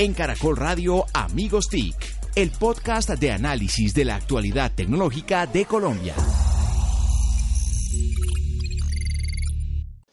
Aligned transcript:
En 0.00 0.14
Caracol 0.14 0.56
Radio 0.56 1.06
Amigos 1.12 1.68
TIC, 1.68 1.96
el 2.36 2.52
podcast 2.52 3.10
de 3.10 3.32
análisis 3.32 3.92
de 3.94 4.04
la 4.04 4.14
actualidad 4.14 4.70
tecnológica 4.72 5.44
de 5.44 5.64
Colombia. 5.64 6.14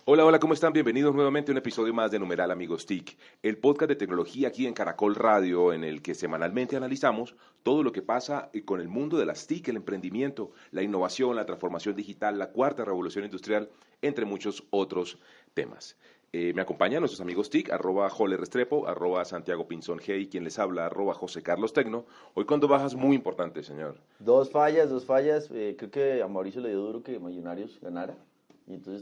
Hola, 0.05 0.25
hola, 0.25 0.39
¿cómo 0.39 0.55
están? 0.55 0.73
Bienvenidos 0.73 1.13
nuevamente 1.13 1.51
a 1.51 1.53
un 1.53 1.59
episodio 1.59 1.93
más 1.93 2.09
de 2.09 2.17
Numeral 2.17 2.49
Amigos 2.49 2.87
TIC, 2.87 3.15
el 3.43 3.59
podcast 3.59 3.89
de 3.89 3.95
tecnología 3.95 4.47
aquí 4.47 4.65
en 4.65 4.73
Caracol 4.73 5.13
Radio, 5.13 5.71
en 5.71 5.83
el 5.83 6.01
que 6.01 6.15
semanalmente 6.15 6.75
analizamos 6.75 7.35
todo 7.61 7.83
lo 7.83 7.91
que 7.91 8.01
pasa 8.01 8.49
con 8.65 8.81
el 8.81 8.87
mundo 8.87 9.19
de 9.19 9.25
las 9.25 9.45
TIC, 9.45 9.67
el 9.67 9.75
emprendimiento, 9.75 10.51
la 10.71 10.81
innovación, 10.81 11.35
la 11.35 11.45
transformación 11.45 11.95
digital, 11.95 12.39
la 12.39 12.51
cuarta 12.51 12.85
revolución 12.85 13.23
industrial, 13.23 13.69
entre 14.01 14.25
muchos 14.25 14.63
otros 14.71 15.19
temas. 15.53 15.95
Eh, 16.37 16.51
me 16.53 16.63
acompañan 16.63 16.99
nuestros 16.99 17.21
amigos 17.21 17.49
TIC, 17.49 17.71
arroba 17.71 18.09
Jole 18.09 18.35
Restrepo, 18.35 18.89
arroba 18.89 19.23
Santiago 19.23 19.69
Pinzón 19.69 19.99
G 19.99 20.19
y 20.19 20.27
quien 20.27 20.43
les 20.43 20.59
habla, 20.59 20.87
arroba 20.87 21.13
José 21.13 21.41
Carlos 21.41 21.71
Tecno. 21.71 22.03
Hoy 22.33 22.43
con 22.43 22.59
dos 22.59 22.69
bajas 22.69 22.93
muy 22.93 23.15
importantes, 23.15 23.67
señor. 23.67 23.95
Dos 24.19 24.51
fallas, 24.51 24.89
dos 24.89 25.05
fallas. 25.05 25.49
Eh, 25.53 25.77
creo 25.77 25.91
que 25.91 26.21
a 26.21 26.27
Mauricio 26.27 26.59
le 26.59 26.67
dio 26.67 26.79
duro 26.79 27.03
que 27.03 27.19
Millonarios 27.19 27.79
ganara. 27.79 28.17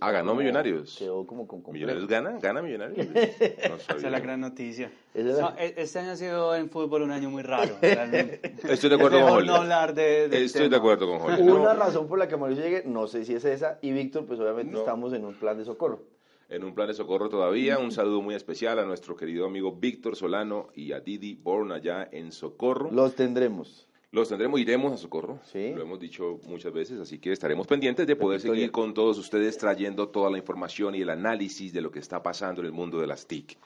ah, 0.02 0.12
ganó 0.12 0.36
Millonarios. 0.36 0.96
Quedó 1.00 1.26
como 1.26 1.48
con 1.48 1.64
¿Millonarios 1.72 2.08
gana? 2.08 2.38
¿Gana 2.40 2.62
Millonarios? 2.62 3.08
Esa 3.16 3.96
es 3.96 4.04
la 4.04 4.20
gran 4.20 4.40
noticia. 4.40 4.92
E-, 5.16 5.74
este 5.78 5.98
año 5.98 6.12
ha 6.12 6.16
sido 6.16 6.56
en 6.56 6.70
fútbol 6.70 7.02
un 7.02 7.10
año 7.10 7.32
muy 7.32 7.42
raro. 7.42 7.78
Estoy 7.82 8.90
de 8.92 8.96
acuerdo 8.96 9.22
con 9.22 9.30
Jorge. 9.30 9.48
no 9.48 9.56
hablar 9.56 9.96
de, 9.96 10.26
Estoy 10.46 10.70
de 10.70 10.76
acuerdo 10.76 11.08
con 11.08 11.18
Jorge. 11.18 11.42
Una 11.42 11.74
razón 11.74 12.08
por 12.08 12.20
la 12.20 12.28
que 12.28 12.38
Mauricio 12.38 12.64
llegue, 12.64 12.84
no 12.86 13.08
sé 13.08 13.26
si 13.26 13.34
es 13.34 13.44
esa, 13.44 13.80
y 13.82 13.92
Víctor, 13.92 14.28
pues 14.28 14.40
obviamente 14.40 14.78
estamos 14.78 15.14
en 15.14 15.26
un 15.26 15.34
plan 15.34 15.58
de 15.58 15.66
socorro 15.66 16.13
en 16.54 16.64
un 16.64 16.76
plan 16.76 16.88
de 16.88 16.94
socorro 16.94 17.30
todavía. 17.30 17.80
Un 17.80 17.92
saludo 17.92 18.22
muy 18.22 18.36
especial 18.36 18.78
a 18.78 18.86
nuestro 18.86 19.16
querido 19.16 19.46
amigo 19.46 19.76
Víctor 19.76 20.16
Solano 20.16 20.68
y 20.76 20.92
a 20.92 21.00
Didi 21.00 21.34
Born 21.34 21.72
allá 21.72 22.08
en 22.12 22.32
Socorro. 22.32 22.92
Los 22.92 23.16
tendremos. 23.16 23.88
Los 24.12 24.30
tendremos, 24.30 24.60
iremos 24.60 24.94
a 24.94 24.98
Socorro, 24.98 25.40
¿Sí? 25.44 25.74
lo 25.74 25.82
hemos 25.82 26.00
dicho 26.00 26.40
muchas 26.48 26.72
veces, 26.72 27.00
así 27.00 27.18
que 27.18 27.32
estaremos 27.32 27.66
pendientes 27.66 28.06
de 28.06 28.16
poder 28.16 28.40
seguir 28.40 28.70
con 28.70 28.94
todos 28.94 29.18
ustedes 29.18 29.58
trayendo 29.58 30.10
toda 30.10 30.30
la 30.30 30.38
información 30.38 30.94
y 30.94 31.02
el 31.02 31.10
análisis 31.10 31.74
de 31.74 31.82
lo 31.82 31.90
que 31.90 31.98
está 31.98 32.22
pasando 32.22 32.62
en 32.62 32.68
el 32.68 32.74
mundo 32.74 33.00
de 33.00 33.08
las 33.08 33.26
TIC. 33.26 33.58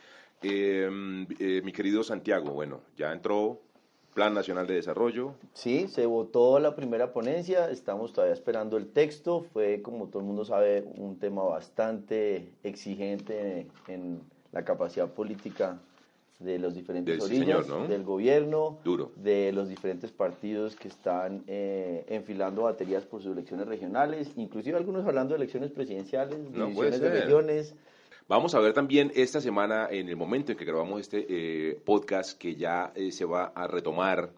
Eh, 0.41 0.89
eh, 1.39 1.61
mi 1.65 1.73
querido 1.73 2.01
Santiago, 2.01 2.51
bueno, 2.51 2.79
ya 2.95 3.11
entró 3.11 3.59
Plan 4.17 4.33
Nacional 4.33 4.65
de 4.65 4.73
Desarrollo. 4.73 5.35
Sí, 5.53 5.87
se 5.87 6.07
votó 6.07 6.57
la 6.57 6.75
primera 6.75 7.13
ponencia, 7.13 7.69
estamos 7.69 8.13
todavía 8.13 8.33
esperando 8.33 8.75
el 8.75 8.87
texto, 8.87 9.45
fue 9.53 9.83
como 9.83 10.07
todo 10.07 10.21
el 10.21 10.25
mundo 10.25 10.43
sabe 10.43 10.85
un 10.95 11.19
tema 11.19 11.43
bastante 11.43 12.49
exigente 12.63 13.67
en 13.87 14.19
la 14.51 14.65
capacidad 14.65 15.07
política 15.07 15.77
de 16.39 16.57
los 16.57 16.73
diferentes 16.73 17.23
orígenes 17.23 17.67
del 17.87 18.03
gobierno, 18.03 18.79
Duro. 18.83 19.11
de 19.17 19.51
los 19.51 19.69
diferentes 19.69 20.09
partidos 20.11 20.75
que 20.75 20.87
están 20.87 21.43
eh, 21.45 22.03
enfilando 22.09 22.63
baterías 22.63 23.05
por 23.05 23.21
sus 23.21 23.33
elecciones 23.33 23.67
regionales, 23.67 24.31
inclusive 24.35 24.79
algunos 24.79 25.05
hablando 25.05 25.35
de 25.35 25.41
elecciones 25.41 25.69
presidenciales, 25.69 26.39
divisiones 26.51 27.01
de 27.01 27.09
regiones. 27.11 27.75
Vamos 28.29 28.55
a 28.55 28.59
ver 28.59 28.73
también 28.73 29.09
esta 29.15 29.39
semana, 29.39 29.87
en 29.89 30.09
el 30.09 30.17
momento 30.17 30.51
en 30.51 30.57
que 30.57 30.65
grabamos 30.65 30.99
este 30.99 31.25
eh, 31.29 31.79
podcast, 31.85 32.37
que 32.37 32.55
ya 32.55 32.91
eh, 32.93 33.13
se 33.13 33.23
va 33.23 33.53
a 33.55 33.67
retomar 33.67 34.31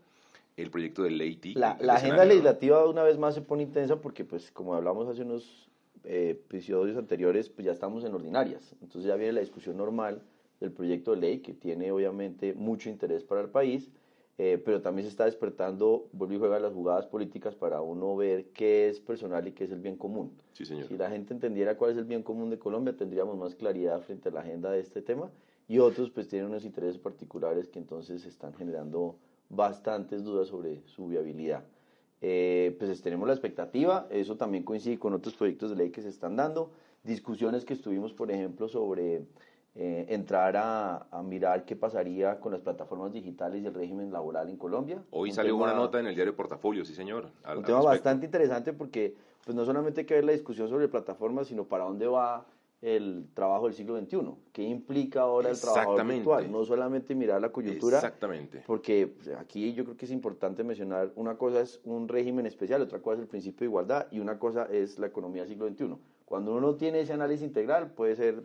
el 0.58 0.70
proyecto 0.70 1.02
de 1.02 1.09
ley 1.09 1.38
TIC. 1.38 1.58
La, 1.58 1.72
agenda 1.72 2.23
legislativa 2.23 2.88
una 2.88 3.02
vez 3.02 3.18
más 3.18 3.34
se 3.34 3.42
pone 3.42 3.64
intensa 3.64 3.96
porque, 3.96 4.23
pues, 4.26 4.52
como 4.52 4.76
hablamos 4.76 5.08
hace 5.08 5.23
unos 5.23 5.72
eh, 6.04 6.38
episodios 6.40 6.98
anteriores, 6.98 7.50
pues 7.50 7.66
ya 7.66 7.72
estamos 7.72 8.04
en 8.04 8.14
ordinarias. 8.14 8.76
Entonces 8.84 9.06
ya 9.06 9.16
viene 9.16 9.34
la 9.34 9.42
discusión 9.42 9.76
normal 9.76 10.22
del 10.59 10.72
proyecto 10.72 11.16
de 11.16 11.22
ley, 11.22 11.40
que 11.40 11.53
tiene 11.53 11.92
obviamente 11.92 12.53
mucho 12.53 12.90
interés 12.90 13.24
para 13.24 13.42
el 13.42 13.50
país 13.50 13.90
eh, 14.42 14.58
pero 14.64 14.82
también 14.82 15.04
se 15.04 15.09
está 15.09 15.26
despertando, 15.26 16.08
vuelve 16.14 16.36
y 16.36 16.40
juega 16.40 16.59
las 16.59 16.72
jugadas 16.72 17.06
políticas 17.06 17.56
para 17.56 17.82
uno 17.82 18.16
ver 18.16 18.46
qué 18.54 18.88
es 18.88 19.02
personal 19.02 19.46
y 19.46 19.52
qué 19.52 19.66
es 19.66 19.72
el 19.72 19.81
bien 19.81 19.98
común. 19.98 20.31
Sí, 20.53 20.63
señor. 20.63 20.88
Si 20.88 20.96
la 20.96 21.09
gente 21.09 21.34
entendiera 21.34 21.75
cuál 21.75 21.91
es 21.91 21.97
el 21.97 22.06
bien 22.06 22.24
común 22.24 22.50
de 22.50 22.58
Colombia, 22.58 22.96
tendríamos 22.96 23.38
más 23.38 23.53
claridad 23.53 24.00
frente 24.00 24.30
a 24.30 24.31
la 24.31 24.40
agenda 24.40 24.72
de 24.72 24.80
este 24.80 25.02
tema 25.02 25.30
y 25.68 25.80
otros 25.80 26.09
pues 26.09 26.30
tienen 26.30 26.47
unos 26.47 26.63
intereses 26.63 26.97
particulares 26.97 27.68
que 27.68 27.80
entonces 27.80 28.25
están 28.25 28.53
generando 28.53 29.18
bastantes 29.50 30.24
dudas 30.24 30.47
sobre 30.47 30.84
su 30.86 31.08
viabilidad. 31.08 31.66
Eh, 32.22 32.78
pues 32.80 33.02
tenemos 33.02 33.28
la 33.28 33.34
expectativa, 33.34 34.08
eso 34.09 34.38
también 34.38 34.63
coincide 34.63 34.97
con 34.97 35.12
otros 35.13 35.36
proyectos 35.36 35.72
de 35.72 35.75
ley 35.75 35.92
que 35.92 36.02
se 36.02 36.08
están 36.08 36.38
dando, 36.38 36.72
discusiones 37.03 37.66
que 37.66 37.74
estuvimos, 37.74 38.13
por 38.13 38.31
ejemplo, 38.31 38.69
sobre 38.69 39.25
eh, 39.81 40.07
entrar 40.09 40.57
a, 40.57 41.22
mirar 41.23 41.63
qué 41.63 41.73
pasaría 41.73 42.38
con 42.41 42.51
las 42.51 42.59
plataformas 42.59 43.13
digitales 43.13 43.63
y 43.63 43.66
el 43.66 43.73
régimen 43.73 44.12
laboral 44.12 44.50
en 44.50 44.57
Colombia. 44.57 45.01
Hoy 45.09 45.31
salió 45.31 45.56
una 45.56 45.73
nota 45.73 46.01
en 46.01 46.07
el 46.07 46.16
diario 46.16 46.35
Portafolio, 46.35 46.84
sí 46.84 46.94
señor. 46.94 47.29
un 47.56 47.63
tema 47.63 47.81
bastante 47.81 48.25
interesante 48.25 48.73
porque 48.73 49.16
pues 49.45 49.56
no 49.56 49.63
solamente 49.63 50.01
hay 50.01 50.06
que 50.06 50.16
ver 50.16 50.25
la 50.25 50.34
discusión 50.34 50.68
sobre 50.68 50.89
plataformas, 50.89 51.47
sino 51.47 51.63
para 51.63 51.85
dónde 51.85 52.07
va 52.07 52.45
el 52.81 53.28
trabajo 53.34 53.68
del 53.68 53.73
siglo 53.73 53.97
XXI, 53.97 54.19
qué 54.51 54.63
implica 54.63 55.22
ahora 55.22 55.50
el 55.50 55.57
trabajo 55.57 55.95
virtual, 56.03 56.51
no 56.51 56.66
solamente 56.66 57.16
mirar 57.16 57.39
la 57.39 57.53
coyuntura, 57.53 58.00
Exactamente. 58.00 58.63
porque 58.68 59.07
pues, 59.07 59.29
aquí 59.38 59.73
yo 59.73 59.85
creo 59.85 59.95
que 59.95 60.07
es 60.07 60.12
importante 60.12 60.62
mencionar, 60.66 61.13
una 61.16 61.38
cosa 61.38 61.62
es 61.62 61.79
un 61.85 62.09
régimen 62.09 62.45
especial, 62.45 62.81
otra 62.81 63.00
cosa 63.00 63.16
es 63.16 63.22
el 63.22 63.28
principio 63.28 63.59
de 63.59 63.66
igualdad 63.66 64.07
y 64.12 64.19
una 64.19 64.38
cosa 64.39 64.66
es 64.69 65.00
la 65.00 65.07
economía 65.07 65.44
del 65.44 65.51
siglo 65.51 65.69
XXI. 65.69 65.95
Cuando 66.25 66.53
uno 66.53 66.75
tiene 66.75 67.00
ese 67.00 67.13
análisis 67.13 67.47
integral 67.47 67.91
puede 67.91 68.18
ser 68.18 68.44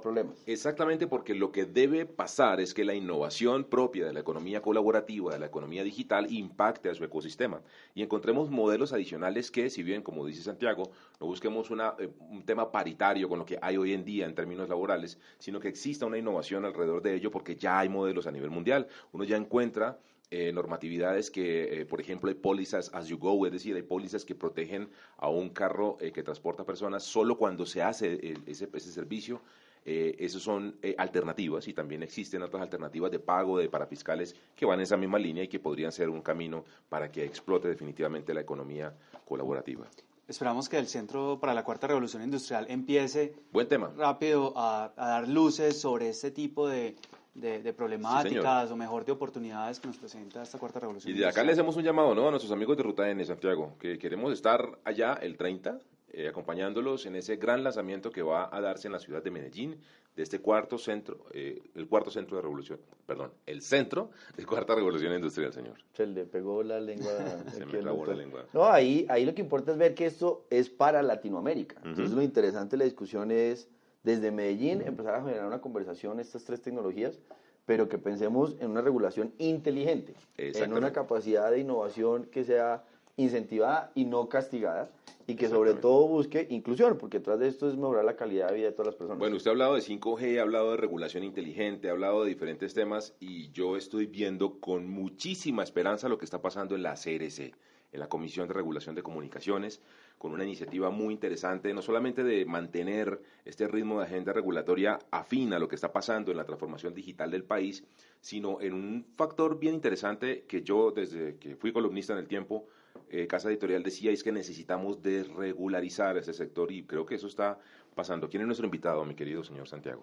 problemas. 0.00 0.42
Exactamente, 0.46 1.06
porque 1.06 1.34
lo 1.34 1.52
que 1.52 1.64
debe 1.64 2.06
pasar 2.06 2.60
es 2.60 2.74
que 2.74 2.84
la 2.84 2.94
innovación 2.94 3.64
propia 3.64 4.06
de 4.06 4.12
la 4.12 4.20
economía 4.20 4.60
colaborativa, 4.60 5.32
de 5.32 5.38
la 5.38 5.46
economía 5.46 5.84
digital, 5.84 6.32
impacte 6.32 6.90
a 6.90 6.94
su 6.94 7.04
ecosistema 7.04 7.62
y 7.94 8.02
encontremos 8.02 8.50
modelos 8.50 8.92
adicionales 8.92 9.50
que, 9.50 9.70
si 9.70 9.82
bien, 9.82 10.02
como 10.02 10.26
dice 10.26 10.42
Santiago, 10.42 10.90
no 11.20 11.26
busquemos 11.26 11.70
una, 11.70 11.94
eh, 11.98 12.08
un 12.18 12.44
tema 12.44 12.70
paritario 12.72 13.28
con 13.28 13.38
lo 13.38 13.46
que 13.46 13.58
hay 13.60 13.76
hoy 13.76 13.92
en 13.92 14.04
día 14.04 14.26
en 14.26 14.34
términos 14.34 14.68
laborales, 14.68 15.18
sino 15.38 15.60
que 15.60 15.68
exista 15.68 16.06
una 16.06 16.18
innovación 16.18 16.64
alrededor 16.64 17.02
de 17.02 17.14
ello, 17.14 17.30
porque 17.30 17.56
ya 17.56 17.78
hay 17.78 17.88
modelos 17.88 18.26
a 18.26 18.32
nivel 18.32 18.50
mundial. 18.50 18.88
Uno 19.12 19.24
ya 19.24 19.36
encuentra 19.36 19.98
eh, 20.30 20.52
normatividades 20.52 21.30
que, 21.30 21.80
eh, 21.80 21.86
por 21.86 22.00
ejemplo, 22.00 22.28
hay 22.28 22.34
pólizas 22.34 22.90
as 22.92 23.06
you 23.06 23.18
go, 23.18 23.46
es 23.46 23.52
decir, 23.52 23.76
hay 23.76 23.82
pólizas 23.82 24.24
que 24.24 24.34
protegen 24.34 24.88
a 25.18 25.28
un 25.28 25.50
carro 25.50 25.96
que 25.98 26.22
transporta 26.22 26.64
personas 26.64 27.04
solo 27.04 27.36
cuando 27.36 27.66
se 27.66 27.82
hace 27.82 28.34
ese, 28.46 28.68
ese 28.72 28.92
servicio 28.92 29.40
eh, 29.86 30.16
esas 30.18 30.40
son 30.40 30.76
eh, 30.82 30.94
alternativas 30.96 31.68
y 31.68 31.74
también 31.74 32.02
existen 32.02 32.42
otras 32.42 32.62
alternativas 32.62 33.10
de 33.10 33.18
pago 33.18 33.58
de 33.58 33.68
parafiscales 33.68 34.34
que 34.56 34.64
van 34.64 34.78
en 34.78 34.84
esa 34.84 34.96
misma 34.96 35.18
línea 35.18 35.44
y 35.44 35.48
que 35.48 35.60
podrían 35.60 35.92
ser 35.92 36.08
un 36.08 36.22
camino 36.22 36.64
para 36.88 37.12
que 37.12 37.24
explote 37.24 37.68
definitivamente 37.68 38.32
la 38.32 38.40
economía 38.40 38.94
colaborativa. 39.26 39.86
Esperamos 40.26 40.70
que 40.70 40.78
el 40.78 40.86
Centro 40.86 41.38
para 41.38 41.52
la 41.52 41.64
Cuarta 41.64 41.86
Revolución 41.86 42.22
Industrial 42.22 42.64
empiece 42.70 43.34
Buen 43.52 43.68
tema. 43.68 43.92
rápido 43.94 44.54
a, 44.56 44.90
dar 44.96 45.28
luces 45.28 45.78
sobre 45.78 46.08
este 46.08 46.30
tipo 46.30 46.66
de, 46.66 46.96
de, 47.34 47.72
problemáticas 47.74 48.70
o 48.70 48.76
mejor 48.76 49.04
de 49.04 49.12
oportunidades 49.12 49.80
que 49.80 49.88
nos 49.88 49.98
presenta 49.98 50.42
esta 50.42 50.58
Cuarta 50.58 50.80
Revolución 50.80 51.14
Y 51.14 51.18
de 51.18 51.26
acá 51.26 51.44
le 51.44 51.52
hacemos 51.52 51.76
un 51.76 51.82
llamado 51.82 52.14
¿no? 52.14 52.26
a 52.26 52.30
nuestros 52.30 52.52
amigos 52.52 52.78
de 52.78 52.84
Ruta 52.84 53.10
N, 53.10 53.22
Santiago, 53.22 53.76
que 53.78 53.98
queremos 53.98 54.32
estar 54.32 54.78
allá 54.84 55.12
el 55.20 55.36
30 55.36 55.78
eh, 56.16 56.28
acompañándolos 56.28 57.06
en 57.06 57.16
ese 57.16 57.36
gran 57.36 57.64
lanzamiento 57.64 58.10
que 58.10 58.22
va 58.22 58.48
a 58.54 58.60
darse 58.60 58.88
en 58.88 58.92
la 58.92 59.00
ciudad 59.00 59.22
de 59.22 59.30
Medellín 59.30 59.80
de 60.14 60.22
este 60.22 60.38
cuarto 60.38 60.78
centro, 60.78 61.26
eh, 61.32 61.60
el 61.74 61.88
cuarto 61.88 62.10
centro 62.10 62.36
de 62.36 62.42
revolución, 62.42 62.78
perdón, 63.04 63.32
el 63.46 63.62
centro 63.62 64.10
de 64.36 64.46
cuarta 64.46 64.74
revolución 64.76 65.12
industrial, 65.12 65.52
señor. 65.52 65.74
Se 65.92 66.06
le 66.06 66.24
pegó 66.24 66.62
la 66.62 66.78
lengua. 66.78 67.10
Se 67.52 67.66
me 67.66 67.78
clavó 67.78 68.06
la 68.06 68.14
lengua. 68.14 68.46
No, 68.52 68.64
ahí, 68.64 69.06
ahí 69.08 69.24
lo 69.24 69.34
que 69.34 69.42
importa 69.42 69.72
es 69.72 69.78
ver 69.78 69.94
que 69.94 70.06
esto 70.06 70.46
es 70.50 70.70
para 70.70 71.02
Latinoamérica. 71.02 71.80
Entonces 71.84 72.12
lo 72.12 72.22
interesante 72.22 72.76
de 72.76 72.78
la 72.78 72.84
discusión 72.84 73.32
es 73.32 73.68
desde 74.04 74.30
Medellín 74.30 74.82
empezar 74.82 75.16
a 75.16 75.22
generar 75.22 75.46
una 75.46 75.60
conversación 75.60 76.20
estas 76.20 76.44
tres 76.44 76.62
tecnologías 76.62 77.18
pero 77.66 77.88
que 77.88 77.98
pensemos 77.98 78.56
en 78.60 78.70
una 78.70 78.82
regulación 78.82 79.32
inteligente, 79.38 80.14
en 80.36 80.74
una 80.74 80.92
capacidad 80.92 81.50
de 81.50 81.60
innovación 81.60 82.26
que 82.26 82.44
sea 82.44 82.84
incentivada 83.16 83.92
y 83.94 84.04
no 84.04 84.28
castigada 84.28 84.90
y 85.26 85.36
que 85.36 85.48
sobre 85.48 85.74
todo 85.74 86.06
busque 86.06 86.46
inclusión, 86.50 86.98
porque 86.98 87.18
detrás 87.18 87.38
de 87.38 87.48
esto 87.48 87.68
es 87.68 87.76
mejorar 87.76 88.04
la 88.04 88.16
calidad 88.16 88.48
de 88.48 88.56
vida 88.56 88.66
de 88.66 88.72
todas 88.72 88.88
las 88.88 88.96
personas. 88.96 89.18
Bueno, 89.18 89.36
usted 89.36 89.48
ha 89.48 89.52
hablado 89.52 89.74
de 89.74 89.80
5G, 89.80 90.38
ha 90.38 90.42
hablado 90.42 90.72
de 90.72 90.76
regulación 90.76 91.24
inteligente, 91.24 91.88
ha 91.88 91.92
hablado 91.92 92.24
de 92.24 92.28
diferentes 92.28 92.74
temas 92.74 93.14
y 93.20 93.50
yo 93.50 93.76
estoy 93.76 94.06
viendo 94.06 94.60
con 94.60 94.88
muchísima 94.88 95.62
esperanza 95.62 96.08
lo 96.08 96.18
que 96.18 96.26
está 96.26 96.42
pasando 96.42 96.74
en 96.74 96.82
la 96.82 96.94
CRC, 96.94 97.54
en 97.92 98.00
la 98.00 98.08
Comisión 98.08 98.48
de 98.48 98.54
Regulación 98.54 98.94
de 98.94 99.02
Comunicaciones, 99.02 99.80
con 100.18 100.32
una 100.32 100.44
iniciativa 100.44 100.90
muy 100.90 101.14
interesante, 101.14 101.72
no 101.72 101.80
solamente 101.80 102.22
de 102.22 102.44
mantener 102.44 103.22
este 103.44 103.66
ritmo 103.66 103.98
de 103.98 104.06
agenda 104.06 104.32
regulatoria 104.32 104.98
afín 105.10 105.54
a 105.54 105.58
lo 105.58 105.68
que 105.68 105.74
está 105.74 105.92
pasando 105.92 106.32
en 106.32 106.36
la 106.36 106.44
transformación 106.44 106.92
digital 106.92 107.30
del 107.30 107.44
país, 107.44 107.84
sino 108.20 108.60
en 108.60 108.74
un 108.74 109.06
factor 109.16 109.58
bien 109.58 109.74
interesante 109.74 110.44
que 110.46 110.62
yo 110.62 110.90
desde 110.90 111.36
que 111.36 111.56
fui 111.56 111.72
columnista 111.72 112.12
en 112.12 112.18
el 112.18 112.28
tiempo, 112.28 112.66
eh, 113.14 113.26
Casa 113.28 113.48
Editorial 113.48 113.82
decía 113.82 114.10
es 114.10 114.24
que 114.24 114.32
necesitamos 114.32 115.00
desregularizar 115.00 116.16
ese 116.16 116.32
sector 116.32 116.72
y 116.72 116.82
creo 116.82 117.06
que 117.06 117.14
eso 117.14 117.28
está 117.28 117.58
pasando. 117.94 118.28
¿Quién 118.28 118.40
es 118.42 118.46
nuestro 118.46 118.66
invitado, 118.66 119.04
mi 119.04 119.14
querido 119.14 119.44
señor 119.44 119.68
Santiago? 119.68 120.02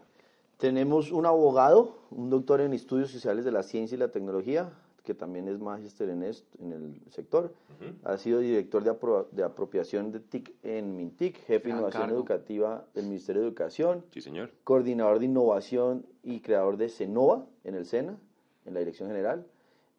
Tenemos 0.57 1.11
un 1.11 1.25
abogado, 1.25 1.97
un 2.11 2.29
doctor 2.29 2.61
en 2.61 2.73
estudios 2.73 3.11
sociales 3.11 3.43
de 3.43 3.51
la 3.51 3.63
ciencia 3.63 3.95
y 3.95 3.99
la 3.99 4.11
tecnología, 4.11 4.71
que 5.03 5.13
también 5.13 5.47
es 5.49 5.59
magíster 5.59 6.09
en, 6.09 6.23
en 6.23 6.71
el 6.71 7.01
sector. 7.09 7.53
Ha 8.03 8.17
sido 8.17 8.39
director 8.39 8.83
de, 8.83 9.43
apropiación 9.43 10.11
de 10.11 10.19
TIC 10.19 10.53
en 10.63 10.95
MINTIC, 10.95 11.37
jefe 11.45 11.67
de 11.67 11.73
innovación 11.73 12.11
educativa 12.11 12.85
del 12.93 13.05
Ministerio 13.07 13.41
de 13.41 13.47
Educación. 13.47 14.05
Sí, 14.13 14.21
señor. 14.21 14.51
Coordinador 14.63 15.19
de 15.19 15.25
innovación 15.25 16.05
y 16.23 16.39
creador 16.39 16.77
de 16.77 16.87
CENOVA 16.87 17.45
en 17.63 17.75
el 17.75 17.85
SENA, 17.85 18.17
en 18.65 18.73
la 18.73 18.79
Dirección 18.79 19.09
General. 19.09 19.45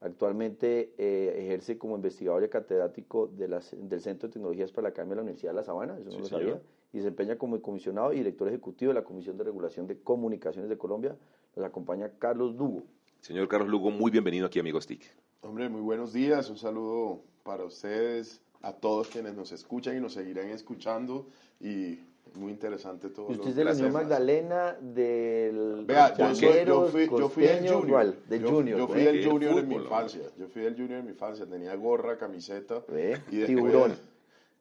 Actualmente 0.02 0.94
eh, 0.98 1.44
ejerce 1.44 1.78
como 1.78 1.94
investigador 1.94 2.42
y 2.42 2.48
catedrático 2.48 3.28
de 3.28 3.46
del 3.46 4.00
Centro 4.00 4.28
de 4.28 4.32
Tecnologías 4.32 4.72
para 4.72 4.84
la 4.84 4.88
Academia 4.88 5.12
de 5.12 5.16
la 5.16 5.22
Universidad 5.22 5.52
de 5.52 5.56
La 5.56 5.62
Sabana, 5.62 5.96
eso 5.96 6.10
no 6.10 6.18
lo 6.18 6.24
sabía, 6.26 6.60
y 6.92 6.98
desempeña 6.98 7.38
como 7.38 7.62
comisionado 7.62 8.12
y 8.12 8.16
director 8.16 8.48
ejecutivo 8.48 8.90
de 8.90 8.94
la 8.94 9.04
Comisión 9.04 9.38
de 9.38 9.44
Regulación 9.44 9.86
de 9.86 10.00
Comunicaciones 10.00 10.68
de 10.68 10.76
Colombia. 10.76 11.16
Nos 11.54 11.64
acompaña 11.64 12.10
Carlos 12.18 12.56
Dugo. 12.56 12.82
Señor 13.20 13.46
Carlos 13.46 13.68
Lugo, 13.68 13.92
muy 13.92 14.10
bienvenido 14.10 14.46
aquí, 14.46 14.58
Amigos 14.58 14.88
TIC. 14.88 15.04
Hombre, 15.42 15.68
muy 15.68 15.80
buenos 15.80 16.12
días. 16.12 16.50
Un 16.50 16.58
saludo 16.58 17.22
para 17.44 17.64
ustedes, 17.64 18.40
a 18.60 18.72
todos 18.72 19.06
quienes 19.06 19.34
nos 19.34 19.52
escuchan 19.52 19.96
y 19.96 20.00
nos 20.00 20.14
seguirán 20.14 20.48
escuchando. 20.48 21.28
Y 21.60 22.00
muy 22.34 22.52
interesante 22.52 23.08
todo. 23.10 23.26
Usted 23.26 23.48
es 23.48 23.56
de 23.56 23.64
la 23.64 23.72
Unión 23.72 23.92
Magdalena, 23.92 24.76
del. 24.80 25.84
Vea, 25.86 26.14
yo, 26.16 26.64
yo, 26.64 26.86
fui, 26.86 27.06
yo 27.06 27.28
fui 27.28 27.46
el 27.46 27.68
junior. 27.68 28.16
del 28.26 28.44
junior 28.44 28.78
yo, 28.78 28.88
fui 28.88 29.02
el 29.02 29.28
junior 29.28 29.58
en 29.58 29.68
mi 29.68 29.74
infancia. 29.76 30.22
Yo 30.38 30.48
fui 30.48 30.64
el 30.64 30.74
junior 30.74 31.00
en 31.00 31.04
mi 31.04 31.12
infancia. 31.12 31.46
Tenía 31.46 31.74
gorra, 31.76 32.16
camiseta. 32.16 32.82
Y 33.30 33.44
tiburón. 33.44 33.94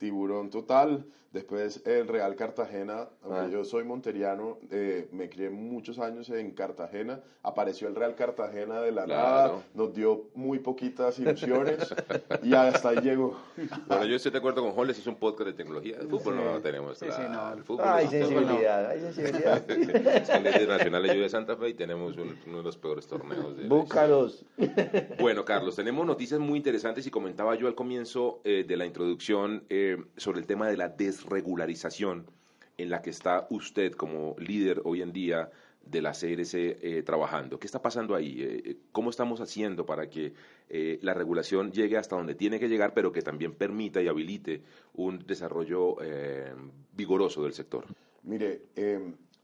Tiburón 0.01 0.49
total. 0.49 1.05
Después 1.31 1.81
el 1.85 2.09
Real 2.09 2.35
Cartagena, 2.35 3.07
ah. 3.23 3.47
yo 3.49 3.63
soy 3.63 3.85
monteriano, 3.85 4.57
eh, 4.69 5.07
me 5.13 5.29
crié 5.29 5.49
muchos 5.49 5.97
años 5.97 6.29
en 6.29 6.51
Cartagena, 6.51 7.21
apareció 7.41 7.87
el 7.87 7.95
Real 7.95 8.15
Cartagena 8.15 8.81
de 8.81 8.91
la 8.91 9.07
nada, 9.07 9.63
nos 9.73 9.93
dio 9.93 10.25
muy 10.35 10.59
poquitas 10.59 11.17
ilusiones 11.19 11.95
y 12.43 12.53
hasta 12.53 12.89
ahí 12.89 12.99
llegó. 12.99 13.39
Bueno, 13.87 14.03
yo 14.03 14.17
estoy 14.17 14.33
de 14.33 14.39
acuerdo 14.39 14.61
con 14.61 14.77
Holles, 14.77 14.99
es 14.99 15.07
un 15.07 15.15
podcast 15.15 15.47
de 15.47 15.53
tecnología, 15.53 15.95
el 16.01 16.09
fútbol 16.09 16.35
no 16.35 16.43
lo 16.43 16.59
tenemos. 16.59 16.97
Sí, 16.97 17.05
sí, 17.09 17.21
no. 17.31 17.53
El 17.53 17.63
fútbol 17.63 17.85
hay 17.87 18.07
sensibilidad, 18.07 18.89
hay 18.89 18.99
sensibilidad. 18.99 19.65
Nacional 20.67 21.03
de 21.03 21.29
Santa 21.29 21.55
Fe 21.55 21.69
y 21.69 21.73
tenemos 21.75 22.17
uno 22.17 22.57
de 22.57 22.63
los 22.63 22.75
peores 22.75 23.07
torneos. 23.07 23.55
De 23.55 23.69
Búscalos. 23.69 24.43
Bueno, 25.17 25.45
Carlos, 25.45 25.77
tenemos 25.77 26.05
noticias 26.05 26.41
muy 26.41 26.57
interesantes 26.57 27.07
y 27.07 27.09
comentaba 27.09 27.55
yo 27.55 27.67
al 27.67 27.75
comienzo 27.75 28.41
eh, 28.43 28.65
de 28.67 28.75
la 28.75 28.85
introducción 28.85 29.63
eh, 29.69 29.90
sobre 30.17 30.39
el 30.39 30.47
tema 30.47 30.67
de 30.67 30.77
la 30.77 30.89
des 30.89 31.25
regularización 31.25 32.25
en 32.77 32.89
la 32.89 33.01
que 33.01 33.09
está 33.09 33.47
usted 33.49 33.93
como 33.93 34.35
líder 34.39 34.81
hoy 34.85 35.01
en 35.01 35.13
día 35.13 35.51
de 35.85 36.01
la 36.01 36.11
CRC 36.11 36.53
eh, 36.81 37.03
trabajando. 37.03 37.59
¿Qué 37.59 37.67
está 37.67 37.81
pasando 37.81 38.15
ahí? 38.15 38.41
Eh, 38.41 38.61
eh, 38.65 38.77
¿Cómo 38.91 39.09
estamos 39.09 39.41
haciendo 39.41 39.85
para 39.85 40.09
que 40.09 40.33
la 41.01 41.13
regulación 41.13 41.73
llegue 41.73 41.97
hasta 41.97 42.15
donde 42.15 42.33
tiene 42.33 42.57
que 42.57 42.69
llegar, 42.69 42.93
pero 42.93 43.11
que 43.11 43.21
también 43.21 43.53
permita 43.53 44.01
y 44.01 44.07
habilite 44.07 44.61
un 44.93 45.19
desarrollo 45.19 45.97
vigoroso 46.93 47.43
del 47.43 47.51
sector? 47.51 47.83
Mire, 48.23 48.61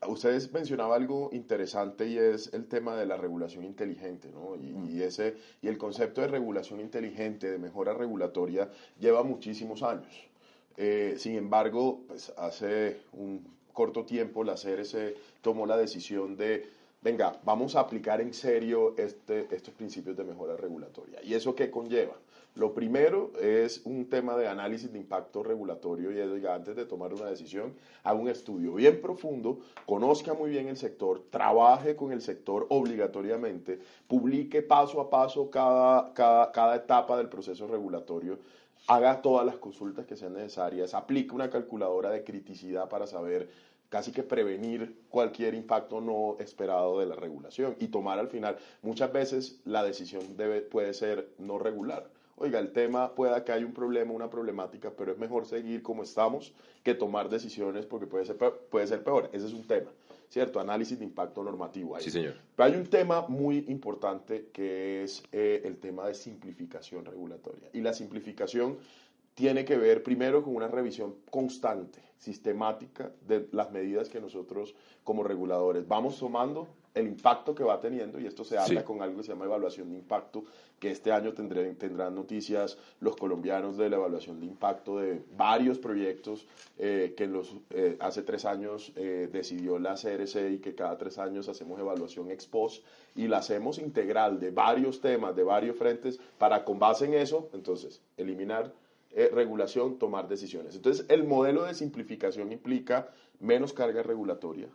ustedes 0.07 0.53
mencionaba 0.53 0.95
algo 0.95 1.29
interesante 1.33 2.07
y 2.07 2.17
es 2.17 2.53
el 2.53 2.67
tema 2.67 2.95
de 2.95 3.05
la 3.05 3.17
regulación 3.17 3.65
inteligente, 3.65 4.31
¿no? 4.31 4.55
y, 4.55 5.01
ese, 5.01 5.35
y 5.61 5.67
el 5.67 5.77
concepto 5.77 6.21
de 6.21 6.29
regulación 6.29 6.79
inteligente, 6.79 7.51
de 7.51 7.57
mejora 7.57 7.93
regulatoria, 7.93 8.69
lleva 8.97 9.21
muchísimos 9.21 9.83
años. 9.83 10.29
Eh, 10.77 11.15
sin 11.17 11.35
embargo, 11.35 12.03
pues 12.07 12.31
hace 12.37 13.01
un 13.13 13.43
corto 13.73 14.05
tiempo 14.05 14.43
la 14.43 14.55
CRC 14.55 15.15
tomó 15.41 15.65
la 15.65 15.75
decisión 15.75 16.37
de, 16.37 16.67
venga, 17.01 17.39
vamos 17.43 17.75
a 17.75 17.81
aplicar 17.81 18.21
en 18.21 18.33
serio 18.33 18.95
este, 18.97 19.47
estos 19.51 19.73
principios 19.73 20.15
de 20.15 20.23
mejora 20.23 20.55
regulatoria. 20.55 21.19
¿Y 21.23 21.33
eso 21.33 21.55
qué 21.55 21.71
conlleva? 21.71 22.15
Lo 22.55 22.73
primero 22.73 23.33
es 23.39 23.81
un 23.85 24.09
tema 24.09 24.35
de 24.35 24.47
análisis 24.47 24.91
de 24.91 24.97
impacto 24.97 25.43
regulatorio 25.43 26.11
y 26.11 26.17
es, 26.17 26.45
antes 26.45 26.75
de 26.75 26.85
tomar 26.85 27.13
una 27.13 27.29
decisión, 27.29 27.75
haga 28.03 28.19
un 28.19 28.29
estudio 28.29 28.73
bien 28.73 28.99
profundo, 28.99 29.59
conozca 29.85 30.33
muy 30.33 30.49
bien 30.49 30.67
el 30.67 30.77
sector, 30.77 31.23
trabaje 31.29 31.95
con 31.95 32.11
el 32.11 32.21
sector 32.21 32.65
obligatoriamente, 32.69 33.79
publique 34.07 34.63
paso 34.63 34.99
a 35.01 35.09
paso 35.11 35.51
cada, 35.51 36.11
cada, 36.15 36.51
cada 36.51 36.75
etapa 36.77 37.15
del 37.17 37.29
proceso 37.29 37.67
regulatorio 37.67 38.39
haga 38.87 39.21
todas 39.21 39.45
las 39.45 39.57
consultas 39.57 40.05
que 40.05 40.15
sean 40.15 40.33
necesarias, 40.33 40.93
aplique 40.93 41.35
una 41.35 41.49
calculadora 41.49 42.09
de 42.09 42.23
criticidad 42.23 42.89
para 42.89 43.05
saber 43.05 43.49
casi 43.89 44.11
que 44.11 44.23
prevenir 44.23 45.01
cualquier 45.09 45.53
impacto 45.53 46.01
no 46.01 46.37
esperado 46.39 46.99
de 46.99 47.05
la 47.05 47.15
regulación 47.15 47.75
y 47.79 47.87
tomar 47.87 48.19
al 48.19 48.27
final, 48.27 48.57
muchas 48.81 49.11
veces 49.11 49.61
la 49.65 49.83
decisión 49.83 50.35
debe, 50.35 50.61
puede 50.61 50.93
ser 50.93 51.29
no 51.37 51.57
regular. 51.59 52.09
Oiga, 52.39 52.59
el 52.59 52.71
tema 52.71 53.15
pueda 53.15 53.43
que 53.43 53.51
haya 53.51 53.65
un 53.65 53.73
problema, 53.73 54.13
una 54.13 54.29
problemática, 54.29 54.91
pero 54.95 55.11
es 55.11 55.17
mejor 55.17 55.45
seguir 55.47 55.81
como 55.81 56.03
estamos 56.03 56.53
que 56.83 56.93
tomar 56.93 57.29
decisiones 57.29 57.85
porque 57.85 58.05
puede 58.05 58.25
ser, 58.25 58.37
puede 58.37 58.87
ser 58.87 59.03
peor. 59.03 59.29
Ese 59.33 59.47
es 59.47 59.53
un 59.53 59.65
tema. 59.65 59.89
¿Cierto? 60.29 60.59
Análisis 60.59 60.99
de 60.99 61.05
impacto 61.05 61.43
normativo. 61.43 61.95
Ahí. 61.95 62.03
Sí, 62.03 62.11
señor. 62.11 62.35
Pero 62.55 62.69
hay 62.69 62.79
un 62.79 62.87
tema 62.87 63.27
muy 63.27 63.65
importante 63.67 64.49
que 64.51 65.03
es 65.03 65.23
eh, 65.31 65.61
el 65.65 65.77
tema 65.77 66.07
de 66.07 66.13
simplificación 66.13 67.05
regulatoria. 67.05 67.69
Y 67.73 67.81
la 67.81 67.93
simplificación 67.93 68.77
tiene 69.33 69.65
que 69.65 69.77
ver 69.77 70.03
primero 70.03 70.43
con 70.43 70.55
una 70.55 70.67
revisión 70.67 71.15
constante, 71.29 72.01
sistemática 72.17 73.11
de 73.27 73.47
las 73.51 73.71
medidas 73.71 74.09
que 74.09 74.19
nosotros 74.19 74.73
como 75.03 75.23
reguladores 75.23 75.87
vamos 75.87 76.17
tomando 76.17 76.67
el 76.97 77.07
impacto 77.07 77.53
que 77.53 77.63
va 77.63 77.79
teniendo, 77.79 78.19
y 78.19 78.25
esto 78.25 78.43
se 78.43 78.57
habla 78.57 78.83
con 78.83 79.01
algo 79.01 79.17
que 79.17 79.23
se 79.23 79.31
llama 79.31 79.45
evaluación 79.45 79.89
de 79.91 79.97
impacto, 79.97 80.43
que 80.79 80.91
este 80.91 81.11
año 81.11 81.33
tendré, 81.33 81.73
tendrán 81.73 82.15
noticias 82.15 82.77
los 82.99 83.15
colombianos 83.15 83.77
de 83.77 83.89
la 83.89 83.95
evaluación 83.97 84.39
de 84.39 84.45
impacto 84.45 84.99
de 84.99 85.21
varios 85.35 85.79
proyectos 85.79 86.45
eh, 86.77 87.13
que 87.17 87.27
los, 87.27 87.55
eh, 87.71 87.97
hace 87.99 88.21
tres 88.21 88.45
años 88.45 88.91
eh, 88.95 89.29
decidió 89.31 89.79
la 89.79 89.95
CRC 89.95 90.51
y 90.51 90.59
que 90.59 90.75
cada 90.75 90.97
tres 90.97 91.17
años 91.17 91.49
hacemos 91.49 91.79
evaluación 91.79 92.29
ex 92.29 92.45
post 92.45 92.83
y 93.15 93.27
la 93.27 93.37
hacemos 93.37 93.79
integral 93.79 94.39
de 94.39 94.51
varios 94.51 95.01
temas, 95.01 95.35
de 95.35 95.43
varios 95.43 95.77
frentes, 95.77 96.19
para 96.37 96.63
con 96.63 96.79
base 96.79 97.05
en 97.05 97.15
eso, 97.15 97.49
entonces, 97.53 98.01
eliminar 98.17 98.73
regulación, 99.31 99.97
tomar 99.97 100.27
decisiones. 100.27 100.75
Entonces, 100.75 101.07
el 101.09 101.23
modelo 101.23 101.63
de 101.63 101.73
simplificación 101.73 102.51
implica 102.51 103.09
menos 103.39 103.73
carga 103.73 104.03
regulatoria, 104.03 104.67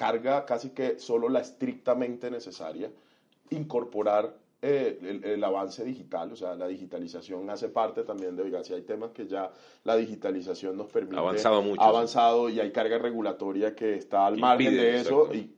carga 0.00 0.46
casi 0.46 0.70
que 0.70 0.98
solo 0.98 1.28
la 1.28 1.40
estrictamente 1.40 2.30
necesaria, 2.30 2.90
incorporar 3.50 4.34
eh, 4.62 5.20
el, 5.24 5.44
avance 5.44 5.84
digital, 5.84 6.32
o 6.32 6.36
sea, 6.36 6.54
la 6.54 6.66
digitalización 6.66 7.50
hace 7.50 7.68
parte 7.68 8.02
también 8.02 8.34
de, 8.34 8.44
oiga, 8.44 8.64
si 8.64 8.72
hay 8.72 8.80
temas 8.80 9.10
que 9.10 9.26
ya 9.26 9.52
la 9.84 9.96
digitalización 9.96 10.78
nos 10.78 10.86
permite. 10.86 11.16
Ha 11.16 11.20
avanzado 11.20 11.60
mucho. 11.60 11.82
Ha 11.82 11.88
avanzado 11.88 12.48
y 12.48 12.60
hay 12.60 12.72
carga 12.72 12.96
regulatoria 12.96 13.74
que 13.74 13.94
está 13.94 14.24
al 14.24 14.38
margen 14.38 14.74
de 14.74 15.00
eso 15.00 15.34
y 15.34 15.54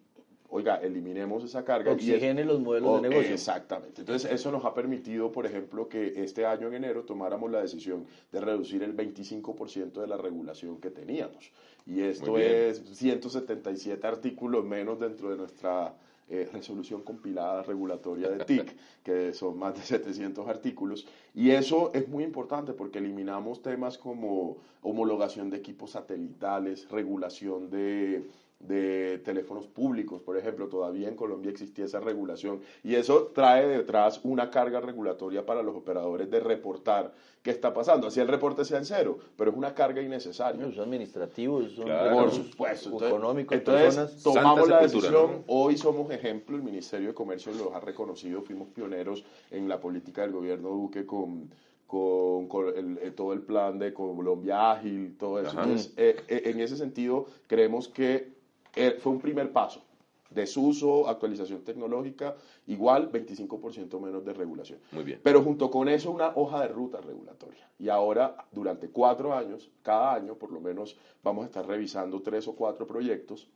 oiga, 0.52 0.76
eliminemos 0.76 1.42
esa 1.44 1.64
carga. 1.64 1.92
Oxigene 1.92 2.44
los 2.44 2.60
modelos 2.60 3.00
de 3.02 3.08
negocio. 3.08 3.32
Exactamente. 3.32 4.02
Entonces, 4.02 4.30
eso 4.30 4.52
nos 4.52 4.64
ha 4.64 4.74
permitido, 4.74 5.32
por 5.32 5.46
ejemplo, 5.46 5.88
que 5.88 6.22
este 6.22 6.44
año 6.44 6.68
en 6.68 6.74
enero 6.74 7.04
tomáramos 7.04 7.50
la 7.50 7.62
decisión 7.62 8.06
de 8.30 8.40
reducir 8.40 8.82
el 8.82 8.94
25% 8.94 10.00
de 10.00 10.06
la 10.06 10.18
regulación 10.18 10.78
que 10.78 10.90
teníamos. 10.90 11.50
Y 11.86 12.02
esto 12.02 12.38
es 12.38 12.82
177 12.92 14.06
artículos 14.06 14.64
menos 14.64 15.00
dentro 15.00 15.30
de 15.30 15.36
nuestra 15.36 15.94
eh, 16.28 16.48
resolución 16.52 17.02
compilada 17.02 17.62
regulatoria 17.62 18.28
de 18.28 18.44
TIC, 18.44 18.76
que 19.02 19.32
son 19.32 19.58
más 19.58 19.74
de 19.74 19.80
700 19.80 20.46
artículos. 20.46 21.06
Y 21.34 21.50
eso 21.50 21.90
es 21.94 22.08
muy 22.08 22.24
importante 22.24 22.74
porque 22.74 22.98
eliminamos 22.98 23.62
temas 23.62 23.96
como 23.96 24.58
homologación 24.82 25.48
de 25.48 25.56
equipos 25.56 25.92
satelitales, 25.92 26.88
regulación 26.90 27.70
de 27.70 28.22
de 28.62 29.18
teléfonos 29.24 29.66
públicos, 29.66 30.22
por 30.22 30.36
ejemplo, 30.36 30.68
todavía 30.68 31.08
en 31.08 31.16
Colombia 31.16 31.50
existía 31.50 31.84
esa 31.84 32.00
regulación 32.00 32.60
y 32.82 32.94
eso 32.94 33.30
trae 33.34 33.66
detrás 33.66 34.20
una 34.22 34.50
carga 34.50 34.80
regulatoria 34.80 35.44
para 35.44 35.62
los 35.62 35.74
operadores 35.74 36.30
de 36.30 36.40
reportar 36.40 37.12
qué 37.42 37.50
está 37.50 37.74
pasando. 37.74 38.06
Así 38.06 38.20
el 38.20 38.28
reporte 38.28 38.64
sea 38.64 38.78
en 38.78 38.84
cero, 38.84 39.18
pero 39.36 39.50
es 39.50 39.56
una 39.56 39.74
carga 39.74 40.00
innecesaria. 40.00 40.70
Son 40.70 40.84
administrativos, 40.84 41.72
son 41.72 41.88
por 42.12 42.30
supuesto. 42.30 43.06
económicos. 43.06 43.58
Entonces, 43.58 44.22
tomamos 44.22 44.68
la 44.68 44.82
decisión, 44.82 45.42
hoy 45.48 45.76
somos 45.76 46.10
ejemplo, 46.10 46.56
el 46.56 46.62
Ministerio 46.62 47.08
de 47.08 47.14
Comercio 47.14 47.52
los 47.52 47.72
ha 47.74 47.80
reconocido, 47.80 48.42
fuimos 48.42 48.68
pioneros 48.68 49.24
en 49.50 49.68
la 49.68 49.80
política 49.80 50.22
del 50.22 50.32
gobierno 50.32 50.68
Duque 50.68 51.04
con 51.04 51.50
con, 51.92 52.48
eh, 52.74 53.12
todo 53.14 53.34
el 53.34 53.42
plan 53.42 53.78
de 53.78 53.92
Colombia 53.92 54.72
Ágil, 54.72 55.14
todo 55.18 55.38
eso. 55.38 55.50
Entonces, 55.50 55.92
eh, 55.98 56.16
eh, 56.26 56.42
en 56.46 56.60
ese 56.60 56.78
sentido, 56.78 57.26
creemos 57.46 57.86
que 57.86 58.31
eh, 58.74 58.98
fue 59.00 59.12
un 59.12 59.20
primer 59.20 59.52
paso. 59.52 59.82
Desuso, 60.30 61.08
actualización 61.08 61.62
tecnológica, 61.62 62.36
igual 62.66 63.12
25% 63.12 64.00
menos 64.00 64.24
de 64.24 64.32
regulación. 64.32 64.78
Muy 64.92 65.04
bien. 65.04 65.20
Pero 65.22 65.42
junto 65.42 65.70
con 65.70 65.88
eso 65.88 66.10
una 66.10 66.32
hoja 66.34 66.62
de 66.62 66.68
ruta 66.68 67.00
regulatoria. 67.02 67.68
Y 67.78 67.90
ahora, 67.90 68.36
durante 68.50 68.88
cuatro 68.88 69.34
años, 69.34 69.70
cada 69.82 70.14
año 70.14 70.36
por 70.36 70.50
lo 70.50 70.60
menos 70.60 70.96
vamos 71.22 71.42
a 71.42 71.46
estar 71.46 71.66
revisando 71.66 72.22
tres 72.22 72.48
o 72.48 72.54
cuatro 72.54 72.86
proyectos 72.86 73.48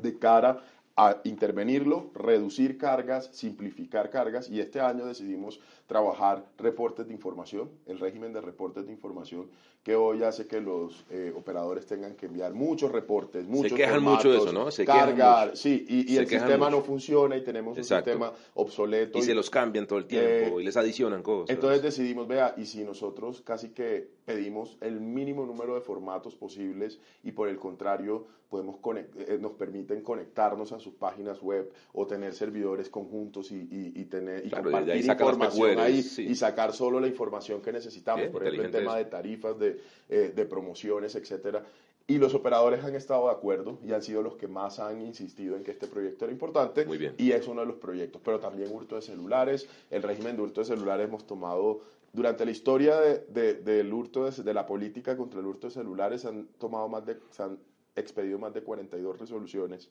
de 0.00 0.18
cara 0.18 0.62
a 0.96 1.20
intervenirlo, 1.24 2.10
reducir 2.14 2.78
cargas, 2.78 3.28
simplificar 3.32 4.10
cargas 4.10 4.48
y 4.48 4.60
este 4.60 4.80
año 4.80 5.06
decidimos 5.06 5.60
trabajar 5.86 6.44
reportes 6.56 7.08
de 7.08 7.14
información, 7.14 7.68
el 7.86 7.98
régimen 7.98 8.32
de 8.32 8.40
reportes 8.40 8.86
de 8.86 8.92
información 8.92 9.48
que 9.82 9.94
hoy 9.96 10.22
hace 10.22 10.46
que 10.46 10.60
los 10.60 11.04
eh, 11.10 11.32
operadores 11.36 11.84
tengan 11.84 12.14
que 12.14 12.26
enviar 12.26 12.54
muchos 12.54 12.90
reportes, 12.90 13.46
muchos 13.46 13.72
Se 13.72 13.76
quejan 13.76 14.02
mucho 14.02 14.30
de 14.30 14.38
eso, 14.38 14.52
¿no? 14.52 14.70
Se 14.70 14.86
cargar, 14.86 15.56
sí, 15.56 15.84
y, 15.86 16.16
el 16.16 16.26
sistema 16.26 16.70
no 16.70 16.80
funciona 16.80 17.36
y 17.36 17.44
tenemos 17.44 17.76
un 17.76 17.84
sistema 17.84 18.32
obsoleto. 18.54 19.18
Y, 19.18 19.22
se 19.22 19.34
los 19.34 19.50
cambian 19.50 19.86
todo 19.86 19.98
el 19.98 20.06
tiempo 20.06 20.58
eh, 20.58 20.62
y 20.62 20.64
les 20.64 20.76
adicionan 20.78 21.22
cosas. 21.22 21.54
Entonces 21.54 21.82
decidimos, 21.82 22.26
vea, 22.26 22.54
y 22.56 22.64
si 22.64 22.82
nosotros 22.82 23.42
casi 23.42 23.70
que 23.70 24.08
pedimos 24.24 24.78
el 24.80 25.00
mínimo 25.00 25.44
número 25.44 25.74
de 25.74 25.82
formatos 25.82 26.34
posibles 26.34 26.98
y 27.22 27.32
por 27.32 27.48
el 27.48 27.58
contrario 27.58 28.26
podemos 28.54 28.78
eh, 29.16 29.36
nos 29.40 29.52
permiten 29.52 30.00
conectarnos 30.02 30.70
a 30.70 30.78
sus 30.78 30.94
páginas 30.94 31.42
web 31.42 31.72
o 31.92 32.06
tener 32.06 32.34
servidores 32.34 32.88
conjuntos 32.88 33.50
y, 33.50 33.66
y, 33.68 34.04
tener 34.04 34.46
y 34.46 34.50
compartir 34.50 35.04
información 35.04 35.80
ahí 35.80 36.06
y 36.18 36.34
sacar 36.36 36.72
solo 36.72 37.00
la 37.00 37.08
información 37.08 37.60
que 37.60 37.72
necesitamos, 37.72 38.28
por 38.28 38.42
ejemplo 38.42 38.66
el 38.66 38.70
tema 38.70 38.96
de 38.96 39.06
tarifas, 39.06 39.58
de, 39.58 39.80
eh, 40.08 40.32
de 40.34 40.44
promociones, 40.46 41.16
etcétera. 41.16 41.64
Y 42.06 42.18
los 42.18 42.32
operadores 42.34 42.84
han 42.84 42.94
estado 42.94 43.24
de 43.24 43.32
acuerdo 43.32 43.78
y 43.84 43.92
han 43.92 44.02
sido 44.02 44.22
los 44.22 44.36
que 44.36 44.46
más 44.46 44.78
han 44.78 45.02
insistido 45.02 45.56
en 45.56 45.64
que 45.64 45.72
este 45.72 45.88
proyecto 45.88 46.26
era 46.26 46.32
importante. 46.32 46.86
Muy 46.86 46.98
bien. 46.98 47.14
Y 47.18 47.32
es 47.32 47.48
uno 47.48 47.62
de 47.62 47.66
los 47.66 47.76
proyectos. 47.76 48.20
Pero 48.24 48.38
también 48.38 48.70
hurto 48.70 48.94
de 48.94 49.02
celulares. 49.02 49.66
El 49.90 50.02
régimen 50.02 50.36
de 50.36 50.42
hurto 50.42 50.60
de 50.60 50.66
celulares 50.66 51.08
hemos 51.08 51.26
tomado 51.26 51.80
durante 52.12 52.44
la 52.44 52.52
historia 52.52 53.00
de, 53.00 53.54
del 53.54 53.92
hurto 53.92 54.30
de, 54.30 54.42
de, 54.42 54.54
la 54.54 54.66
política 54.66 55.16
contra 55.16 55.40
el 55.40 55.46
hurto 55.46 55.66
de 55.66 55.72
celulares 55.72 56.24
han 56.24 56.46
tomado 56.58 56.88
más 56.88 57.04
de 57.04 57.16
han 57.38 57.58
expedido 57.96 58.38
más 58.38 58.52
de 58.54 58.62
42 58.62 59.18
resoluciones 59.18 59.90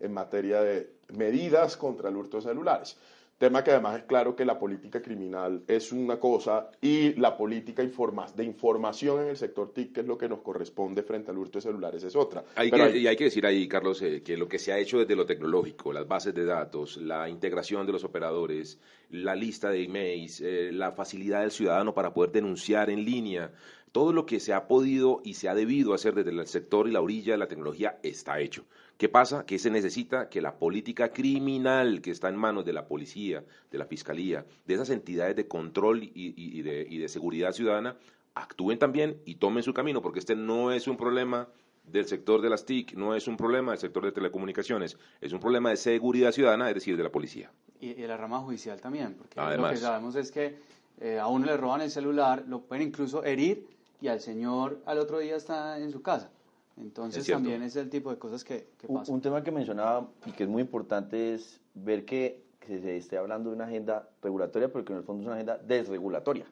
en 0.00 0.12
materia 0.12 0.60
de 0.62 0.90
medidas 1.16 1.76
contra 1.76 2.08
el 2.08 2.16
hurto 2.16 2.38
de 2.38 2.44
celulares. 2.44 2.96
Tema 3.38 3.62
que 3.62 3.70
además 3.70 3.98
es 3.98 4.02
claro 4.02 4.34
que 4.34 4.44
la 4.44 4.58
política 4.58 5.00
criminal 5.00 5.62
es 5.68 5.92
una 5.92 6.18
cosa 6.18 6.72
y 6.80 7.12
la 7.14 7.36
política 7.36 7.84
de 7.84 8.44
información 8.44 9.22
en 9.22 9.28
el 9.28 9.36
sector 9.36 9.72
TIC, 9.72 9.92
que 9.92 10.00
es 10.00 10.06
lo 10.08 10.18
que 10.18 10.28
nos 10.28 10.40
corresponde 10.40 11.04
frente 11.04 11.30
al 11.30 11.38
hurto 11.38 11.58
de 11.58 11.62
celulares, 11.62 12.02
es 12.02 12.16
otra. 12.16 12.42
Hay 12.56 12.68
que, 12.68 12.98
Y 12.98 13.06
hay 13.06 13.14
que 13.14 13.24
decir 13.24 13.46
ahí, 13.46 13.68
Carlos, 13.68 14.02
eh, 14.02 14.22
que 14.24 14.36
lo 14.36 14.48
que 14.48 14.58
se 14.58 14.72
ha 14.72 14.78
hecho 14.78 14.98
desde 14.98 15.14
lo 15.14 15.24
tecnológico, 15.24 15.92
las 15.92 16.08
bases 16.08 16.34
de 16.34 16.44
datos, 16.44 16.96
la 16.96 17.28
integración 17.28 17.86
de 17.86 17.92
los 17.92 18.02
operadores, 18.02 18.80
la 19.10 19.36
lista 19.36 19.70
de 19.70 19.84
emails, 19.84 20.40
eh, 20.40 20.70
la 20.72 20.90
facilidad 20.90 21.42
del 21.42 21.52
ciudadano 21.52 21.94
para 21.94 22.12
poder 22.12 22.32
denunciar 22.32 22.90
en 22.90 23.04
línea, 23.04 23.52
todo 23.92 24.12
lo 24.12 24.26
que 24.26 24.40
se 24.40 24.52
ha 24.52 24.68
podido 24.68 25.20
y 25.24 25.34
se 25.34 25.48
ha 25.48 25.54
debido 25.54 25.94
hacer 25.94 26.14
desde 26.14 26.30
el 26.30 26.46
sector 26.46 26.88
y 26.88 26.92
la 26.92 27.00
orilla 27.00 27.32
de 27.32 27.38
la 27.38 27.48
tecnología 27.48 27.98
está 28.02 28.40
hecho. 28.40 28.64
¿Qué 28.96 29.08
pasa? 29.08 29.46
Que 29.46 29.58
se 29.58 29.70
necesita 29.70 30.28
que 30.28 30.40
la 30.40 30.58
política 30.58 31.12
criminal 31.12 32.00
que 32.02 32.10
está 32.10 32.28
en 32.28 32.36
manos 32.36 32.64
de 32.64 32.72
la 32.72 32.86
policía, 32.86 33.44
de 33.70 33.78
la 33.78 33.86
fiscalía, 33.86 34.44
de 34.66 34.74
esas 34.74 34.90
entidades 34.90 35.36
de 35.36 35.46
control 35.46 36.02
y, 36.02 36.62
de, 36.62 37.08
seguridad 37.08 37.52
ciudadana, 37.52 37.96
actúen 38.34 38.78
también 38.78 39.20
y 39.24 39.36
tomen 39.36 39.62
su 39.62 39.72
camino, 39.72 40.02
porque 40.02 40.18
este 40.18 40.34
no 40.34 40.72
es 40.72 40.88
un 40.88 40.96
problema 40.96 41.48
del 41.84 42.06
sector 42.06 42.42
de 42.42 42.50
las 42.50 42.66
TIC, 42.66 42.94
no 42.94 43.14
es 43.14 43.28
un 43.28 43.36
problema 43.36 43.72
del 43.72 43.80
sector 43.80 44.04
de 44.04 44.12
telecomunicaciones, 44.12 44.98
es 45.20 45.32
un 45.32 45.40
problema 45.40 45.70
de 45.70 45.76
seguridad 45.76 46.32
ciudadana, 46.32 46.68
es 46.68 46.74
decir, 46.74 46.96
de 46.96 47.02
la 47.02 47.10
policía. 47.10 47.50
Y, 47.80 47.94
de 47.94 48.06
la 48.08 48.16
rama 48.16 48.40
judicial 48.40 48.80
también, 48.80 49.14
porque 49.14 49.40
lo 49.40 49.70
que 49.70 49.76
sabemos 49.76 50.16
es 50.16 50.32
que 50.32 50.58
eh, 51.00 51.18
a 51.20 51.28
uno 51.28 51.46
le 51.46 51.56
roban 51.56 51.80
el 51.80 51.90
celular, 51.90 52.44
lo 52.48 52.62
pueden 52.62 52.88
incluso 52.88 53.22
herir 53.24 53.77
y 54.00 54.08
al 54.08 54.20
señor 54.20 54.80
al 54.86 54.98
otro 54.98 55.18
día 55.18 55.36
está 55.36 55.78
en 55.78 55.90
su 55.90 56.02
casa. 56.02 56.30
Entonces 56.76 57.26
también 57.26 57.62
es 57.62 57.74
el 57.76 57.90
tipo 57.90 58.10
de 58.10 58.18
cosas 58.18 58.44
que, 58.44 58.68
que 58.78 58.86
pasan. 58.86 59.14
Un 59.14 59.20
tema 59.20 59.42
que 59.42 59.50
mencionaba 59.50 60.08
y 60.26 60.32
que 60.32 60.44
es 60.44 60.48
muy 60.48 60.62
importante 60.62 61.34
es 61.34 61.60
ver 61.74 62.04
que, 62.04 62.46
se 62.66 62.98
esté 62.98 63.16
hablando 63.16 63.48
de 63.48 63.56
una 63.56 63.64
agenda 63.64 64.10
regulatoria, 64.20 64.70
pero 64.70 64.84
que 64.84 64.92
en 64.92 64.98
el 64.98 65.04
fondo 65.04 65.22
es 65.22 65.26
una 65.26 65.36
agenda 65.36 65.56
desregulatoria. 65.56 66.44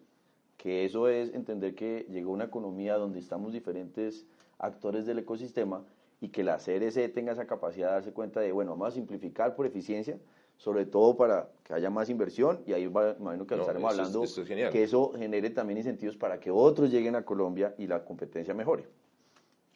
Que 0.56 0.86
eso 0.86 1.08
es 1.08 1.34
entender 1.34 1.74
que 1.74 2.06
llegó 2.10 2.32
una 2.32 2.44
economía 2.44 2.96
donde 2.96 3.18
estamos 3.18 3.52
diferentes 3.52 4.24
actores 4.58 5.04
del 5.04 5.18
ecosistema 5.18 5.84
y 6.20 6.30
que 6.30 6.42
la 6.42 6.56
CRC 6.56 7.10
tenga 7.10 7.32
esa 7.32 7.46
capacidad 7.46 7.88
de 7.88 7.92
darse 7.96 8.12
cuenta 8.12 8.40
de, 8.40 8.50
bueno, 8.50 8.70
vamos 8.70 8.88
a 8.88 8.90
simplificar 8.92 9.54
por 9.54 9.66
eficiencia, 9.66 10.18
sobre 10.56 10.86
todo 10.86 11.16
para 11.16 11.48
que 11.64 11.74
haya 11.74 11.90
más 11.90 12.08
inversión, 12.08 12.62
y 12.66 12.72
ahí 12.72 12.86
va, 12.86 13.16
imagino 13.18 13.46
que 13.46 13.54
estaremos 13.54 13.90
hablando, 13.92 14.24
que 14.70 14.82
eso 14.82 15.12
genere 15.12 15.50
también 15.50 15.78
incentivos 15.78 16.16
para 16.16 16.40
que 16.40 16.50
otros 16.50 16.90
lleguen 16.90 17.16
a 17.16 17.24
Colombia 17.24 17.74
y 17.78 17.86
la 17.86 18.04
competencia 18.04 18.54
mejore. 18.54 18.86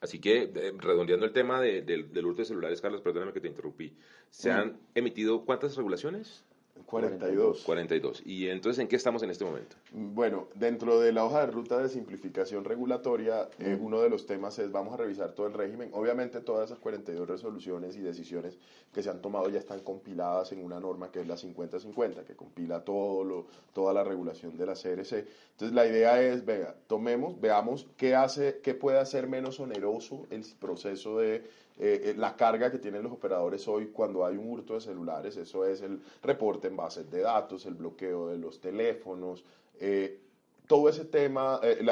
Así 0.00 0.18
que, 0.18 0.44
eh, 0.44 0.72
redondeando 0.78 1.26
el 1.26 1.32
tema 1.32 1.60
del, 1.60 1.84
del 1.84 2.26
hurto 2.26 2.40
de 2.42 2.46
celulares, 2.46 2.80
Carlos, 2.80 3.02
perdóname 3.02 3.32
que 3.32 3.40
te 3.40 3.48
interrumpí, 3.48 3.94
¿se 4.30 4.50
han 4.50 4.78
emitido 4.94 5.44
cuántas 5.44 5.76
regulaciones? 5.76 6.44
42. 6.86 7.62
42. 7.62 8.22
¿Y 8.26 8.48
entonces 8.48 8.80
en 8.80 8.88
qué 8.88 8.96
estamos 8.96 9.22
en 9.22 9.30
este 9.30 9.44
momento? 9.44 9.76
Bueno, 9.92 10.48
dentro 10.54 11.00
de 11.00 11.12
la 11.12 11.24
hoja 11.24 11.46
de 11.46 11.52
ruta 11.52 11.78
de 11.78 11.88
simplificación 11.88 12.64
regulatoria, 12.64 13.48
eh, 13.60 13.78
uno 13.80 14.00
de 14.00 14.10
los 14.10 14.26
temas 14.26 14.58
es 14.58 14.72
vamos 14.72 14.94
a 14.94 14.96
revisar 14.96 15.32
todo 15.32 15.46
el 15.46 15.54
régimen. 15.54 15.90
Obviamente 15.92 16.40
todas 16.40 16.66
esas 16.66 16.80
42 16.80 17.28
resoluciones 17.28 17.96
y 17.96 18.00
decisiones 18.00 18.58
que 18.92 19.02
se 19.02 19.10
han 19.10 19.20
tomado 19.20 19.48
ya 19.48 19.58
están 19.58 19.80
compiladas 19.80 20.50
en 20.52 20.64
una 20.64 20.80
norma 20.80 21.12
que 21.12 21.20
es 21.20 21.28
la 21.28 21.36
50-50, 21.36 22.24
que 22.24 22.34
compila 22.34 22.84
todo 22.84 23.24
lo, 23.24 23.46
toda 23.72 23.92
la 23.92 24.02
regulación 24.02 24.56
de 24.56 24.66
la 24.66 24.74
CRC. 24.74 25.26
Entonces 25.52 25.72
la 25.72 25.86
idea 25.86 26.20
es, 26.20 26.44
venga, 26.44 26.74
tomemos, 26.86 27.40
veamos 27.40 27.86
qué 27.96 28.16
hace, 28.16 28.60
qué 28.62 28.74
puede 28.74 28.98
hacer 28.98 29.28
menos 29.28 29.60
oneroso 29.60 30.26
el 30.30 30.44
proceso 30.58 31.18
de 31.18 31.44
eh, 31.82 32.10
eh, 32.10 32.14
la 32.14 32.36
carga 32.36 32.70
que 32.70 32.78
tienen 32.78 33.02
los 33.02 33.12
operadores 33.12 33.66
hoy 33.66 33.86
cuando 33.86 34.26
hay 34.26 34.36
un 34.36 34.50
hurto 34.50 34.74
de 34.74 34.82
celulares, 34.82 35.38
eso 35.38 35.64
es 35.64 35.80
el 35.80 36.02
reporte 36.22 36.68
en 36.68 36.76
bases 36.76 37.10
de 37.10 37.22
datos, 37.22 37.64
el 37.64 37.72
bloqueo 37.72 38.28
de 38.28 38.36
los 38.36 38.60
teléfonos, 38.60 39.46
eh, 39.80 40.20
todo 40.66 40.90
ese 40.90 41.06
tema, 41.06 41.58
el, 41.62 41.88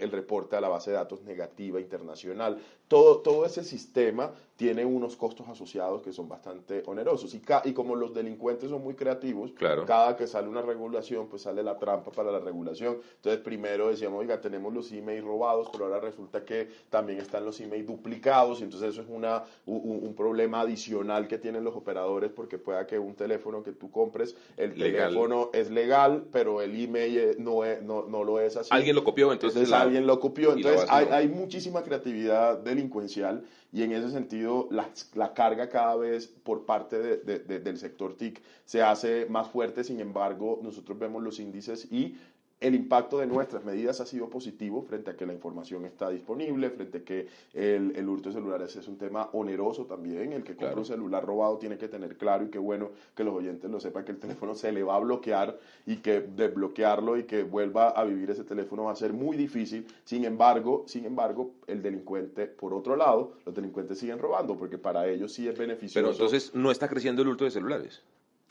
el, 0.00 0.10
reporte 0.10 0.56
a 0.56 0.62
la 0.62 0.68
base 0.68 0.92
de 0.92 0.96
datos 0.96 1.22
negativa 1.24 1.78
internacional, 1.78 2.58
todo, 2.88 3.18
todo 3.18 3.44
ese 3.44 3.62
sistema 3.62 4.32
tiene 4.58 4.84
unos 4.84 5.14
costos 5.14 5.48
asociados 5.48 6.02
que 6.02 6.12
son 6.12 6.28
bastante 6.28 6.82
onerosos. 6.86 7.32
Y, 7.32 7.40
y 7.64 7.72
como 7.72 7.94
los 7.94 8.12
delincuentes 8.12 8.70
son 8.70 8.82
muy 8.82 8.94
creativos, 8.94 9.52
cada 9.86 10.16
que 10.16 10.26
sale 10.26 10.48
una 10.48 10.62
regulación, 10.62 11.28
pues 11.28 11.42
sale 11.42 11.62
la 11.62 11.78
trampa 11.78 12.10
para 12.10 12.32
la 12.32 12.40
regulación. 12.40 12.98
Entonces, 13.14 13.40
primero 13.40 13.88
decíamos, 13.88 14.18
oiga, 14.18 14.40
tenemos 14.40 14.74
los 14.74 14.90
emails 14.90 15.24
robados, 15.24 15.68
pero 15.70 15.84
ahora 15.84 16.00
resulta 16.00 16.44
que 16.44 16.68
también 16.90 17.20
están 17.20 17.44
los 17.44 17.60
emails 17.60 17.86
duplicados, 17.86 18.58
y 18.58 18.64
entonces 18.64 18.90
eso 18.90 19.02
es 19.02 19.08
una, 19.08 19.44
un, 19.64 20.12
problema 20.16 20.62
adicional 20.62 21.28
que 21.28 21.38
tienen 21.38 21.62
los 21.62 21.76
operadores, 21.76 22.32
porque 22.32 22.58
pueda 22.58 22.84
que 22.84 22.98
un 22.98 23.14
teléfono 23.14 23.62
que 23.62 23.70
tú 23.70 23.92
compres, 23.92 24.34
el 24.56 24.74
teléfono 24.74 25.50
es 25.52 25.70
legal, 25.70 26.24
pero 26.32 26.62
el 26.62 26.74
email 26.82 27.36
no, 27.38 27.60
no, 27.82 28.06
no, 28.08 28.24
lo 28.24 28.40
es 28.40 28.56
así. 28.56 28.70
Alguien 28.72 28.96
lo 28.96 29.04
copió, 29.04 29.32
entonces. 29.32 29.70
alguien 29.70 30.04
lo 30.04 30.18
copió. 30.18 30.54
Entonces, 30.54 30.84
hay, 30.88 31.06
hay 31.12 31.28
muchísima 31.28 31.84
creatividad 31.84 32.58
delincuencial 32.78 33.44
y 33.72 33.82
en 33.82 33.92
ese 33.92 34.10
sentido 34.10 34.68
la, 34.70 35.34
carga 35.34 35.68
cada 35.68 35.96
vez 35.96 36.26
por 36.26 36.64
parte 36.64 36.98
de, 36.98 37.38
del 37.38 37.78
sector 37.78 38.16
TIC 38.16 38.40
se 38.64 38.82
hace 38.82 39.26
más 39.26 39.48
fuerte, 39.48 39.84
sin 39.84 40.00
embargo 40.00 40.60
nosotros 40.62 40.98
vemos 40.98 41.22
los 41.22 41.40
índices 41.40 41.90
y 41.90 42.16
el 42.60 42.74
impacto 42.74 43.18
de 43.18 43.26
nuestras 43.26 43.64
medidas 43.64 44.00
ha 44.00 44.06
sido 44.06 44.28
positivo 44.28 44.82
frente 44.82 45.10
a 45.10 45.16
que 45.16 45.26
la 45.26 45.32
información 45.32 45.84
está 45.84 46.10
disponible, 46.10 46.70
frente 46.70 46.98
a 46.98 47.04
que 47.04 47.28
el, 47.54 47.92
el 47.94 48.08
hurto 48.08 48.30
de 48.30 48.34
celulares 48.34 48.74
es 48.74 48.88
un 48.88 48.98
tema 48.98 49.28
oneroso 49.32 49.86
también. 49.86 50.32
El 50.32 50.42
que 50.42 50.56
compra 50.56 50.76
un 50.76 50.84
celular 50.84 51.24
robado 51.24 51.58
tiene 51.58 51.78
que 51.78 51.88
tener 51.88 52.16
claro 52.16 52.44
y 52.44 52.48
qué 52.48 52.58
bueno 52.58 52.90
que 53.14 53.22
los 53.22 53.34
oyentes 53.34 53.70
lo 53.70 53.78
sepan 53.78 54.04
que 54.04 54.12
el 54.12 54.18
teléfono 54.18 54.54
se 54.54 54.72
le 54.72 54.82
va 54.82 54.96
a 54.96 54.98
bloquear 54.98 55.58
y 55.86 55.98
que 55.98 56.20
desbloquearlo 56.20 57.16
y 57.16 57.24
que 57.24 57.44
vuelva 57.44 57.90
a 57.90 58.04
vivir 58.04 58.30
ese 58.30 58.44
teléfono 58.44 58.84
va 58.84 58.92
a 58.92 58.96
ser 58.96 59.12
muy 59.12 59.36
difícil. 59.36 59.86
Sin 60.04 60.24
embargo, 60.24 60.84
sin 60.86 61.04
embargo, 61.04 61.52
el 61.68 61.80
delincuente, 61.80 62.46
por 62.46 62.74
otro 62.74 62.96
lado, 62.96 63.34
los 63.46 63.54
delincuentes 63.54 63.98
siguen 63.98 64.18
robando 64.18 64.56
porque 64.56 64.78
para 64.78 65.06
ellos 65.06 65.32
sí 65.32 65.46
es 65.46 65.56
beneficioso. 65.56 65.94
Pero 65.94 66.10
entonces 66.10 66.54
no 66.54 66.72
está 66.72 66.88
creciendo 66.88 67.22
el 67.22 67.28
hurto 67.28 67.44
de 67.44 67.52
celulares. 67.52 68.02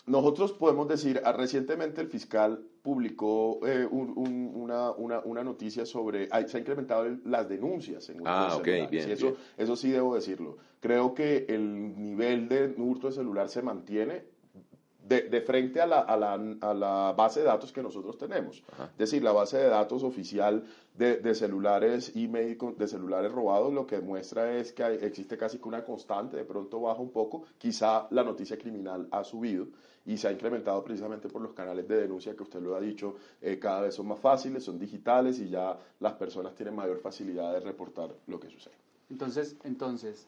Nosotros 0.08 0.54
podemos 0.54 0.88
decir, 0.88 1.22
ah, 1.26 1.34
recientemente 1.34 2.00
el 2.00 2.08
fiscal 2.08 2.62
publicó 2.88 3.60
eh, 3.68 3.86
una, 3.86 4.92
una, 4.92 5.20
una, 5.20 5.44
noticia 5.44 5.86
sobre, 5.86 6.30
se 6.48 6.56
han 6.56 6.62
incrementado 6.62 7.18
las 7.26 7.50
denuncias 7.50 8.08
en 8.08 8.22
Ah, 8.24 8.56
ok, 8.56 8.90
bien, 8.90 9.12
eso, 9.12 9.36
eso 9.58 9.76
sí 9.76 9.92
debo 9.92 10.16
decirlo. 10.16 10.56
Creo 10.80 11.14
que 11.14 11.48
el 11.50 12.00
nivel 12.02 12.48
de 12.48 12.74
hurto 12.78 13.08
de 13.08 13.14
celular 13.14 13.50
se 13.50 13.62
mantiene 13.62 14.24
de, 15.08 15.22
de, 15.30 15.42
frente 15.42 15.80
a 15.80 15.88
la, 15.88 16.00
a, 16.00 16.18
la, 16.18 16.34
a 16.34 16.74
la, 16.74 17.14
base 17.16 17.40
de 17.40 17.46
datos 17.46 17.72
que 17.72 17.82
nosotros 17.82 18.18
tenemos. 18.18 18.64
Es 18.92 18.98
decir, 18.98 19.24
la 19.24 19.32
base 19.32 19.58
de 19.58 19.70
datos 19.70 20.04
oficial 20.04 20.64
de, 20.98 21.18
de 21.18 21.36
celulares 21.36 22.12
email 22.16 22.58
de 22.78 22.88
celulares 22.88 23.32
robados 23.32 23.74
lo 23.74 23.86
que 23.86 24.00
muestra 24.00 24.58
es 24.58 24.74
que 24.74 24.84
existe 24.96 25.38
casi 25.38 25.60
que 25.60 25.68
una 25.68 25.84
constante, 25.84 26.38
de 26.38 26.44
pronto 26.46 26.82
baja 26.82 27.02
un 27.02 27.12
poco, 27.12 27.44
quizá 27.58 28.08
la 28.12 28.24
noticia 28.24 28.58
criminal 28.58 29.08
ha 29.12 29.24
subido 29.24 29.68
y 30.06 30.18
se 30.18 30.28
ha 30.28 30.32
incrementado 30.32 30.84
precisamente 30.84 31.28
por 31.30 31.42
los 31.42 31.54
canales 31.54 31.88
de 31.88 31.98
denuncia 31.98 32.36
que 32.36 32.44
usted 32.44 32.62
lo 32.62 32.76
ha 32.76 32.80
dicho, 32.80 33.16
eh, 33.42 33.60
cada 33.60 33.82
vez 33.82 33.96
son 33.96 34.08
más 34.08 34.20
fáciles, 34.20 34.64
son 34.64 34.80
digitales 34.80 35.40
y 35.40 35.50
ya 35.50 35.78
las 36.00 36.14
personas 36.14 36.56
tienen 36.56 36.76
mayor 36.76 37.00
facilidad 37.00 37.54
de 37.54 37.60
reportar 37.60 38.16
lo 38.28 38.40
que 38.40 38.50
sucede. 38.50 38.76
Entonces, 39.10 39.56
entonces 39.64 40.28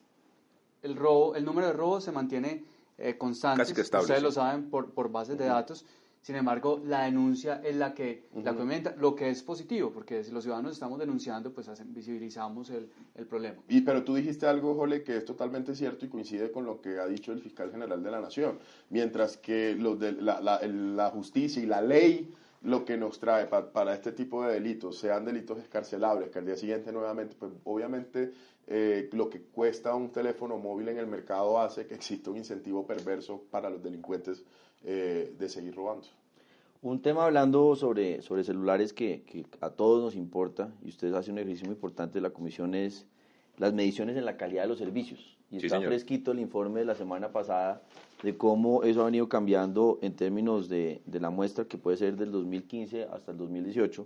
el 0.83 0.95
robo, 0.95 1.35
el 1.35 1.45
número 1.45 1.67
de 1.67 1.73
robos 1.73 2.03
se 2.03 2.11
mantiene 2.11 2.63
eh, 2.99 3.17
constantes, 3.17 3.71
ustedes 3.71 4.21
lo 4.21 4.31
saben 4.31 4.69
por, 4.69 4.91
por 4.93 5.11
bases 5.11 5.37
de 5.37 5.45
datos. 5.45 5.85
Sin 6.21 6.35
embargo, 6.35 6.81
la 6.85 7.05
denuncia 7.05 7.61
es 7.63 7.77
la 7.77 7.93
que 7.93 8.27
la 8.43 8.53
comenta, 8.53 8.93
lo 8.97 9.15
que 9.15 9.29
es 9.29 9.41
positivo, 9.41 9.91
porque 9.91 10.21
si 10.23 10.31
los 10.31 10.43
ciudadanos 10.43 10.73
estamos 10.73 10.99
denunciando, 10.99 11.53
pues 11.53 11.69
visibilizamos 11.85 12.69
el, 12.71 12.89
el, 13.15 13.25
problema. 13.25 13.55
Y 13.69 13.81
pero 13.81 14.03
tú 14.03 14.15
dijiste 14.15 14.45
algo, 14.45 14.75
Jole, 14.75 15.01
que 15.03 15.15
es 15.15 15.23
totalmente 15.23 15.73
cierto 15.75 16.05
y 16.05 16.09
coincide 16.09 16.51
con 16.51 16.65
lo 16.65 16.81
que 16.81 16.99
ha 16.99 17.07
dicho 17.07 17.31
el 17.31 17.39
fiscal 17.39 17.71
general 17.71 18.03
de 18.03 18.11
la 18.11 18.19
Nación. 18.19 18.59
Mientras 18.89 19.37
que 19.37 19.75
los 19.75 19.97
de 19.97 20.11
la, 20.11 20.41
la, 20.41 20.59
la 20.67 21.09
justicia 21.09 21.63
y 21.63 21.65
la 21.65 21.81
ley 21.81 22.29
lo 22.61 22.83
que 22.83 22.97
nos 22.97 23.19
trae 23.19 23.45
para 23.45 23.93
este 23.93 24.11
tipo 24.11 24.43
de 24.43 24.53
delitos, 24.53 24.97
sean 24.97 25.23
delitos 25.23 25.59
escarcelables, 25.59 26.29
que 26.29 26.39
al 26.39 26.45
día 26.45 26.57
siguiente 26.57 26.91
nuevamente, 26.91 27.35
pues 27.39 27.53
obviamente 27.63 28.33
eh, 28.71 29.09
lo 29.13 29.31
que 29.31 29.41
cuesta 29.41 29.95
un 29.95 30.11
teléfono 30.11 30.59
móvil 30.59 30.89
en 30.89 30.99
el 30.99 31.07
mercado 31.07 31.59
hace 31.59 31.87
que 31.87 31.95
exista 31.95 32.29
un 32.29 32.37
incentivo 32.37 32.85
perverso 32.85 33.41
para 33.49 33.67
los 33.67 33.81
delincuentes 33.81 34.43
eh, 34.83 35.33
de 35.39 35.49
seguir 35.49 35.73
robando. 35.73 36.05
Un 36.83 37.01
tema 37.01 37.25
hablando 37.25 37.75
sobre, 37.75 38.21
sobre 38.21 38.43
celulares 38.43 38.93
que, 38.93 39.23
que, 39.23 39.43
a 39.59 39.71
todos 39.71 40.03
nos 40.03 40.15
importa, 40.15 40.71
y 40.83 40.89
ustedes 40.89 41.15
hacen 41.15 41.33
un 41.33 41.39
ejercicio 41.39 41.65
muy 41.65 41.73
importante 41.73 42.19
de 42.19 42.21
la 42.21 42.29
comisión, 42.29 42.75
es 42.75 43.07
las 43.57 43.73
mediciones 43.73 44.15
en 44.15 44.25
la 44.25 44.37
calidad 44.37 44.61
de 44.61 44.69
los 44.69 44.77
servicios. 44.77 45.38
Y 45.51 45.57
está 45.65 45.81
fresquito 45.81 46.31
el 46.31 46.39
informe 46.39 46.81
de 46.81 46.85
la 46.85 46.95
semana 46.95 47.31
pasada 47.31 47.81
de 48.23 48.37
cómo 48.37 48.83
eso 48.83 49.01
ha 49.01 49.05
venido 49.05 49.29
cambiando 49.29 49.97
en 50.01 50.15
términos 50.15 50.69
de, 50.69 51.01
de 51.05 51.19
la 51.19 51.29
muestra 51.29 51.65
que 51.65 51.77
puede 51.77 51.97
ser 51.97 52.17
del 52.17 52.31
2015 52.31 53.07
hasta 53.11 53.31
el 53.31 53.37
2018 53.37 54.05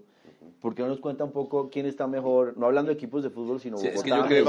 ¿Por 0.62 0.73
qué 0.75 0.81
no 0.81 0.88
nos 0.89 1.00
cuenta 1.00 1.25
un 1.25 1.31
poco 1.31 1.69
quién 1.69 1.85
está 1.85 2.07
mejor? 2.07 2.57
No 2.57 2.67
hablando 2.67 2.89
de 2.89 2.95
equipos 2.95 3.21
de 3.21 3.29
fútbol, 3.29 3.59
sino 3.59 3.77
sí, 3.77 3.88
es 3.88 4.01
que 4.01 4.09
yo 4.09 4.25
creo, 4.25 4.43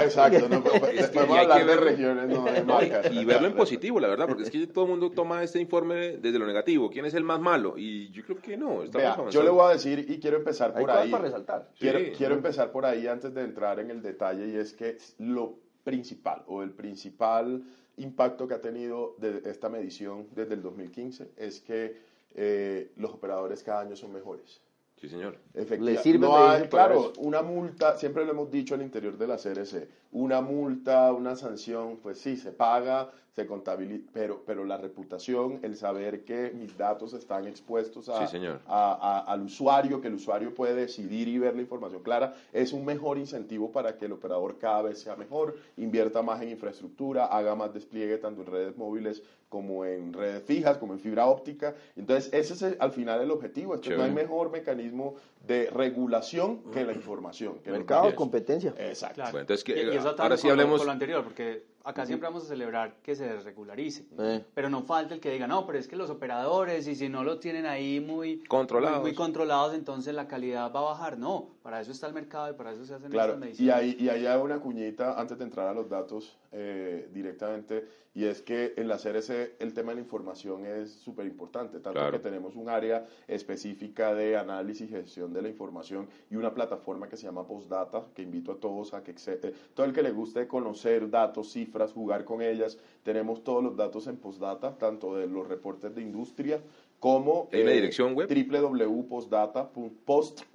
exacto, 0.00 0.48
no, 0.48 0.62
podemos 0.62 1.16
hablar 1.38 1.66
de 1.66 1.76
regiones, 1.76 2.28
no 2.28 2.44
de 2.44 2.62
marcas. 2.64 3.12
Y, 3.12 3.24
verlo 3.24 3.48
en 3.48 3.54
positivo, 3.54 3.98
la 3.98 4.08
verdad, 4.08 4.28
porque 4.28 4.44
es 4.44 4.50
que 4.50 4.66
todo 4.68 4.84
el 4.84 4.90
mundo 4.92 5.10
toma 5.10 5.42
este 5.42 5.60
informe 5.60 6.18
desde 6.18 6.38
lo 6.38 6.46
negativo. 6.46 6.88
¿Quién 6.90 7.04
es 7.06 7.14
el 7.14 7.24
más 7.24 7.40
malo? 7.40 7.74
Y 7.76 8.10
yo 8.10 8.22
creo 8.24 8.38
que 8.38 8.56
no. 8.56 8.82
Vea, 8.92 9.16
yo 9.30 9.42
le 9.42 9.50
voy 9.50 9.66
a 9.66 9.72
decir 9.72 10.06
y 10.08 10.20
quiero 10.20 10.36
empezar 10.36 10.72
por 10.72 10.88
ahí. 10.90 11.10
para 11.10 11.24
resaltar. 11.24 11.68
Quiero, 11.78 11.98
quiero 12.16 12.34
empezar 12.34 12.70
por 12.70 12.86
ahí 12.86 13.08
antes 13.08 13.34
de 13.34 13.42
entrar 13.42 13.80
en 13.80 13.90
el 13.90 14.02
detalle 14.02 14.48
y 14.48 14.56
es 14.56 14.72
que 14.72 14.98
lo 15.18 15.63
principal 15.84 16.42
o 16.46 16.62
el 16.62 16.70
principal 16.70 17.62
impacto 17.96 18.48
que 18.48 18.54
ha 18.54 18.60
tenido 18.60 19.14
de 19.18 19.42
esta 19.44 19.68
medición 19.68 20.26
desde 20.34 20.54
el 20.54 20.62
2015 20.62 21.32
es 21.36 21.60
que 21.60 21.96
eh, 22.34 22.92
los 22.96 23.12
operadores 23.12 23.62
cada 23.62 23.82
año 23.82 23.94
son 23.94 24.12
mejores. 24.12 24.60
Sí, 25.00 25.08
señor. 25.08 25.38
Le 25.52 25.98
sirve 25.98 26.26
no 26.26 26.68
claro, 26.70 27.12
una 27.18 27.42
multa, 27.42 27.96
siempre 27.96 28.24
lo 28.24 28.30
hemos 28.30 28.50
dicho 28.50 28.74
al 28.74 28.82
interior 28.82 29.18
de 29.18 29.26
la 29.26 29.36
CRC, 29.36 29.88
una 30.12 30.40
multa, 30.40 31.12
una 31.12 31.36
sanción, 31.36 31.98
pues 31.98 32.18
sí, 32.18 32.36
se 32.36 32.52
paga, 32.52 33.10
se 33.34 33.46
contabiliza, 33.46 34.08
pero, 34.12 34.42
pero 34.46 34.64
la 34.64 34.76
reputación, 34.76 35.58
el 35.62 35.76
saber 35.76 36.24
que 36.24 36.52
mis 36.54 36.78
datos 36.78 37.14
están 37.14 37.48
expuestos 37.48 38.08
a, 38.08 38.28
a, 38.66 39.24
al 39.26 39.42
usuario, 39.42 40.00
que 40.00 40.06
el 40.06 40.14
usuario 40.14 40.54
puede 40.54 40.74
decidir 40.74 41.26
y 41.26 41.38
ver 41.38 41.56
la 41.56 41.62
información 41.62 42.02
clara, 42.02 42.34
es 42.52 42.72
un 42.72 42.84
mejor 42.84 43.18
incentivo 43.18 43.72
para 43.72 43.98
que 43.98 44.04
el 44.04 44.12
operador 44.12 44.58
cada 44.58 44.82
vez 44.82 45.00
sea 45.00 45.16
mejor, 45.16 45.56
invierta 45.76 46.22
más 46.22 46.42
en 46.42 46.50
infraestructura, 46.50 47.26
haga 47.26 47.56
más 47.56 47.74
despliegue 47.74 48.18
tanto 48.18 48.42
en 48.42 48.46
redes 48.46 48.76
móviles 48.76 49.22
como 49.48 49.84
en 49.84 50.12
redes 50.12 50.42
fijas, 50.44 50.78
como 50.78 50.92
en 50.94 51.00
fibra 51.00 51.26
óptica. 51.26 51.74
Entonces, 51.96 52.32
ese 52.32 52.54
es 52.54 52.76
al 52.78 52.92
final 52.92 53.20
el 53.20 53.30
objetivo. 53.30 53.74
Entonces, 53.74 53.98
no 53.98 54.04
hay 54.04 54.12
mejor 54.12 54.50
mecanismo 54.50 55.14
de 55.46 55.70
regulación 55.70 56.58
que 56.72 56.84
la 56.84 56.92
información. 56.92 57.58
Que 57.60 57.70
Mercado, 57.70 58.06
de 58.06 58.14
competencia. 58.14 58.74
Exacto. 58.78 59.22
entonces, 59.38 59.62
que, 59.62 59.98
ahora 60.18 60.36
sí 60.36 60.48
hablemos... 60.48 60.78
Con 60.78 60.86
lo 60.86 60.92
anterior, 60.92 61.22
porque 61.22 61.73
acá 61.84 62.06
siempre 62.06 62.28
vamos 62.28 62.44
a 62.44 62.46
celebrar 62.46 62.96
que 63.02 63.14
se 63.14 63.38
regularice. 63.40 64.06
Pero 64.54 64.70
no 64.70 64.82
falta 64.82 65.14
el 65.14 65.20
que 65.20 65.30
diga, 65.30 65.46
no, 65.46 65.66
pero 65.66 65.78
es 65.78 65.86
que 65.86 65.96
los 65.96 66.10
operadores, 66.10 66.88
y 66.88 66.96
si 66.96 67.08
no 67.08 67.22
lo 67.22 67.38
tienen 67.38 67.66
ahí 67.66 68.00
muy 68.00 68.42
controlados, 68.44 69.02
muy, 69.02 69.14
controlados 69.14 69.74
entonces 69.74 70.14
la 70.14 70.26
calidad 70.26 70.72
va 70.74 70.80
a 70.80 70.84
bajar. 70.84 71.18
No, 71.18 71.50
para 71.64 71.80
eso 71.80 71.92
está 71.92 72.06
el 72.08 72.12
mercado 72.12 72.50
y 72.50 72.52
para 72.52 72.72
eso 72.72 72.84
se 72.84 72.92
hacen 72.92 73.10
claro, 73.10 73.38
mediciones. 73.38 73.58
Y 73.58 73.70
ahí, 73.70 73.96
y 73.98 74.10
ahí 74.10 74.26
hay 74.26 74.38
una 74.38 74.60
cuñita, 74.60 75.18
antes 75.18 75.38
de 75.38 75.44
entrar 75.44 75.66
a 75.66 75.72
los 75.72 75.88
datos 75.88 76.36
eh, 76.52 77.08
directamente, 77.10 77.88
y 78.12 78.26
es 78.26 78.42
que 78.42 78.74
en 78.76 78.86
la 78.86 78.98
CRC 78.98 79.56
el 79.60 79.72
tema 79.72 79.92
de 79.92 79.94
la 79.94 80.02
información 80.02 80.66
es 80.66 80.92
súper 80.92 81.24
importante, 81.24 81.80
tanto 81.80 82.10
que 82.10 82.18
tenemos 82.18 82.54
un 82.54 82.68
área 82.68 83.06
específica 83.26 84.14
de 84.14 84.36
análisis 84.36 84.90
y 84.90 84.92
gestión 84.92 85.32
de 85.32 85.40
la 85.40 85.48
información 85.48 86.06
y 86.30 86.36
una 86.36 86.52
plataforma 86.52 87.08
que 87.08 87.16
se 87.16 87.22
llama 87.22 87.46
Postdata, 87.46 88.04
que 88.14 88.20
invito 88.20 88.52
a 88.52 88.56
todos 88.56 88.92
a 88.92 89.02
que, 89.02 89.12
eh, 89.12 89.54
todo 89.72 89.86
el 89.86 89.94
que 89.94 90.02
le 90.02 90.10
guste 90.10 90.46
conocer 90.46 91.08
datos, 91.08 91.50
cifras, 91.50 91.94
jugar 91.94 92.26
con 92.26 92.42
ellas. 92.42 92.76
Tenemos 93.02 93.42
todos 93.42 93.64
los 93.64 93.74
datos 93.74 94.06
en 94.06 94.18
Postdata, 94.18 94.76
tanto 94.76 95.16
de 95.16 95.26
los 95.26 95.48
reportes 95.48 95.94
de 95.94 96.02
industria 96.02 96.60
como 97.00 97.48
en 97.52 97.64
la 97.64 97.72
eh, 97.72 97.74
dirección 97.74 98.14
web 98.14 98.28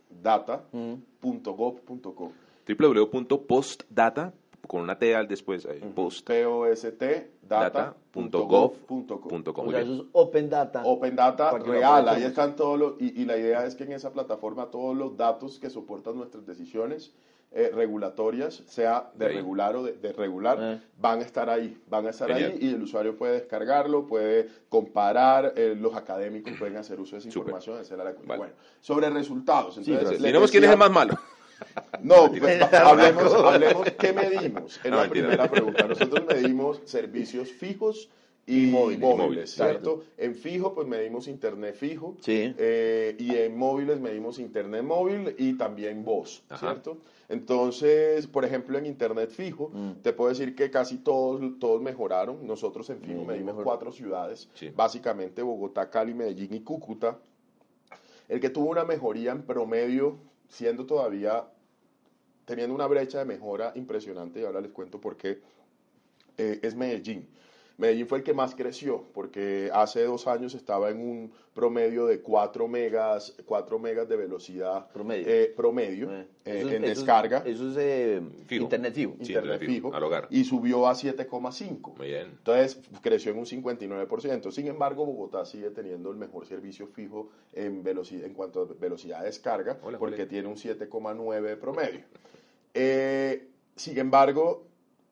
www.postdata.gov.co 0.09 2.31
www.postdata 2.67 4.33
con 4.67 4.81
una 4.81 4.99
T 4.99 5.15
al 5.15 5.27
después 5.27 5.65
ahí, 5.65 5.79
post. 5.95 6.27
P 6.27 6.45
O 6.45 6.67
S 6.67 6.91
T 6.91 7.31
data.gov.com. 7.41 9.67
O 9.67 9.71
sea, 9.71 9.81
eso 9.81 9.93
es 9.93 10.01
Open 10.11 10.47
Data. 10.49 10.83
Open 10.85 11.15
Data 11.15 11.57
real, 11.57 12.07
ahí 12.07 12.21
están 12.23 12.55
todos 12.55 12.77
los 12.77 13.01
y, 13.01 13.19
y 13.21 13.25
la 13.25 13.37
idea 13.37 13.65
es 13.65 13.73
que 13.75 13.85
en 13.85 13.93
esa 13.93 14.13
plataforma 14.13 14.67
todos 14.67 14.95
los 14.95 15.17
datos 15.17 15.57
que 15.59 15.71
soportan 15.71 16.17
nuestras 16.17 16.45
decisiones 16.45 17.11
eh, 17.51 17.71
regulatorias, 17.73 18.61
sea 18.67 19.09
de 19.15 19.27
regular 19.27 19.75
o 19.75 19.83
de, 19.83 20.13
regular, 20.13 20.57
eh. 20.61 20.81
van 20.99 21.19
a 21.19 21.23
estar 21.23 21.49
ahí, 21.49 21.81
van 21.87 22.05
a 22.05 22.11
estar 22.11 22.31
ahí 22.31 22.57
y 22.61 22.69
el 22.69 22.83
usuario 22.83 23.17
puede 23.17 23.33
descargarlo, 23.33 24.05
puede 24.05 24.47
comparar, 24.69 25.53
eh, 25.55 25.75
los 25.75 25.95
académicos 25.95 26.53
pueden 26.59 26.77
hacer 26.77 26.99
uso 26.99 27.15
de 27.15 27.19
esa 27.19 27.27
información, 27.27 27.81
Bueno, 28.25 28.53
sobre 28.81 29.09
resultados. 29.09 29.77
Entonces, 29.77 30.51
quién 30.51 30.63
es 30.63 30.69
el 30.69 30.77
más 30.77 30.91
malo. 30.91 31.15
No, 32.01 32.31
pues, 32.39 32.61
hablemos, 32.73 33.33
hablemos 33.45 33.91
qué 33.97 34.13
medimos 34.13 34.79
en 34.83 34.95
la 34.95 35.09
primera 35.09 35.49
pregunta. 35.49 35.87
Nosotros 35.87 36.25
medimos 36.27 36.81
servicios 36.85 37.49
fijos 37.49 38.09
y, 38.49 38.67
móviles, 38.67 39.51
¿cierto? 39.51 40.03
En 40.17 40.35
fijo, 40.35 40.73
pues 40.73 40.87
medimos 40.87 41.27
internet 41.27 41.75
fijo. 41.75 42.17
Sí. 42.21 42.53
y 42.57 43.35
en 43.35 43.57
móviles 43.57 43.99
medimos 43.99 44.39
internet 44.39 44.83
móvil 44.83 45.35
y 45.37 45.53
también 45.53 46.03
voz, 46.03 46.43
¿cierto? 46.59 46.97
Entonces, 47.29 48.25
por 48.25 48.43
ejemplo, 48.43 48.75
en 48.79 48.87
Internet 48.87 49.29
fijo, 49.29 49.69
mm. 49.71 50.01
te 50.01 50.13
puedo 50.13 50.29
decir 50.29 50.55
que 50.55 50.71
casi 50.71 50.97
todos, 50.97 51.59
todos 51.59 51.79
mejoraron. 51.79 52.45
Nosotros 52.45 52.89
en 52.89 52.99
fijo 53.01 53.23
medimos 53.23 53.55
cuatro 53.63 53.91
ciudades, 53.91 54.49
básicamente 54.75 55.43
Bogotá, 55.43 55.91
Cali, 55.91 56.15
Medellín 56.15 56.55
y 56.55 56.61
Cúcuta. 56.61 57.19
El 58.27 58.39
que 58.39 58.49
tuvo 58.49 58.69
una 58.69 58.83
mejoría 58.83 59.31
en 59.31 59.43
promedio, 59.43 60.17
siendo 60.47 60.87
todavía, 60.87 61.47
teniendo 62.45 62.73
una 62.73 62.87
brecha 62.87 63.19
de 63.19 63.25
mejora 63.25 63.73
impresionante, 63.75 64.41
y 64.41 64.45
ahora 64.45 64.59
les 64.59 64.71
cuento 64.71 64.99
por 64.99 65.15
qué, 65.15 65.39
eh, 66.37 66.59
es 66.63 66.75
Medellín. 66.75 67.27
Medellín 67.79 68.07
fue 68.07 68.17
el 68.17 68.23
que 68.25 68.33
más 68.33 68.55
creció, 68.55 69.05
porque 69.13 69.71
hace 69.73 70.03
dos 70.03 70.27
años 70.27 70.53
estaba 70.53 70.89
en 70.89 70.99
un 70.99 71.31
promedio 71.53 72.05
de 72.07 72.19
4 72.21 72.67
megas, 72.67 73.37
4 73.45 73.79
megas 73.79 74.09
de 74.09 74.17
velocidad 74.17 74.91
promedio, 74.91 75.25
eh, 75.27 75.53
promedio 75.55 76.11
eh, 76.13 76.27
eh, 76.43 76.75
en 76.75 76.81
descarga. 76.81 77.41
eso 77.45 77.79
es 77.79 78.21
internet 78.49 78.93
fijo. 78.93 79.15
Internet 79.17 79.61
fijo. 79.65 79.93
Y 80.29 80.43
subió 80.43 80.87
a 80.89 80.93
7,5. 80.93 81.97
Muy 81.97 82.07
bien. 82.07 82.27
Entonces 82.27 82.81
creció 83.01 83.31
en 83.31 83.37
un 83.39 83.45
59%. 83.45 84.51
Sin 84.51 84.67
embargo, 84.67 85.05
Bogotá 85.05 85.45
sigue 85.45 85.69
teniendo 85.69 86.11
el 86.11 86.17
mejor 86.17 86.45
servicio 86.45 86.87
fijo 86.87 87.29
en, 87.53 87.81
velocidad, 87.81 88.25
en 88.25 88.33
cuanto 88.33 88.63
a 88.63 88.73
velocidad 88.77 89.19
de 89.19 89.27
descarga, 89.27 89.79
porque 89.79 90.25
tiene 90.25 90.49
un 90.49 90.55
7,9 90.55 91.41
de 91.41 91.55
promedio. 91.55 92.01
sin 93.75 93.97
embargo, 93.97 94.68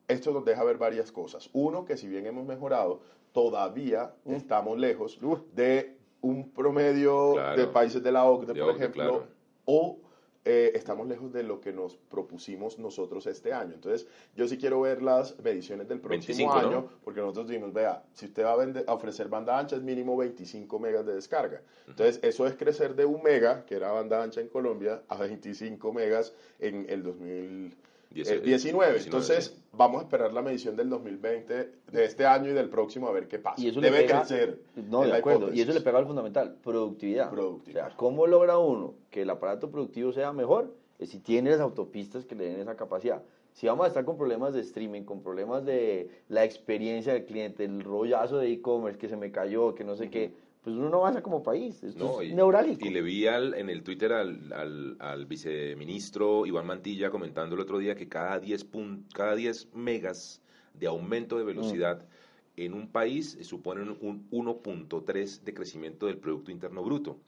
esto 0.08 0.32
nos 0.32 0.44
deja 0.44 0.64
ver 0.64 0.78
varias 0.78 1.12
cosas. 1.12 1.50
Uno, 1.52 1.84
que 1.84 1.96
si 1.96 2.08
bien 2.08 2.26
hemos 2.26 2.46
mejorado, 2.46 3.00
todavía 3.32 4.14
mm. 4.24 4.34
estamos 4.34 4.78
lejos 4.78 5.18
de 5.54 5.96
un 6.20 6.50
promedio 6.50 7.34
de 7.56 7.66
países 7.66 8.02
de 8.02 8.10
la 8.10 8.24
OCDE, 8.24 8.60
por 8.60 8.74
ejemplo, 8.74 9.24
o 9.64 9.98
eh, 10.44 10.72
estamos 10.74 11.06
lejos 11.06 11.30
de 11.30 11.42
lo 11.42 11.60
que 11.60 11.74
nos 11.74 11.96
propusimos 11.96 12.78
nosotros 12.78 13.26
este 13.26 13.52
año. 13.52 13.74
Entonces, 13.74 14.08
yo 14.34 14.48
sí 14.48 14.56
quiero 14.56 14.80
ver 14.80 15.02
las 15.02 15.38
mediciones 15.40 15.86
del 15.88 16.00
próximo 16.00 16.54
año, 16.54 16.88
porque 17.04 17.20
nosotros 17.20 17.48
dijimos, 17.48 17.72
vea, 17.74 18.02
si 18.14 18.26
usted 18.26 18.44
va 18.44 18.54
a, 18.54 18.94
ofrecer 18.94 19.28
banda 19.28 19.58
ancha, 19.58 19.76
es 19.76 19.82
mínimo 19.82 20.16
25 20.16 20.78
megas 20.78 21.04
de 21.04 21.14
descarga. 21.14 21.60
Entonces, 21.86 22.18
eso 22.22 22.46
es 22.46 22.54
crecer 22.54 22.94
de 22.94 23.04
un 23.04 23.22
mega, 23.22 23.66
que 23.66 23.74
era 23.74 23.92
banda 23.92 24.22
ancha 24.22 24.40
en 24.40 24.48
Colombia, 24.48 25.02
a 25.08 25.18
25 25.18 25.92
megas 25.92 26.32
en 26.60 26.86
el 26.88 27.02
2000. 27.02 27.76
19. 28.10 28.98
Entonces, 29.04 29.56
vamos 29.72 30.00
a 30.00 30.04
esperar 30.04 30.32
la 30.32 30.42
medición 30.42 30.76
del 30.76 30.88
2020, 30.88 31.72
de 31.92 32.04
este 32.04 32.26
año 32.26 32.50
y 32.50 32.52
del 32.52 32.68
próximo, 32.68 33.08
a 33.08 33.12
ver 33.12 33.28
qué 33.28 33.38
pasa. 33.38 33.60
Y 33.60 33.68
eso 33.68 33.80
Debe 33.80 34.06
crecer. 34.06 34.60
No, 34.74 35.04
de 35.04 35.16
acuerdo. 35.16 35.52
Y 35.52 35.60
eso 35.60 35.72
le 35.72 35.80
pega 35.80 35.98
al 35.98 36.06
fundamental, 36.06 36.56
productividad. 36.62 37.30
productividad. 37.30 37.86
O 37.86 37.88
sea, 37.88 37.96
¿cómo 37.96 38.26
logra 38.26 38.58
uno 38.58 38.94
que 39.10 39.22
el 39.22 39.30
aparato 39.30 39.70
productivo 39.70 40.12
sea 40.12 40.32
mejor? 40.32 40.74
Es 40.98 41.10
si 41.10 41.20
tiene 41.20 41.50
las 41.50 41.60
autopistas 41.60 42.24
que 42.24 42.34
le 42.34 42.44
den 42.44 42.60
esa 42.60 42.76
capacidad. 42.76 43.22
Si 43.52 43.66
vamos 43.66 43.84
a 43.84 43.88
estar 43.88 44.04
con 44.04 44.16
problemas 44.16 44.54
de 44.54 44.60
streaming, 44.60 45.02
con 45.02 45.22
problemas 45.22 45.64
de 45.64 46.10
la 46.28 46.44
experiencia 46.44 47.12
del 47.12 47.24
cliente, 47.24 47.64
el 47.64 47.82
rollazo 47.82 48.38
de 48.38 48.52
e-commerce 48.52 48.98
que 48.98 49.08
se 49.08 49.16
me 49.16 49.32
cayó, 49.32 49.74
que 49.74 49.84
no 49.84 49.96
sé 49.96 50.10
qué, 50.10 50.32
pues 50.68 50.78
uno 50.78 50.90
no 50.90 50.98
avanza 50.98 51.22
como 51.22 51.42
país. 51.42 51.82
Esto 51.82 52.20
es 52.20 52.34
neurálgico. 52.34 52.84
Y 52.84 52.90
le 52.90 53.00
vi 53.00 53.26
en 53.26 53.70
el 53.70 53.82
Twitter 53.82 54.12
al, 54.12 54.96
al, 55.00 55.26
viceministro 55.26 56.44
Iván 56.44 56.66
Mantilla 56.66 57.10
comentando 57.10 57.54
el 57.54 57.62
otro 57.62 57.78
día 57.78 57.94
que 57.94 58.08
cada 58.08 58.38
10, 58.38 58.66
cada 59.14 59.34
10 59.34 59.68
megas 59.74 60.42
de 60.74 60.86
aumento 60.86 61.38
de 61.38 61.44
velocidad 61.44 62.02
mm. 62.02 62.60
en 62.60 62.74
un 62.74 62.88
país 62.88 63.38
suponen 63.42 63.96
un 64.00 64.28
1.3 64.30 65.40
de 65.42 65.54
crecimiento 65.54 66.06
del 66.06 66.18
Producto 66.18 66.50
Interno 66.50 66.82
Bruto. 66.82 67.18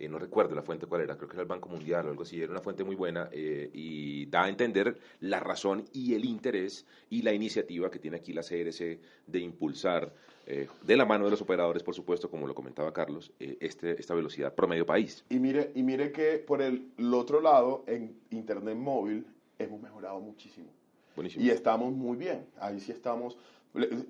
Eh, 0.00 0.08
no 0.08 0.18
recuerdo 0.18 0.54
la 0.54 0.62
fuente 0.62 0.86
cuál 0.86 1.02
era, 1.02 1.14
creo 1.14 1.28
que 1.28 1.36
era 1.36 1.42
el 1.42 1.48
Banco 1.48 1.68
Mundial 1.68 2.06
o 2.06 2.10
algo 2.10 2.22
así, 2.22 2.40
era 2.40 2.50
una 2.50 2.62
fuente 2.62 2.84
muy 2.84 2.96
buena 2.96 3.28
eh, 3.32 3.68
y 3.74 4.24
da 4.26 4.44
a 4.44 4.48
entender 4.48 4.98
la 5.20 5.40
razón 5.40 5.84
y 5.92 6.14
el 6.14 6.24
interés 6.24 6.86
y 7.10 7.20
la 7.20 7.34
iniciativa 7.34 7.90
que 7.90 7.98
tiene 7.98 8.16
aquí 8.16 8.32
la 8.32 8.40
CRC 8.40 8.98
de 9.26 9.38
impulsar, 9.40 10.10
eh, 10.46 10.68
de 10.82 10.96
la 10.96 11.04
mano 11.04 11.26
de 11.26 11.32
los 11.32 11.42
operadores, 11.42 11.82
por 11.82 11.94
supuesto, 11.94 12.30
como 12.30 12.46
lo 12.46 12.54
comentaba 12.54 12.94
Carlos, 12.94 13.30
este, 13.38 14.00
esta 14.00 14.14
velocidad 14.14 14.54
promedio 14.54 14.86
país. 14.86 15.22
Y 15.28 15.38
mire, 15.38 15.70
y 15.74 15.82
mire 15.82 16.12
que 16.12 16.38
por 16.38 16.62
el, 16.62 16.88
otro 17.12 17.42
lado, 17.42 17.84
en 17.86 18.16
Internet 18.30 18.76
móvil 18.76 19.26
hemos 19.58 19.82
mejorado 19.82 20.18
muchísimo. 20.18 20.68
Buenísimo. 21.14 21.44
Y 21.44 21.50
estamos 21.50 21.92
muy 21.92 22.16
bien, 22.16 22.46
ahí 22.58 22.80
sí 22.80 22.90
estamos 22.90 23.36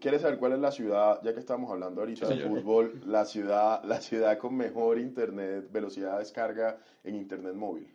¿Quieres 0.01 0.23
saber 0.23 0.39
cuál 0.39 0.55
es 0.55 0.59
la 0.59 0.73
ciudad, 0.73 1.21
ya 1.23 1.35
que 1.35 1.41
estamos 1.41 1.71
hablando 1.71 2.01
ahorita 2.01 2.29
de 2.29 2.49
fútbol, 2.49 3.03
la 3.07 3.27
ciudad, 3.27 3.85
la 3.85 4.01
ciudad 4.01 4.39
con 4.39 4.57
mejor 4.57 4.99
internet, 4.99 5.69
velocidad 5.71 6.15
de 6.15 6.21
descarga 6.21 6.79
en 7.05 7.17
internet 7.17 7.55
móvil? 7.55 7.87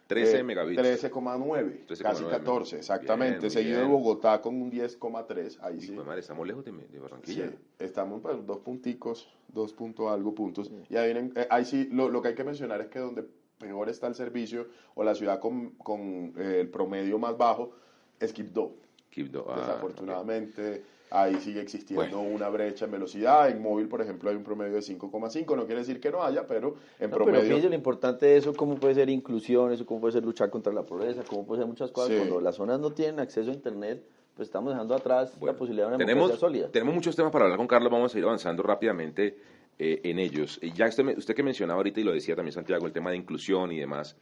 13 0.10 0.40
eh, 0.40 0.44
megabits. 0.44 0.82
13,9, 0.82 2.02
casi 2.02 2.24
14, 2.24 2.78
exactamente. 2.78 3.48
Seguido 3.52 3.82
de 3.82 3.86
Bogotá 3.86 4.42
con 4.42 4.60
un 4.60 4.72
10,3, 4.72 5.60
ahí 5.62 5.80
sí. 5.80 5.92
Madre, 5.92 6.22
estamos 6.22 6.48
lejos 6.48 6.66
de, 6.66 6.72
Barranquilla. 7.00 7.50
Sí, 7.50 7.56
estamos 7.78 8.20
pues, 8.20 8.44
dos 8.44 8.58
punticos, 8.58 9.32
dos 9.48 9.72
puntos 9.72 10.12
algo 10.12 10.34
puntos. 10.34 10.72
Y 10.90 10.98
ahí, 10.98 11.12
eh, 11.12 11.48
ahí 11.52 11.64
sí, 11.64 11.90
lo, 11.92 12.10
lo, 12.10 12.24
que 12.24 12.30
hay 12.30 12.34
que 12.34 12.44
mencionar 12.44 12.82
es 12.82 12.88
que 12.88 12.98
donde 12.98 13.24
peor 13.60 13.88
está 13.88 14.08
el 14.08 14.16
servicio 14.16 14.68
o 14.96 15.04
la 15.04 15.14
ciudad 15.14 15.40
con, 15.40 15.76
con 15.76 16.34
eh, 16.38 16.62
el 16.62 16.70
promedio 16.70 17.20
más 17.20 17.38
bajo 17.38 17.74
es 18.20 18.34
Quibdó. 18.34 18.78
Quibdó, 19.12 19.46
ah, 19.48 19.60
Desafortunadamente 19.60 20.84
ahí 21.12 21.36
sigue 21.40 21.62
existiendo 21.62 22.20
una 22.20 22.50
brecha 22.50 22.86
en 22.86 22.92
velocidad. 22.92 23.50
En 23.50 23.62
móvil, 23.62 23.88
por 23.88 24.02
ejemplo, 24.02 24.30
hay 24.30 24.36
un 24.36 24.44
promedio 24.44 24.74
de 24.74 24.82
5,5. 24.82 25.56
No 25.56 25.66
quiere 25.66 25.82
decir 25.82 26.00
que 26.00 26.12
no 26.12 26.24
haya, 26.24 26.46
pero 26.46 26.76
en 27.00 27.10
promedio. 27.10 27.40
Pero 27.40 27.48
fíjense 27.48 27.70
lo 27.70 27.76
importante 27.76 28.26
de 28.26 28.38
eso, 28.38 28.54
cómo 28.54 28.76
puede 28.76 28.96
ser 28.96 29.10
inclusión, 29.10 29.72
eso 29.72 29.86
cómo 29.86 30.02
puede 30.02 30.14
ser 30.14 30.24
luchar 30.24 30.50
contra 30.50 30.72
la 30.74 30.84
pobreza, 30.84 31.24
cómo 31.28 31.46
puede 31.46 31.62
ser 31.62 31.68
muchas 31.68 31.92
cosas. 31.92 32.18
Cuando 32.18 32.42
las 32.42 32.56
zonas 32.56 32.80
no 32.80 32.92
tienen 32.92 33.20
acceso 33.20 33.50
a 33.50 33.54
Internet, 33.54 34.04
pues 34.36 34.48
estamos 34.48 34.72
dejando 34.72 34.96
atrás 34.96 35.34
la 35.42 35.54
posibilidad 35.54 35.90
de 35.90 35.96
una 35.96 36.06
tenemos, 36.06 36.40
sólida. 36.40 36.70
Tenemos 36.70 36.94
muchos 36.94 37.16
temas 37.16 37.32
para 37.32 37.46
hablar 37.46 37.58
con 37.58 37.68
Carlos, 37.68 37.92
vamos 37.92 38.14
a 38.14 38.18
ir 38.18 38.24
avanzando 38.24 38.64
rápidamente 38.64 39.38
eh, 39.78 40.02
en 40.04 40.20
ellos. 40.20 40.60
Ya 40.76 40.88
usted, 40.88 41.18
usted 41.18 41.36
que 41.36 41.44
mencionaba 41.44 41.80
ahorita 41.80 42.00
y 42.00 42.04
lo 42.04 42.14
decía 42.14 42.36
también 42.36 42.54
Santiago, 42.54 42.86
el 42.86 42.94
tema 42.94 43.12
de 43.12 43.18
inclusión 43.18 43.72
y 43.72 43.80
demás. 43.80 44.16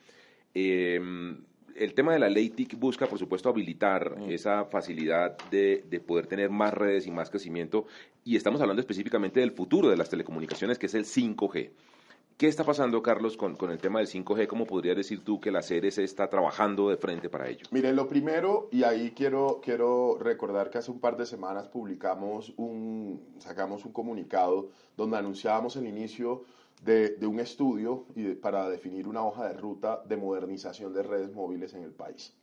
Eh, 0.54 1.00
el 1.78 1.94
tema 1.94 2.13
de 2.13 2.20
la 2.20 2.30
ley 2.30 2.50
TIC 2.50 2.78
busca, 2.80 3.08
por 3.08 3.20
supuesto, 3.20 3.50
habilitar 3.50 4.18
mm. 4.18 4.32
esa 4.32 4.66
facilidad 4.66 5.38
de, 5.50 5.84
de, 5.90 6.00
poder 6.00 6.28
tener 6.28 6.50
más 6.50 6.74
redes 6.74 7.08
y 7.08 7.12
más 7.12 7.30
crecimiento. 7.30 7.86
Y 8.24 8.36
estamos 8.36 8.62
hablando 8.62 8.82
específicamente 8.82 9.40
del 9.40 9.52
futuro 9.52 9.90
de 9.90 9.98
las 9.98 10.10
telecomunicaciones, 10.10 10.78
que 10.78 10.88
es 10.88 10.94
el 10.94 11.06
5G. 11.06 11.72
¿Qué 12.38 12.48
está 12.48 12.63
pasando, 12.63 13.02
Carlos, 13.02 13.36
con, 13.36 13.56
con, 13.56 13.72
el 13.72 13.80
tema 13.80 13.98
del 13.98 14.08
5G? 14.08 14.46
¿Cómo 14.46 14.68
podrías 14.68 14.96
decir 14.96 15.24
tú 15.24 15.40
que 15.40 15.50
la 15.50 15.62
CRC 15.62 16.04
está 16.04 16.30
trabajando 16.30 16.88
de 16.88 16.98
frente 16.98 17.30
para 17.30 17.50
ello? 17.50 17.66
Mire, 17.72 17.92
lo 17.94 18.08
primero, 18.08 18.70
y 18.72 18.84
ahí 18.84 19.12
quiero, 19.16 19.60
quiero 19.60 20.20
recordar 20.20 20.70
que 20.70 20.78
hace 20.78 20.92
un 20.92 21.00
par 21.00 21.18
de 21.18 21.26
semanas 21.26 21.68
publicamos 21.68 22.54
un, 22.58 23.24
sacamos 23.40 23.86
un 23.86 23.92
comunicado 23.92 24.70
donde 24.96 25.18
anunciábamos 25.18 25.78
el 25.78 25.88
inicio 25.88 26.44
de, 26.82 27.18
un 27.26 27.40
estudio 27.40 28.06
y 28.16 28.34
para 28.36 28.70
definir 28.70 29.08
una 29.08 29.26
hoja 29.26 29.48
de 29.48 29.54
ruta 29.54 30.02
de 30.06 30.18
modernización 30.18 30.94
de 30.94 31.04
redes 31.04 31.34
móviles 31.34 31.74
en 31.74 31.84
el 31.84 31.92
país. 31.92 32.34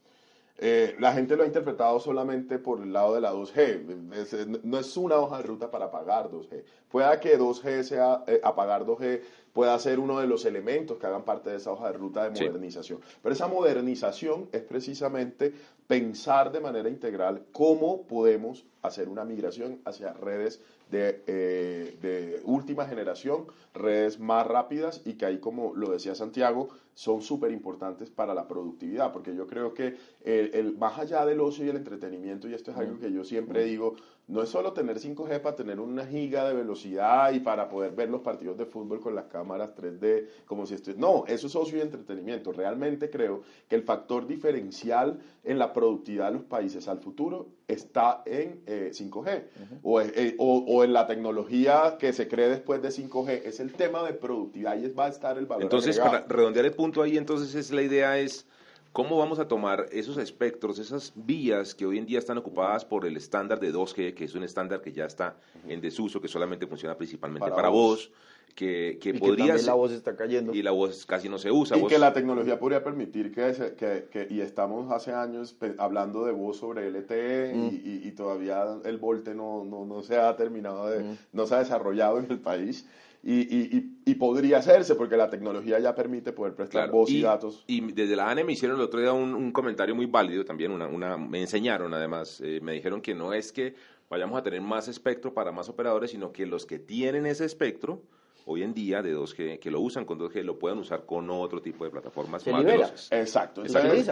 Eh, 0.57 0.95
la 1.01 1.13
gente 1.13 1.37
lo 1.37 1.43
ha 1.43 1.47
interpretado 1.47 1.99
solamente 1.99 2.61
por 2.61 2.81
el 2.81 2.93
lado 2.93 3.15
de 3.15 3.21
la 3.21 3.33
2G. 3.33 4.61
no 4.63 4.79
es 4.79 4.97
una 4.97 5.17
hoja 5.17 5.39
de 5.39 5.43
ruta 5.43 5.71
para 5.71 5.87
apagar 5.87 6.31
2G. 6.31 6.63
Pueda 6.89 7.19
que 7.19 7.37
2G 7.37 7.83
sea, 7.83 8.23
eh, 8.29 8.41
apagar 8.45 8.85
2G 8.85 9.21
pueda 9.53 9.77
ser 9.79 9.99
uno 9.99 10.21
de 10.21 10.27
los 10.27 10.45
elementos 10.45 10.99
que 10.99 11.07
hagan 11.07 11.25
parte 11.25 11.51
de 11.51 11.57
esa 11.57 11.73
hoja 11.73 11.91
de 11.91 11.99
ruta 11.99 12.29
de 12.29 12.31
modernización. 12.31 13.01
Pero 13.23 13.33
esa 13.35 13.49
modernización 13.49 14.49
es 14.53 14.63
precisamente 14.63 15.53
pensar 15.87 16.53
de 16.53 16.61
manera 16.61 16.89
integral 16.89 17.47
cómo 17.53 18.03
podemos 18.03 18.65
hacer 18.83 19.09
una 19.09 19.25
migración 19.25 19.81
hacia 19.85 20.13
redes 20.13 20.61
de, 20.91 21.23
eh, 21.27 21.97
de, 22.01 22.41
última 22.45 22.87
generación, 22.87 23.47
redes 23.73 24.21
más 24.21 24.47
rápidas 24.47 25.03
y 25.05 25.15
que 25.15 25.27
ahí, 25.27 25.39
como 25.39 25.75
lo 25.75 25.91
decía 25.91 26.15
Santiago, 26.15 26.69
son 26.95 27.23
súper 27.23 27.51
importantes 27.51 28.11
para 28.11 28.35
la 28.35 28.47
productividad, 28.47 29.13
porque 29.13 29.35
yo 29.35 29.47
creo 29.47 29.75
que 29.75 29.97
el, 30.23 30.55
el, 30.55 30.77
más 30.77 30.99
allá 30.99 31.27
del 31.27 31.41
ocio 31.41 31.65
y 31.65 31.69
el 31.69 31.77
entretenimiento, 31.77 32.49
y 32.49 32.55
esto 32.55 32.71
es 32.71 32.77
algo 32.77 32.99
que 32.99 33.13
yo 33.13 33.25
siempre 33.25 33.65
digo, 33.65 33.97
no 34.27 34.43
es 34.43 34.49
solo 34.49 34.73
tener 34.73 34.99
5G 34.99 35.41
para 35.41 35.55
tener 35.55 35.79
una 35.81 36.07
giga 36.07 36.49
de 36.49 36.55
velocidad 36.55 37.33
y 37.33 37.41
para 37.41 37.69
poder 37.69 37.93
ver 37.93 38.09
los 38.09 38.23
partidos 38.23 38.57
de 38.57 38.65
fútbol 38.65 39.01
con 39.01 39.15
las 39.15 39.27
cámaras 39.27 39.71
3D, 39.77 40.29
como 40.47 40.65
si 40.65 40.75
esto... 40.75 40.93
No, 40.97 41.25
eso 41.27 41.47
es 41.47 41.55
ocio 41.55 41.77
y 41.77 41.83
entretenimiento. 41.83 42.53
Realmente 42.53 43.11
creo 43.11 43.43
que 43.69 43.77
el 43.77 43.83
factor 43.83 44.27
diferencial 44.27 45.19
en 45.43 45.59
la 45.59 45.75
productividad 45.75 46.29
de 46.29 46.39
los 46.39 46.45
países 46.45 46.89
al 46.89 47.01
futuro 47.01 47.49
está 47.69 48.23
en 48.25 48.65
5G 48.65 49.29
eh, 49.29 49.45
eh, 49.85 50.35
o, 50.39 50.59
o, 50.59 50.85
en 50.85 50.95
la 50.95 51.07
tecnología 51.07 51.97
que 51.99 52.13
se 52.15 52.27
cree 52.27 52.49
después 52.49 52.81
de 52.81 52.89
5G. 52.89 53.43
Es 53.45 53.61
el 53.61 53.75
tema 53.75 54.03
de 54.05 54.15
productividad 54.15 54.79
y 54.79 54.89
va 54.89 55.07
a 55.07 55.09
estar 55.09 55.37
el 55.37 55.45
valor. 55.45 55.65
Entonces, 55.65 55.99
para 55.99 56.21
redondear 56.27 56.65
el 56.65 56.73
punto 56.73 57.03
ahí, 57.03 57.19
entonces 57.19 57.55
es 57.55 57.71
la 57.71 57.83
idea 57.83 58.19
es 58.19 58.47
¿Cómo 58.95 59.19
vamos 59.19 59.41
a 59.41 59.49
tomar 59.49 59.87
esos 59.91 60.19
espectros, 60.19 60.79
esas 60.79 61.13
vías 61.17 61.75
que 61.75 61.85
hoy 61.85 61.99
en 61.99 62.07
día 62.07 62.21
están 62.21 62.39
ocupadas 62.39 62.85
por 62.85 63.05
el 63.05 63.17
estándar 63.17 63.59
de 63.59 63.75
2G, 63.75 64.15
que 64.15 64.23
es 64.23 64.37
un 64.37 64.45
estándar 64.45 64.83
que 64.83 64.93
ya 64.93 65.05
está 65.05 65.35
en 65.67 65.81
desuso, 65.81 66.21
que 66.21 66.29
solamente 66.29 66.69
funciona 66.69 66.97
principalmente 66.97 67.51
para, 67.51 67.71
voz, 67.71 68.13
que, 68.55 69.01
que 69.03 69.13
podría 69.15 69.57
la 69.57 69.75
voz 69.75 69.91
está 69.91 70.15
cayendo. 70.15 70.55
Y 70.55 70.63
la 70.63 70.71
voz 70.71 71.07
casi 71.07 71.29
no 71.29 71.39
se 71.39 71.51
usa. 71.51 71.77
Y 71.77 71.85
que 71.89 71.99
la 71.99 72.13
tecnología 72.13 72.57
podría 72.61 72.85
permitir 72.85 73.33
que, 73.33 74.07
que, 74.13 74.29
y 74.31 74.41
estamos 74.41 74.93
hace 74.93 75.13
años 75.13 75.57
hablando 75.79 76.25
de 76.25 76.31
voz 76.31 76.59
sobre 76.59 76.89
LTE 76.89 77.53
mm. 77.53 77.81
y, 77.85 78.13
todavía 78.13 78.65
el 78.85 78.99
volte 78.99 79.35
no, 79.35 79.65
no, 79.65 79.85
no 79.85 80.03
se 80.03 80.19
ha 80.19 80.37
terminado 80.37 80.89
de, 80.89 81.03
mm. 81.03 81.19
no 81.33 81.47
se 81.47 81.57
ha 81.57 81.59
desarrollado 81.59 82.21
en 82.21 82.31
el 82.31 82.39
país. 82.39 82.87
Y, 83.27 83.41
y, 83.41 84.03
y, 84.05 84.15
podría 84.17 84.59
hacerse 84.59 84.97
porque 84.97 85.17
la 85.17 85.31
tecnología 85.31 85.79
ya 85.79 85.95
permite 85.95 86.35
poder 86.35 86.55
prestar 86.55 86.91
voz 86.91 87.09
y, 87.09 87.23
datos. 87.23 87.65
Y 87.67 87.81
desde 87.93 88.17
la 88.17 88.29
ANE 88.29 88.45
me 88.45 88.53
hicieron 88.53 88.77
el 88.77 88.83
otro 88.85 89.01
día 89.01 89.15
un, 89.15 89.35
un 89.35 89.51
comentario 89.51 89.95
muy 89.95 90.05
válido 90.05 90.45
también, 90.45 90.71
una, 90.73 90.87
una, 90.89 91.17
me 91.17 91.41
enseñaron 91.41 91.95
además, 91.95 92.43
eh, 92.45 92.61
me 92.63 92.73
dijeron 92.75 93.01
que 93.01 93.15
no 93.15 93.33
es 93.33 93.51
que 93.51 93.77
vayamos 94.11 94.39
a 94.39 94.43
tener 94.43 94.61
más 94.61 94.89
espectro 94.89 95.33
para 95.33 95.53
más 95.53 95.71
operadores, 95.71 96.11
sino 96.11 96.33
que 96.33 96.45
los 96.45 96.67
que 96.67 96.79
tienen 96.79 97.25
ese 97.25 97.47
espectro, 97.47 98.03
hoy 98.47 98.63
en 98.63 98.75
día 98.75 99.03
de 99.03 99.17
2G, 99.17 99.59
que 99.59 99.71
lo 99.71 99.81
usan 99.81 100.05
con 100.05 100.19
2G, 100.19 100.43
lo 100.43 100.59
puedan 100.59 100.79
usar 100.79 101.05
con 101.07 101.31
otro 101.31 101.63
tipo 101.63 101.85
de 101.85 101.91
plataformas 101.91 102.47
más 102.47 102.65
Exacto. 103.11 103.63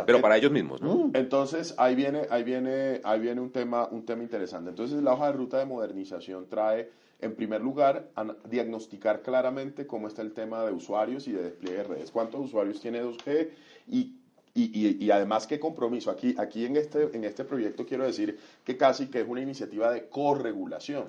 Pero 0.07 0.21
para 0.21 0.37
ellos 0.37 0.53
mismos, 0.53 0.81
¿no? 0.81 1.07
Mm. 1.07 1.11
Entonces, 1.15 1.75
ahí 1.79 1.95
viene, 1.95 2.23
ahí 2.31 2.43
viene, 2.43 3.01
ahí 3.05 3.21
viene 3.21 3.41
un 3.41 3.51
tema, 3.51 3.89
un 3.89 4.05
tema 4.05 4.23
interesante. 4.23 4.71
Entonces, 4.71 5.03
la 5.03 5.13
hoja 5.13 5.27
de 5.27 5.33
ruta 5.33 5.59
de 5.59 5.67
modernización 5.67 6.49
trae 6.49 6.91
en 7.23 7.37
primer 7.37 7.63
lugar, 7.63 8.11
a 8.17 8.35
diagnosticar 8.51 9.23
claramente 9.23 9.87
cómo 9.87 10.09
está 10.09 10.23
el 10.23 10.33
tema 10.33 10.65
de 10.65 10.73
usuarios 10.73 11.29
y 11.29 11.33
de 11.33 11.45
despliegue 11.45 11.79
de 11.79 11.85
redes. 11.85 12.11
¿Cuántos 12.11 12.41
usuarios 12.41 12.81
tiene 12.81 13.01
2G? 13.01 13.49
Y, 13.87 14.17
y, 14.55 15.05
y, 15.05 15.11
además, 15.13 15.47
¿qué 15.47 15.61
compromiso? 15.61 16.11
Aquí, 16.11 16.35
aquí 16.37 16.67
en, 16.67 16.77
este, 16.77 17.17
en 17.17 17.25
este 17.25 17.45
proyecto 17.45 17.87
quiero 17.87 18.05
decir 18.05 18.39
que 18.65 18.77
casi 18.77 19.07
que 19.07 19.21
es 19.21 19.29
una 19.29 19.41
iniciativa 19.41 19.93
de 19.93 20.09
corregulación. 20.09 21.07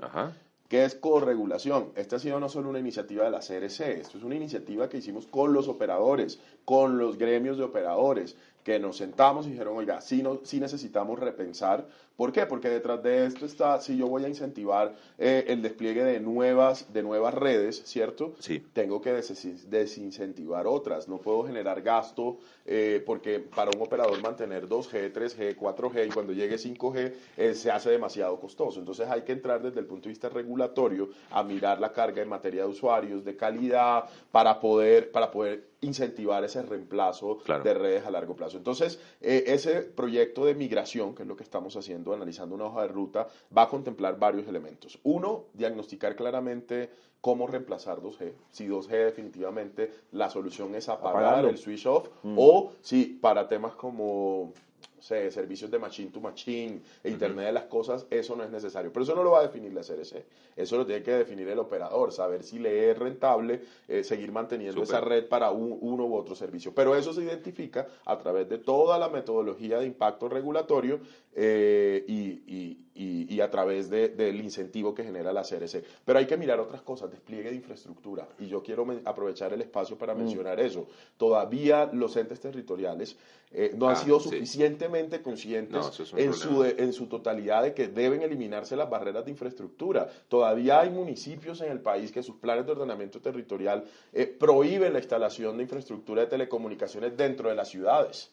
¿Qué 0.67 0.85
es 0.85 0.95
corregulación? 0.95 1.91
Esta 1.95 2.15
ha 2.15 2.19
sido 2.19 2.39
no 2.39 2.49
solo 2.49 2.69
una 2.69 2.79
iniciativa 2.79 3.25
de 3.25 3.31
la 3.31 3.39
CRC, 3.39 3.99
esto 3.99 4.17
es 4.17 4.23
una 4.23 4.35
iniciativa 4.35 4.89
que 4.89 4.97
hicimos 4.97 5.27
con 5.27 5.53
los 5.53 5.67
operadores, 5.67 6.39
con 6.65 6.97
los 6.97 7.17
gremios 7.17 7.57
de 7.57 7.63
operadores, 7.63 8.35
que 8.63 8.79
nos 8.79 8.97
sentamos 8.97 9.45
y 9.45 9.51
dijeron, 9.51 9.77
oiga, 9.77 10.01
sí, 10.01 10.23
no, 10.23 10.39
sí 10.43 10.59
necesitamos 10.59 11.19
repensar 11.19 11.87
¿Por 12.15 12.31
qué? 12.31 12.45
Porque 12.45 12.69
detrás 12.69 13.01
de 13.01 13.25
esto 13.25 13.45
está, 13.45 13.81
si 13.81 13.97
yo 13.97 14.07
voy 14.07 14.23
a 14.23 14.27
incentivar 14.27 14.95
eh, 15.17 15.45
el 15.47 15.63
despliegue 15.63 16.03
de 16.03 16.19
nuevas, 16.19 16.93
de 16.93 17.01
nuevas 17.01 17.33
redes, 17.33 17.81
¿cierto? 17.85 18.35
Sí. 18.39 18.63
Tengo 18.73 19.01
que 19.01 19.11
desincentivar 19.13 20.67
otras. 20.67 21.07
No 21.07 21.17
puedo 21.17 21.43
generar 21.43 21.81
gasto 21.81 22.37
eh, 22.65 23.01
porque 23.03 23.39
para 23.39 23.71
un 23.75 23.81
operador 23.81 24.21
mantener 24.21 24.67
2G, 24.67 25.11
3G, 25.11 25.57
4G 25.57 26.07
y 26.07 26.09
cuando 26.09 26.33
llegue 26.33 26.57
5G 26.57 27.13
eh, 27.35 27.53
se 27.55 27.71
hace 27.71 27.89
demasiado 27.89 28.39
costoso. 28.39 28.79
Entonces 28.79 29.09
hay 29.09 29.23
que 29.23 29.31
entrar 29.31 29.63
desde 29.63 29.79
el 29.79 29.87
punto 29.87 30.03
de 30.03 30.09
vista 30.09 30.29
regulatorio 30.29 31.09
a 31.31 31.43
mirar 31.43 31.79
la 31.79 31.91
carga 31.91 32.21
en 32.21 32.29
materia 32.29 32.63
de 32.63 32.69
usuarios, 32.69 33.25
de 33.25 33.35
calidad, 33.35 34.05
para 34.31 34.59
poder, 34.59 35.11
para 35.11 35.31
poder 35.31 35.73
incentivar 35.83 36.43
ese 36.43 36.61
reemplazo 36.61 37.39
de 37.63 37.73
redes 37.73 38.05
a 38.05 38.11
largo 38.11 38.35
plazo. 38.35 38.57
Entonces, 38.57 38.99
eh, 39.21 39.43
ese 39.47 39.81
proyecto 39.81 40.45
de 40.45 40.55
migración, 40.55 41.13
que 41.13 41.23
es 41.23 41.27
lo 41.27 41.35
que 41.35 41.43
estamos 41.43 41.75
haciendo, 41.75 42.02
analizando 42.11 42.55
una 42.55 42.65
hoja 42.65 42.81
de 42.81 42.87
ruta, 42.87 43.27
va 43.55 43.63
a 43.63 43.69
contemplar 43.69 44.17
varios 44.17 44.47
elementos. 44.47 44.99
Uno, 45.03 45.45
diagnosticar 45.53 46.15
claramente 46.15 46.89
cómo 47.21 47.47
reemplazar 47.47 48.01
2G. 48.01 48.33
Si 48.51 48.67
2G 48.67 48.89
definitivamente 49.05 49.91
la 50.11 50.29
solución 50.29 50.75
es 50.75 50.89
apagar 50.89 51.45
el 51.45 51.57
switch 51.57 51.85
off 51.85 52.09
mm. 52.23 52.35
o 52.37 52.73
si 52.81 53.05
para 53.05 53.47
temas 53.47 53.75
como 53.75 54.51
servicios 55.03 55.69
de 55.69 55.79
machine 55.79 56.11
to 56.11 56.21
machine, 56.21 56.81
e 57.03 57.09
Internet 57.09 57.47
de 57.47 57.51
las 57.51 57.65
cosas, 57.65 58.05
eso 58.09 58.35
no 58.35 58.43
es 58.43 58.49
necesario. 58.49 58.91
Pero 58.91 59.03
eso 59.03 59.15
no 59.15 59.23
lo 59.23 59.31
va 59.31 59.39
a 59.39 59.43
definir 59.43 59.73
la 59.73 59.81
CRC. 59.81 60.23
Eso 60.55 60.77
lo 60.77 60.85
tiene 60.85 61.03
que 61.03 61.11
definir 61.11 61.47
el 61.49 61.59
operador, 61.59 62.11
saber 62.11 62.43
si 62.43 62.59
le 62.59 62.91
es 62.91 62.97
rentable 62.97 63.61
eh, 63.87 64.03
seguir 64.03 64.31
manteniendo 64.31 64.81
esa 64.83 65.01
red 65.01 65.27
para 65.27 65.51
uno 65.51 66.05
u 66.05 66.15
otro 66.15 66.35
servicio. 66.35 66.73
Pero 66.73 66.95
eso 66.95 67.13
se 67.13 67.23
identifica 67.23 67.87
a 68.05 68.17
través 68.17 68.47
de 68.47 68.59
toda 68.59 68.97
la 68.97 69.09
metodología 69.09 69.79
de 69.79 69.85
impacto 69.85 70.29
regulatorio 70.29 70.99
eh, 71.35 72.03
y, 72.07 72.77
a 73.41 73.49
través 73.49 73.89
del 73.89 74.39
incentivo 74.39 74.93
que 74.93 75.03
genera 75.03 75.33
la 75.33 75.43
CRC. 75.43 75.83
Pero 76.05 76.19
hay 76.19 76.25
que 76.25 76.37
mirar 76.37 76.59
otras 76.59 76.81
cosas, 76.81 77.09
despliegue 77.09 77.49
de 77.49 77.55
infraestructura. 77.55 78.27
Y 78.39 78.47
yo 78.47 78.61
quiero 78.61 78.85
aprovechar 79.05 79.53
el 79.53 79.61
espacio 79.61 79.97
para 79.97 80.13
mm. 80.13 80.17
mencionar 80.17 80.59
eso. 80.59 80.87
Todavía 81.17 81.89
los 81.91 82.15
entes 82.17 82.39
territoriales 82.39 83.17
eh, 83.51 83.71
no 83.75 83.87
han 83.87 83.95
ah, 83.95 83.99
sido 83.99 84.19
suficientemente 84.19 85.21
conscientes 85.21 85.85
en, 86.15 86.33
su, 86.33 86.63
en 86.63 86.91
su 86.91 87.05
totalidad 87.07 87.63
de 87.63 87.73
que 87.73 87.87
deben 87.87 88.23
eliminarse 88.23 88.75
las 88.75 88.89
barreras 88.89 89.25
de 89.25 89.31
infraestructura. 89.31 90.09
Todavía 90.27 90.79
hay 90.79 90.89
municipios 90.89 91.61
en 91.61 91.71
el 91.71 91.79
país 91.79 92.11
que 92.11 92.23
sus 92.23 92.37
planes 92.37 92.65
de 92.65 92.71
ordenamiento 92.71 93.19
territorial 93.21 93.83
eh, 94.11 94.25
prohíben 94.25 94.93
la 94.93 94.99
instalación 94.99 95.57
de 95.57 95.63
infraestructura 95.63 96.21
de 96.21 96.27
telecomunicaciones 96.27 97.15
dentro 97.15 97.49
de 97.49 97.55
las 97.55 97.69
ciudades. 97.69 98.31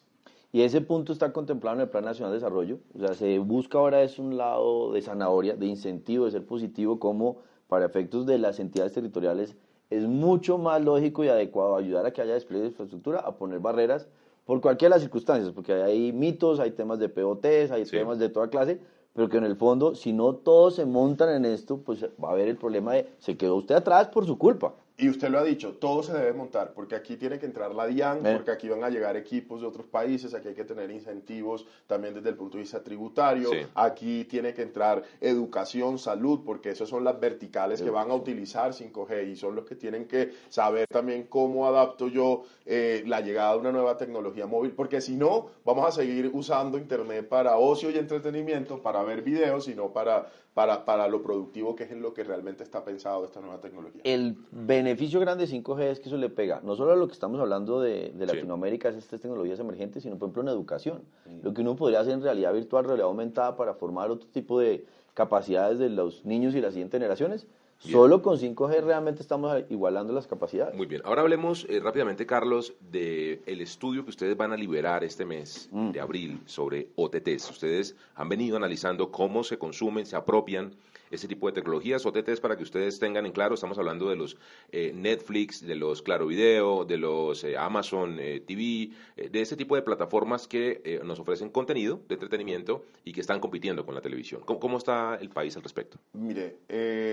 Y 0.53 0.63
ese 0.63 0.81
punto 0.81 1.13
está 1.13 1.33
contemplado 1.33 1.77
en 1.77 1.83
el 1.83 1.89
Plan 1.89 2.05
Nacional 2.05 2.33
de 2.33 2.39
Desarrollo. 2.39 2.79
O 2.95 2.99
sea, 2.99 3.15
se 3.15 3.39
busca 3.39 3.79
ahora 3.79 4.03
es 4.03 4.19
un 4.19 4.37
lado 4.37 4.93
de 4.93 5.03
zanahoria, 5.03 5.55
de 5.57 5.67
incentivo, 5.67 6.25
de 6.25 6.33
ser 6.33 6.45
positivo, 6.45 6.99
como 6.99 7.39
para 7.69 7.87
efectos 7.87 8.27
de 8.27 8.39
las 8.39 8.59
entidades 8.59 8.93
territoriales 8.93 9.57
es 9.91 10.07
mucho 10.07 10.57
más 10.57 10.83
lógico 10.83 11.25
y 11.25 11.29
adecuado 11.29 11.77
ayudar 11.77 12.07
a 12.07 12.13
que 12.13 12.23
haya 12.23 12.35
despliegue 12.35 12.63
de 12.63 12.69
infraestructura, 12.71 13.21
a 13.21 13.37
poner 13.37 13.59
barreras 13.59 14.07
por 14.47 14.61
cualquiera 14.61 14.95
de 14.95 14.97
las 14.97 15.03
circunstancias, 15.03 15.53
porque 15.53 15.73
hay 15.73 16.13
mitos, 16.13 16.61
hay 16.61 16.71
temas 16.71 16.99
de 16.99 17.09
POTs, 17.09 17.71
hay 17.73 17.85
temas 17.85 18.19
de 18.19 18.29
toda 18.29 18.49
clase, 18.49 18.81
pero 19.13 19.29
que 19.29 19.37
en 19.37 19.45
el 19.45 19.57
fondo, 19.57 19.95
si 19.95 20.13
no 20.13 20.35
todos 20.35 20.77
se 20.77 20.87
montan 20.87 21.29
en 21.31 21.45
esto, 21.45 21.79
pues 21.79 22.05
va 22.23 22.31
a 22.31 22.33
haber 22.33 22.49
el 22.49 22.57
problema 22.57 22.95
de 22.95 23.09
se 23.19 23.37
quedó 23.37 23.57
usted 23.57 23.75
atrás 23.75 24.09
por 24.09 24.27
su 24.27 24.39
culpa. 24.39 24.75
Y 25.01 25.09
usted 25.09 25.31
lo 25.31 25.39
ha 25.39 25.45
dicho, 25.45 25.73
todo 25.75 26.03
se 26.03 26.13
debe 26.13 26.35
montar, 26.35 26.75
porque 26.75 26.95
aquí 26.95 27.17
tiene 27.17 27.39
que 27.39 27.47
entrar 27.47 27.75
la 27.75 27.87
DIAN, 27.87 28.27
eh. 28.27 28.35
porque 28.35 28.51
aquí 28.51 28.69
van 28.69 28.85
a 28.85 28.91
llegar 28.91 29.17
equipos 29.17 29.63
de 29.63 29.67
otros 29.67 29.87
países, 29.87 30.35
aquí 30.35 30.49
hay 30.49 30.55
que 30.55 30.65
tener 30.65 30.91
incentivos 30.91 31.67
también 31.87 32.13
desde 32.13 32.29
el 32.29 32.35
punto 32.35 32.59
de 32.59 32.65
vista 32.65 32.83
tributario, 32.83 33.51
aquí 33.75 34.25
tiene 34.27 34.53
que 34.53 34.61
entrar 34.61 35.03
educación, 35.21 35.99
salud, 35.99 36.41
porque 36.45 36.71
esas 36.71 36.89
son 36.89 37.03
las 37.05 37.19
verticales 37.19 37.81
que 37.81 37.89
van 37.89 38.11
a 38.11 38.15
utilizar 38.15 38.73
5G 38.73 39.31
y 39.31 39.37
son 39.37 39.57
los 39.57 39.65
que 39.65 39.75
tienen 39.75 40.07
que 40.07 40.33
saber 40.51 40.87
también 40.87 41.25
cómo 41.29 41.67
adapto 41.67 42.09
yo 42.09 42.45
eh, 42.67 43.03
la 43.07 43.23
llegada 43.23 43.55
de 43.55 43.59
una 43.61 43.73
nueva 43.73 43.97
tecnología 43.97 44.47
móvil, 44.47 44.73
porque 44.73 45.01
si 45.01 45.17
no, 45.17 45.47
vamos 45.65 45.87
a 45.87 45.93
seguir 45.93 46.31
usando 46.35 46.77
Internet 46.77 47.27
para 47.27 47.57
ocio 47.57 47.91
y 47.91 47.97
entretenimiento, 47.97 48.83
para 48.83 49.03
ver 49.03 49.23
videos, 49.23 49.67
y 49.69 49.75
no 49.75 49.95
para 49.95 50.31
para, 50.55 50.85
para 50.85 51.07
lo 51.09 51.23
productivo 51.23 51.77
que 51.77 51.85
es 51.85 51.93
en 51.93 52.03
lo 52.03 52.13
que 52.13 52.25
realmente 52.25 52.65
está 52.65 52.85
pensado 52.85 53.25
esta 53.25 53.41
nueva 53.41 53.61
tecnología. 53.61 54.01
El 54.05 54.37
beneficio 54.51 55.21
grande 55.21 55.47
de 55.47 55.53
5G 55.53 55.83
es 55.83 56.01
que 56.01 56.09
eso 56.09 56.17
le 56.17 56.29
pega, 56.29 56.61
no 56.65 56.75
solo 56.75 56.93
a 56.93 56.97
lo 56.97 57.07
que 57.07 57.13
estamos 57.13 57.41
hablando 57.41 57.81
de, 57.81 58.11
de 58.11 58.27
Latinoamérica, 58.27 58.89
es 58.89 58.97
estas 58.97 59.21
tecnologías 59.21 59.61
emergentes, 59.61 60.03
sino 60.03 60.19
por 60.19 60.27
ejemplo 60.27 60.43
en 60.43 60.49
educación. 60.49 61.03
Mm. 61.27 61.45
Lo 61.45 61.55
que 61.55 61.61
uno 61.63 61.77
podría 61.77 62.01
hacer 62.01 62.15
en 62.15 62.23
realidad 62.23 62.53
virtual, 62.53 62.85
realidad 62.85 63.07
aumentada 63.07 63.57
para 63.57 63.75
formar 63.75 64.11
otro 64.11 64.29
tipo 64.29 64.59
de 64.59 64.85
capacidades 65.15 65.79
de 65.79 65.89
los 65.89 66.25
niños 66.25 66.55
y 66.55 66.61
las 66.61 66.73
siguientes 66.73 66.99
generaciones, 66.99 67.47
Solo 67.81 68.21
con 68.21 68.39
5G 68.39 68.83
realmente 68.83 69.23
estamos 69.23 69.65
igualando 69.71 70.13
las 70.13 70.27
capacidades. 70.27 70.75
Muy 70.75 70.87
bien. 70.87 71.01
Ahora 71.05 71.23
hablemos 71.23 71.67
eh, 71.69 71.81
rápidamente, 71.81 72.27
Carlos, 72.27 72.75
del 72.91 73.41
el 73.47 73.61
estudio 73.63 74.05
que 74.05 74.11
ustedes 74.11 74.37
van 74.37 74.53
a 74.53 74.57
liberar 74.57 75.03
este 75.03 75.25
mes 75.25 75.71
mm. 75.73 75.93
de 75.93 76.01
abril 76.01 76.41
sobre 76.45 76.91
OTTs. 76.97 77.51
Ustedes 77.51 77.97
han 78.15 78.29
venido 78.29 78.59
analizando 78.59 79.11
cómo 79.11 79.43
se 79.45 79.59
consumen, 79.59 80.05
se 80.05 80.15
apropian 80.15 80.75
ese 81.11 81.29
tipo 81.29 81.47
de 81.47 81.53
tecnologías. 81.53 82.05
OTTs, 82.07 82.41
para 82.41 82.57
que 82.57 82.63
ustedes 82.63 82.99
tengan 82.99 83.27
en 83.27 83.33
claro, 83.33 83.55
estamos 83.55 83.79
hablando 83.79 84.09
de 84.09 84.17
los 84.17 84.37
eh, 84.73 84.93
Netflix, 84.95 85.65
de 85.67 85.75
los 85.75 86.03
Claro 86.03 86.27
Video, 86.27 86.85
de 86.85 86.97
los 86.97 87.45
eh, 87.45 87.57
Amazon 87.57 88.19
eh, 88.21 88.41
TV, 88.41 88.91
de 89.31 89.41
ese 89.41 89.57
tipo 89.57 89.77
de 89.77 89.83
plataformas 89.83 90.47
que 90.47 91.01
nos 91.05 91.19
ofrecen 91.19 91.51
contenido 91.51 92.01
de 92.09 92.15
entretenimiento 92.15 92.85
y 93.05 93.13
que 93.13 93.21
están 93.21 93.41
compitiendo 93.41 93.85
con 93.85 93.95
la 93.95 94.01
televisión. 94.01 94.43
¿Cómo, 94.45 94.79
está 94.79 95.17
el 95.21 95.29
país 95.31 95.57
al 95.57 95.63
respecto? 95.63 95.99
Mire, 96.13 96.59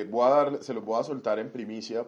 voy 0.10 0.25
a 0.25 0.29
dar, 0.29 0.63
se 0.63 0.73
los 0.73 0.86
voy 0.86 0.99
a 0.99 1.03
soltar 1.03 1.39
en 1.39 1.51
primicia 1.51 2.07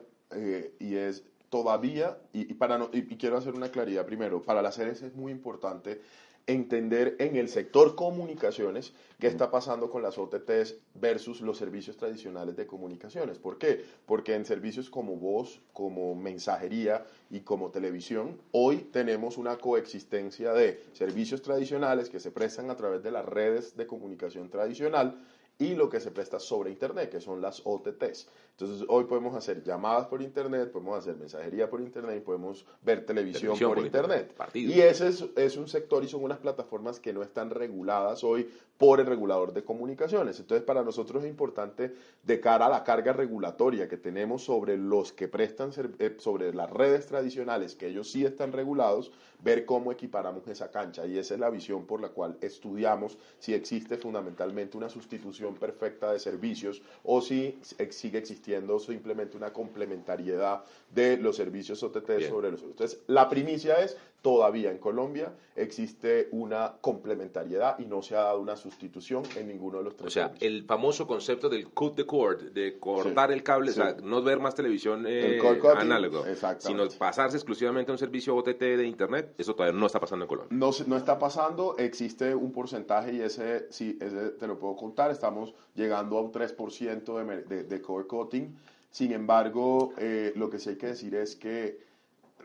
y 0.80 0.96
es 0.96 1.24
todavía, 1.50 2.18
y, 2.32 2.54
para 2.54 2.88
y, 2.94 3.04
quiero 3.18 3.38
hacer 3.38 3.54
una 3.56 3.70
claridad 3.70 4.06
primero, 4.06 4.42
para 4.42 4.62
las 4.62 4.76
series 4.76 5.02
es 5.02 5.16
muy 5.16 5.32
importante 5.32 6.02
entender 6.50 7.16
en 7.20 7.36
el 7.36 7.48
sector 7.48 7.96
comunicaciones 7.96 8.94
qué 9.20 9.28
está 9.28 9.52
pasando 9.52 9.92
con 9.92 10.02
las 10.02 10.18
OTTs 10.18 10.78
versus 10.96 11.42
los 11.42 11.58
servicios 11.58 11.96
tradicionales 11.96 12.56
de 12.56 12.66
comunicaciones. 12.66 13.38
¿Por 13.38 13.60
qué? 13.60 13.86
Porque 14.08 14.34
en 14.34 14.46
servicios 14.46 14.90
como 14.90 15.16
voz, 15.16 15.62
como 15.74 16.16
mensajería 16.16 17.06
y 17.30 17.42
como 17.42 17.70
televisión, 17.70 18.40
hoy 18.52 18.78
tenemos 18.92 19.38
una 19.38 19.58
coexistencia 19.58 20.52
de 20.54 20.82
servicios 20.94 21.44
tradicionales 21.44 22.10
que 22.10 22.20
se 22.20 22.32
prestan 22.32 22.72
a 22.72 22.76
través 22.76 23.04
de 23.04 23.12
las 23.12 23.26
redes 23.26 23.78
de 23.78 23.86
comunicación 23.86 24.50
tradicional 24.50 25.20
y 25.60 25.76
lo 25.76 25.90
que 25.90 26.00
se 26.00 26.10
presta 26.10 26.40
sobre 26.40 26.72
Internet, 26.72 27.10
que 27.10 27.20
son 27.20 27.42
las 27.42 27.62
OTTs. 27.66 28.28
Entonces, 28.52 28.86
hoy 28.88 29.04
podemos 29.04 29.36
hacer 29.36 29.62
llamadas 29.62 30.08
por 30.08 30.22
Internet, 30.22 30.72
podemos 30.72 30.98
hacer 30.98 31.18
mensajería 31.18 31.70
por 31.70 31.82
Internet 31.82 32.18
y 32.18 32.22
podemos 32.22 32.66
ver 32.82 33.06
televisión, 33.06 33.60
por, 33.60 33.78
Internet. 33.78 34.34
Y 34.54 34.80
ese 34.80 35.10
es, 35.10 35.26
es, 35.36 35.58
un 35.58 35.68
sector 35.68 36.04
y 36.04 36.08
son 36.08 36.24
unas 36.24 36.40
plataformas 36.40 37.00
que 37.00 37.12
no 37.12 37.24
están 37.24 37.50
reguladas 37.50 38.24
hoy 38.24 38.50
por 38.78 39.02
el 39.02 39.06
regulador 39.06 39.52
de 39.52 39.64
comunicaciones. 39.64 40.40
Entonces, 40.40 40.66
para 40.66 40.82
nosotros 40.82 41.24
es 41.24 41.30
importante, 41.30 41.94
de 42.24 42.40
cara 42.40 42.68
a 42.68 42.70
la 42.70 42.86
carga 42.86 43.12
regulatoria 43.12 43.90
que 43.90 43.98
tenemos 43.98 44.44
sobre 44.46 44.78
los 44.78 45.12
que 45.12 45.28
prestan, 45.28 45.72
eh, 46.00 46.16
sobre 46.20 46.54
las 46.54 46.70
redes 46.70 47.06
tradicionales, 47.06 47.76
que 47.76 47.88
ellos 47.88 48.10
sí 48.10 48.26
están 48.26 48.54
regulados, 48.54 49.12
ver 49.44 49.66
cómo 49.66 49.92
equiparamos 49.92 50.48
esa 50.48 50.70
cancha. 50.72 51.06
Y 51.06 51.18
esa 51.18 51.34
es 51.34 51.40
la 51.40 51.50
visión 51.50 51.86
por 51.86 52.02
la 52.02 52.10
cual 52.10 52.38
estudiamos 52.42 53.18
si 53.40 53.54
existe 53.54 53.98
fundamentalmente 53.98 54.78
una 54.78 54.90
sustitución 54.90 55.56
perfecta 55.56 56.12
de 56.12 56.20
servicios 56.20 56.82
o 57.04 57.22
si 57.22 57.60
sigue 57.90 58.20
existiendo 58.20 58.80
simplemente 58.80 59.38
una 59.38 59.54
complementariedad 59.54 60.64
de 60.94 61.18
los 61.18 61.36
servicios 61.36 61.82
OTT 61.84 62.22
sobre 62.28 62.52
los 62.52 62.64
Entonces, 62.64 63.02
la 63.08 63.30
primicia 63.30 63.76
es, 63.84 63.98
todavía 64.22 64.72
en 64.72 64.78
Colombia 64.78 65.34
existe 65.56 66.30
una 66.32 66.74
complementariedad 66.82 67.80
y 67.80 67.86
no 67.86 68.02
se 68.02 68.16
ha 68.16 68.24
dado 68.24 68.40
una 68.40 68.56
sustitución 68.56 69.24
en 69.36 69.48
ninguno 69.48 69.80
de 69.80 69.84
los 69.86 69.96
tres. 69.96 70.08
O 70.08 70.12
sea, 70.12 70.32
el 70.40 70.64
famoso 70.64 71.06
concepto 71.08 71.50
del 71.50 71.70
cut 71.70 71.96
the 71.96 72.06
cord, 72.06 72.52
de 72.52 72.80
cortar 72.80 73.32
el 73.32 73.44
cable, 73.44 73.72
o 73.72 73.74
sea, 73.74 73.96
no 74.02 74.22
ver 74.22 74.40
más 74.40 74.56
televisión 74.56 75.06
eh, 75.08 75.40
análogo, 75.76 76.24
sino 76.60 76.88
pasarse 76.98 77.38
exclusivamente 77.38 77.92
a 77.92 77.94
un 77.94 78.00
servicio 78.00 78.36
OTT 78.36 78.60
de 78.60 78.86
Internet, 78.86 79.34
eso 79.38 79.54
todavía 79.54 79.78
no 79.78 79.86
está 79.86 80.00
pasando 80.00 80.26
en 80.26 80.30
Colombia. 80.30 80.58
No, 80.58 80.72
no 80.88 80.98
está 80.98 81.20
pasando, 81.20 81.78
existe 81.78 82.34
un 82.36 82.52
porcentaje 82.52 83.14
y 83.14 83.22
ese 83.22 83.68
sí, 83.70 83.98
ese 84.02 84.30
te 84.32 84.48
lo 84.48 84.58
puedo 84.58 84.76
contar, 84.76 85.12
estamos 85.12 85.54
llegando 85.76 86.18
a 86.18 86.22
un 86.22 86.32
3% 86.32 87.26
de, 87.26 87.44
de, 87.44 87.64
de 87.64 87.82
core 87.82 88.08
cutting. 88.08 88.58
Sin 88.92 89.12
embargo, 89.12 89.94
eh, 89.98 90.34
lo 90.36 90.50
que 90.50 90.58
sí 90.58 90.70
hay 90.70 90.76
que 90.78 90.88
decir 90.88 91.14
es 91.14 91.36
que 91.36 91.89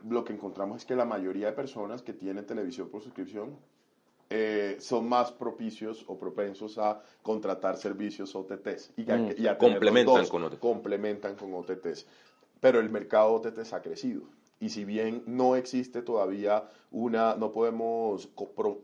lo 0.09 0.23
que 0.23 0.33
encontramos 0.33 0.77
es 0.77 0.85
que 0.85 0.95
la 0.95 1.05
mayoría 1.05 1.47
de 1.47 1.53
personas 1.53 2.01
que 2.01 2.13
tienen 2.13 2.45
televisión 2.45 2.89
por 2.89 3.01
suscripción 3.01 3.57
eh, 4.29 4.77
son 4.79 5.07
más 5.07 5.31
propicios 5.31 6.03
o 6.07 6.17
propensos 6.17 6.77
a 6.77 7.01
contratar 7.21 7.77
servicios 7.77 8.35
OTTs 8.35 8.93
y, 8.97 9.09
a, 9.11 9.17
mm. 9.17 9.57
complementan 9.57 10.27
con 10.27 10.43
OTTs. 10.43 10.59
Complementan 10.59 11.35
con 11.35 11.53
OTTs. 11.53 12.07
Pero 12.59 12.79
el 12.79 12.89
mercado 12.89 13.33
OTTs 13.33 13.73
ha 13.73 13.81
crecido. 13.81 14.23
Y 14.59 14.69
si 14.69 14.85
bien 14.85 15.23
no 15.25 15.55
existe 15.55 16.01
todavía 16.01 16.63
una, 16.91 17.35
no 17.35 17.51
podemos 17.51 18.29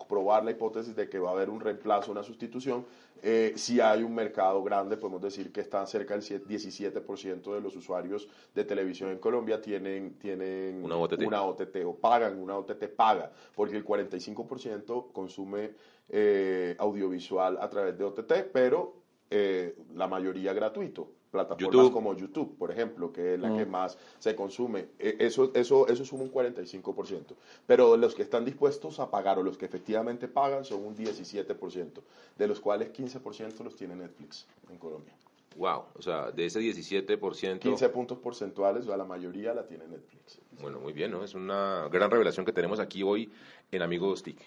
probar 0.07 0.43
la 0.43 0.51
hipótesis 0.51 0.95
de 0.95 1.09
que 1.09 1.17
va 1.19 1.29
a 1.29 1.33
haber 1.33 1.49
un 1.49 1.61
reemplazo, 1.61 2.11
una 2.11 2.23
sustitución, 2.23 2.85
eh, 3.23 3.53
si 3.55 3.79
hay 3.79 4.03
un 4.03 4.15
mercado 4.15 4.63
grande, 4.63 4.97
podemos 4.97 5.21
decir 5.21 5.51
que 5.51 5.61
está 5.61 5.85
cerca 5.85 6.17
del 6.17 6.23
17% 6.23 7.53
de 7.53 7.61
los 7.61 7.75
usuarios 7.75 8.27
de 8.53 8.63
televisión 8.63 9.11
en 9.11 9.19
Colombia 9.19 9.61
tienen, 9.61 10.17
tienen 10.17 10.83
una, 10.83 10.97
OTT. 10.97 11.75
o 11.85 11.95
pagan, 11.95 12.39
una 12.39 12.57
OTT 12.57 12.87
paga, 12.95 13.31
porque 13.55 13.77
el 13.77 13.85
45% 13.85 15.11
consume 15.11 15.71
eh, 16.09 16.75
audiovisual 16.79 17.59
a 17.61 17.69
través 17.69 17.97
de 17.97 18.03
OTT, 18.03 18.33
pero 18.51 18.95
eh, 19.29 19.75
la 19.93 20.07
mayoría 20.07 20.51
gratuito 20.53 21.20
plataformas 21.31 21.89
como 21.89 22.15
YouTube, 22.15 22.57
por 22.57 22.71
ejemplo, 22.71 23.11
que 23.11 23.35
es 23.35 23.39
la 23.39 23.55
que 23.55 23.65
mm. 23.65 23.69
más 23.69 23.97
se 24.19 24.35
consume. 24.35 24.89
E, 24.99 25.15
eso, 25.19 25.51
eso, 25.55 25.87
eso 25.87 26.05
suma 26.05 26.23
un 26.23 26.31
45%. 26.31 27.33
Pero 27.65 27.97
los 27.97 28.13
que 28.13 28.21
están 28.21 28.45
dispuestos 28.45 28.99
a 28.99 29.09
pagar 29.09 29.39
o 29.39 29.43
los 29.43 29.57
que 29.57 29.65
efectivamente 29.65 30.27
pagan 30.27 30.65
son 30.65 30.85
un 30.85 30.95
17%, 30.95 32.01
de 32.37 32.47
los 32.47 32.59
cuales 32.59 32.91
15% 32.93 33.63
los 33.63 33.75
tiene 33.75 33.95
Netflix 33.95 34.45
en 34.69 34.77
Colombia. 34.77 35.13
Wow, 35.57 35.83
o 35.97 36.01
sea, 36.01 36.31
de 36.31 36.45
ese 36.45 36.61
17%... 36.61 37.59
15 37.59 37.89
puntos 37.89 38.17
porcentuales, 38.19 38.83
o 38.83 38.87
sea, 38.87 38.97
la 38.97 39.03
mayoría 39.03 39.53
la 39.53 39.65
tiene 39.65 39.85
Netflix. 39.87 40.39
Bueno, 40.61 40.79
muy 40.79 40.93
bien, 40.93 41.11
¿no? 41.11 41.23
Es 41.23 41.33
una 41.33 41.89
gran 41.91 42.09
revelación 42.09 42.45
que 42.45 42.53
tenemos 42.53 42.79
aquí 42.79 43.03
hoy 43.03 43.31
en 43.71 43.81
Amigos 43.81 44.23
TIC. 44.23 44.37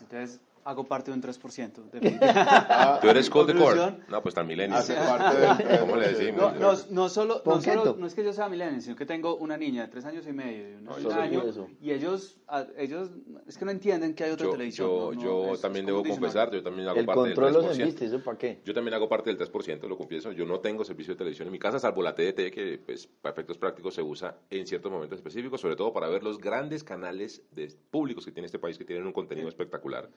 Entonces, 0.00 0.40
hago 0.64 0.84
parte 0.84 1.10
de 1.10 1.16
un 1.16 1.22
3%. 1.22 1.72
Ah, 2.74 2.98
¿Tú 3.00 3.08
eres 3.08 3.28
Cold 3.28 3.56
Core? 3.58 3.96
No, 4.08 4.22
pues 4.22 4.34
tan 4.34 4.46
milenio. 4.46 4.76
¿Cómo 5.80 5.96
le 5.96 6.08
decimos? 6.08 6.54
No, 6.58 6.72
no, 6.90 7.08
solo, 7.08 7.42
no, 7.44 7.60
solo, 7.60 7.96
no 7.98 8.06
es 8.06 8.14
que 8.14 8.24
yo 8.24 8.32
sea 8.32 8.48
milenio, 8.48 8.80
sino 8.80 8.96
que 8.96 9.06
tengo 9.06 9.36
una 9.36 9.56
niña 9.56 9.82
de 9.82 9.88
tres 9.88 10.04
años 10.04 10.26
y 10.26 10.32
medio 10.32 10.70
y 10.70 10.74
un 10.74 11.12
año, 11.12 11.42
y 11.80 11.90
ellos, 11.90 12.38
ellos, 12.76 13.10
es 13.46 13.58
que 13.58 13.64
no 13.64 13.70
entienden 13.70 14.14
que 14.14 14.24
hay 14.24 14.30
otra 14.30 14.50
televisión. 14.50 14.88
Yo, 14.88 15.12
yo 15.14 15.58
también 15.58 15.86
debo 15.86 16.02
confesar, 16.02 16.50
yo 16.50 16.62
también 16.62 16.88
hago 16.88 17.04
parte 17.04 17.28
del 17.28 17.36
3%. 17.36 18.02
¿eso 18.02 18.22
para 18.22 18.38
qué? 18.38 18.60
Yo 18.64 18.74
también 18.74 18.94
hago 18.94 19.08
parte 19.08 19.34
del 19.34 19.38
3%, 19.38 19.88
lo 19.88 19.96
confieso. 19.96 20.32
Yo 20.32 20.44
no 20.44 20.60
tengo 20.60 20.84
servicio 20.84 21.14
de 21.14 21.18
televisión 21.18 21.48
en 21.48 21.52
mi 21.52 21.58
casa, 21.58 21.78
salvo 21.78 22.02
la 22.02 22.14
TDT, 22.14 22.50
que 22.52 22.80
pues, 22.84 23.06
para 23.06 23.32
efectos 23.32 23.58
prácticos 23.58 23.94
se 23.94 24.02
usa 24.02 24.36
en 24.50 24.66
ciertos 24.66 24.90
momentos 24.90 25.18
específicos, 25.18 25.60
sobre 25.60 25.76
todo 25.76 25.92
para 25.92 26.08
ver 26.08 26.22
los 26.22 26.38
grandes 26.38 26.84
canales 26.84 27.42
de 27.50 27.72
públicos 27.90 28.24
que 28.24 28.32
tiene 28.32 28.46
este 28.46 28.58
país 28.58 28.78
que 28.78 28.84
tienen 28.84 29.06
un 29.06 29.12
contenido 29.12 29.48
espectacular 29.48 30.08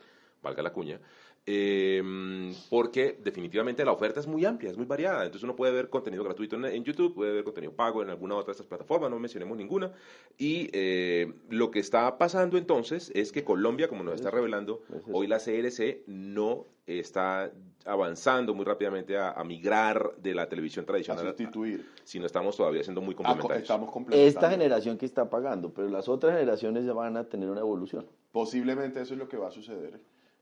valga 0.46 0.64
la 0.64 0.72
cuña, 0.72 1.00
em, 1.46 2.54
porque 2.70 3.20
definitivamente 3.22 3.84
la 3.84 3.92
oferta 3.92 4.20
es 4.20 4.28
muy 4.28 4.46
amplia, 4.46 4.72
es 4.72 4.78
muy 4.78 4.86
variada. 4.86 5.26
Entonces 5.26 5.44
uno 5.44 5.56
puede 5.56 5.74
ver 5.74 5.90
contenido 5.90 6.24
gratuito 6.24 6.56
en, 6.56 6.84
YouTube, 6.84 7.14
puede 7.14 7.34
ver 7.34 7.44
contenido 7.44 7.74
pago 7.74 8.02
en 8.02 8.10
alguna 8.10 8.36
otra 8.36 8.48
de 8.48 8.52
estas 8.54 8.68
plataformas, 8.68 9.10
no 9.10 9.20
mencionemos 9.20 9.58
ninguna. 9.58 9.92
Y 10.38 10.70
eh, 10.72 11.34
lo 11.50 11.72
que 11.72 11.80
está 11.80 12.18
pasando 12.18 12.58
entonces 12.58 13.12
es 13.14 13.32
que 13.32 13.44
Colombia, 13.44 13.90
como 13.90 14.04
nos 14.04 14.16
está 14.16 14.32
revelando, 14.32 14.82
hoy 15.12 15.28
la 15.28 15.40
CRC 15.40 16.04
no 16.08 16.68
está 16.86 17.52
avanzando 17.86 18.54
muy 18.54 18.66
rápidamente 18.66 19.18
a, 19.18 19.44
migrar 19.44 20.16
de 20.18 20.34
la 20.34 20.50
televisión 20.50 20.86
tradicional 20.86 21.28
a 21.28 21.30
sustituir. 21.30 21.86
Si 22.04 22.20
no 22.20 22.26
estamos 22.26 22.58
todavía 22.58 22.84
siendo 22.84 23.02
muy 23.02 23.16
complementarios. 23.16 23.64
Estamos 23.64 23.90
Esta 24.12 24.50
generación 24.50 24.98
que 24.98 25.06
está 25.06 25.30
pagando, 25.30 25.72
pero 25.74 25.88
las 25.90 26.08
otras 26.10 26.34
generaciones 26.34 26.86
ya 26.86 26.94
van 26.94 27.18
a 27.18 27.24
tener 27.26 27.50
una 27.50 27.62
evolución. 27.62 28.08
Posiblemente 28.32 29.02
eso 29.02 29.14
es 29.14 29.20
lo 29.20 29.28
que 29.28 29.38
va 29.38 29.48
a 29.48 29.52
suceder. 29.52 30.00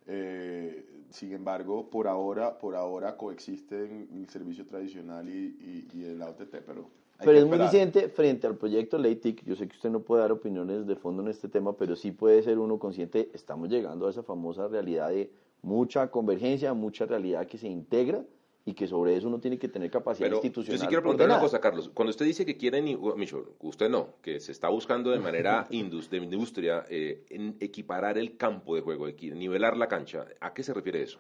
Eh, 0.08 0.86
sin 1.10 1.32
embargo, 1.34 1.90
por 1.90 2.08
ahora, 2.08 2.58
por 2.58 2.76
ahora 2.76 3.16
coexisten 3.18 4.10
el 4.14 4.28
servicio 4.30 4.66
tradicional 4.66 5.30
y, 5.30 5.88
y, 5.94 6.06
el 6.06 6.22
OTT, 6.22 6.56
pero... 6.66 6.90
Pero 7.20 7.38
es 7.38 7.46
muy 7.46 7.58
disidente 7.58 8.10
frente 8.10 8.48
al 8.48 8.58
proyecto 8.58 8.98
LATIC. 8.98 9.46
Yo 9.46 9.56
sé 9.56 9.68
que 9.68 9.76
usted 9.76 9.90
no 9.90 10.02
puede 10.02 10.24
dar 10.24 10.32
opiniones 10.32 10.86
de 10.86 10.96
fondo 10.96 11.22
en 11.22 11.30
este 11.30 11.48
tema, 11.48 11.78
pero 11.78 11.96
sí 11.96 12.12
puede 12.12 12.42
ser 12.42 12.58
uno 12.58 12.80
consciente. 12.80 13.30
Estamos 13.34 13.70
llegando 13.70 14.08
a 14.08 14.10
esa 14.10 14.24
famosa 14.24 14.68
realidad 14.68 15.10
de 15.10 15.32
mucha 15.62 16.10
convergencia, 16.12 16.74
mucha 16.74 17.06
realidad 17.06 17.48
que 17.48 17.58
se 17.58 17.70
integra 17.70 18.26
y 18.66 18.74
que 18.74 18.88
sobre 18.88 19.16
eso 19.18 19.28
uno 19.28 19.40
tiene 19.40 19.58
que 19.60 19.68
tener 19.68 19.92
capacidad 19.92 20.32
institucional. 20.32 20.78
Yo 20.78 20.82
sí 20.82 20.88
quiero 20.88 21.02
preguntar 21.02 21.28
una 21.28 21.40
cosa, 21.40 21.60
Carlos. 21.60 21.90
Cuando 21.94 22.12
usted 22.12 22.26
dice 22.26 22.46
que 22.46 22.56
quieren, 22.56 22.98
usted 23.60 23.90
no, 23.90 24.16
que 24.22 24.40
se 24.40 24.52
está 24.52 24.70
buscando 24.70 25.12
de 25.12 25.20
manera 25.20 25.68
de 25.70 26.18
industria 26.18 26.86
eh, 26.90 27.26
en 27.30 27.58
equiparar 27.60 28.18
el 28.18 28.38
campo 28.38 28.76
de 28.76 28.82
juego, 28.82 29.08
nivelar 29.08 29.76
la 29.76 29.88
cancha, 29.88 30.26
¿a 30.40 30.54
qué 30.54 30.64
se 30.64 30.74
refiere 30.74 31.02
eso? 31.04 31.20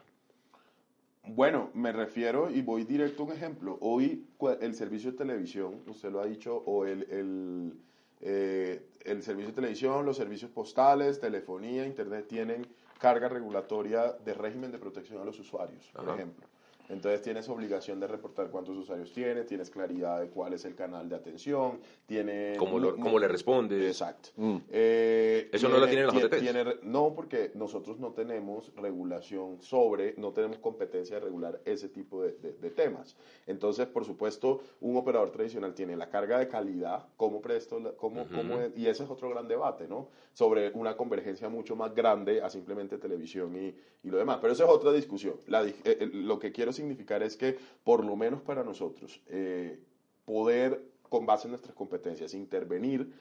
Bueno, 1.25 1.69
me 1.73 1.91
refiero 1.91 2.49
y 2.49 2.61
voy 2.61 2.83
directo 2.83 3.23
a 3.23 3.25
un 3.27 3.31
ejemplo. 3.33 3.77
Hoy 3.81 4.25
el 4.61 4.73
servicio 4.75 5.11
de 5.11 5.17
televisión, 5.17 5.81
usted 5.87 6.11
lo 6.11 6.21
ha 6.21 6.25
dicho, 6.25 6.63
o 6.65 6.85
el, 6.85 7.03
el, 7.09 7.73
eh, 8.21 8.85
el 9.05 9.21
servicio 9.21 9.49
de 9.49 9.55
televisión, 9.55 10.05
los 10.05 10.17
servicios 10.17 10.51
postales, 10.51 11.19
telefonía, 11.19 11.85
internet, 11.85 12.27
tienen 12.27 12.67
carga 12.99 13.27
regulatoria 13.27 14.13
de 14.13 14.33
régimen 14.33 14.71
de 14.71 14.79
protección 14.79 15.21
a 15.21 15.25
los 15.25 15.39
usuarios, 15.39 15.91
por 15.93 16.09
ejemplo. 16.09 16.47
Entonces 16.89 17.21
tienes 17.21 17.47
obligación 17.49 17.99
de 17.99 18.07
reportar 18.07 18.49
cuántos 18.49 18.77
usuarios 18.77 19.11
tiene, 19.13 19.43
tienes 19.43 19.69
claridad 19.69 20.19
de 20.19 20.29
cuál 20.29 20.53
es 20.53 20.65
el 20.65 20.75
canal 20.75 21.07
de 21.07 21.15
atención, 21.15 21.79
tiene... 22.05 22.55
¿Cómo, 22.57 22.79
cómo 22.95 23.19
le 23.19 23.27
responde? 23.27 23.87
Exacto. 23.87 24.29
Mm. 24.35 24.57
Eh, 24.69 25.49
¿Eso 25.51 25.69
no 25.69 25.77
lo 25.77 25.87
tienen 25.87 26.07
los 26.07 26.15
OTTs? 26.15 26.83
no, 26.83 27.13
porque 27.15 27.51
nosotros 27.55 27.99
no 27.99 28.11
tenemos 28.11 28.71
regulación 28.75 29.61
sobre, 29.61 30.15
no 30.17 30.31
tenemos 30.31 30.57
competencia 30.59 31.15
de 31.15 31.21
regular 31.21 31.61
ese 31.65 31.89
tipo 31.89 32.21
de, 32.21 32.33
temas. 32.75 33.15
Entonces, 33.45 33.87
por 33.87 34.03
supuesto, 34.03 34.61
un 34.81 34.97
operador 34.97 35.31
tradicional 35.31 35.73
tiene 35.73 35.95
la 35.95 36.09
carga 36.09 36.39
de 36.39 36.47
calidad, 36.47 37.07
cómo 37.17 37.41
presto, 37.41 37.95
cómo, 37.97 38.27
cómo 38.27 38.59
y 38.75 38.87
ese 38.87 39.03
es 39.03 39.09
otro 39.09 39.29
gran 39.29 39.47
debate, 39.47 39.87
¿no? 39.87 40.09
Sobre 40.33 40.71
una 40.71 40.97
convergencia 40.97 41.49
mucho 41.49 41.75
más 41.75 41.93
grande 41.93 42.41
a 42.41 42.49
simplemente 42.49 42.97
televisión 42.97 43.55
y, 43.55 43.75
y 44.03 44.09
lo 44.09 44.17
demás. 44.17 44.39
Pero 44.41 44.53
eso 44.53 44.63
es 44.63 44.69
otra 44.69 44.91
discusión. 44.91 45.35
La, 45.47 45.63
eh, 45.63 45.73
eh, 45.85 46.09
lo 46.13 46.39
que 46.39 46.51
quiero 46.51 46.72
significar 46.73 47.23
es 47.23 47.37
que, 47.37 47.57
por 47.83 48.05
lo 48.05 48.15
menos 48.15 48.41
para 48.41 48.63
nosotros, 48.63 49.21
eh, 49.27 49.79
poder, 50.25 50.83
con 51.09 51.25
base 51.25 51.47
en 51.47 51.51
nuestras 51.51 51.75
competencias, 51.75 52.33
intervenir 52.33 53.13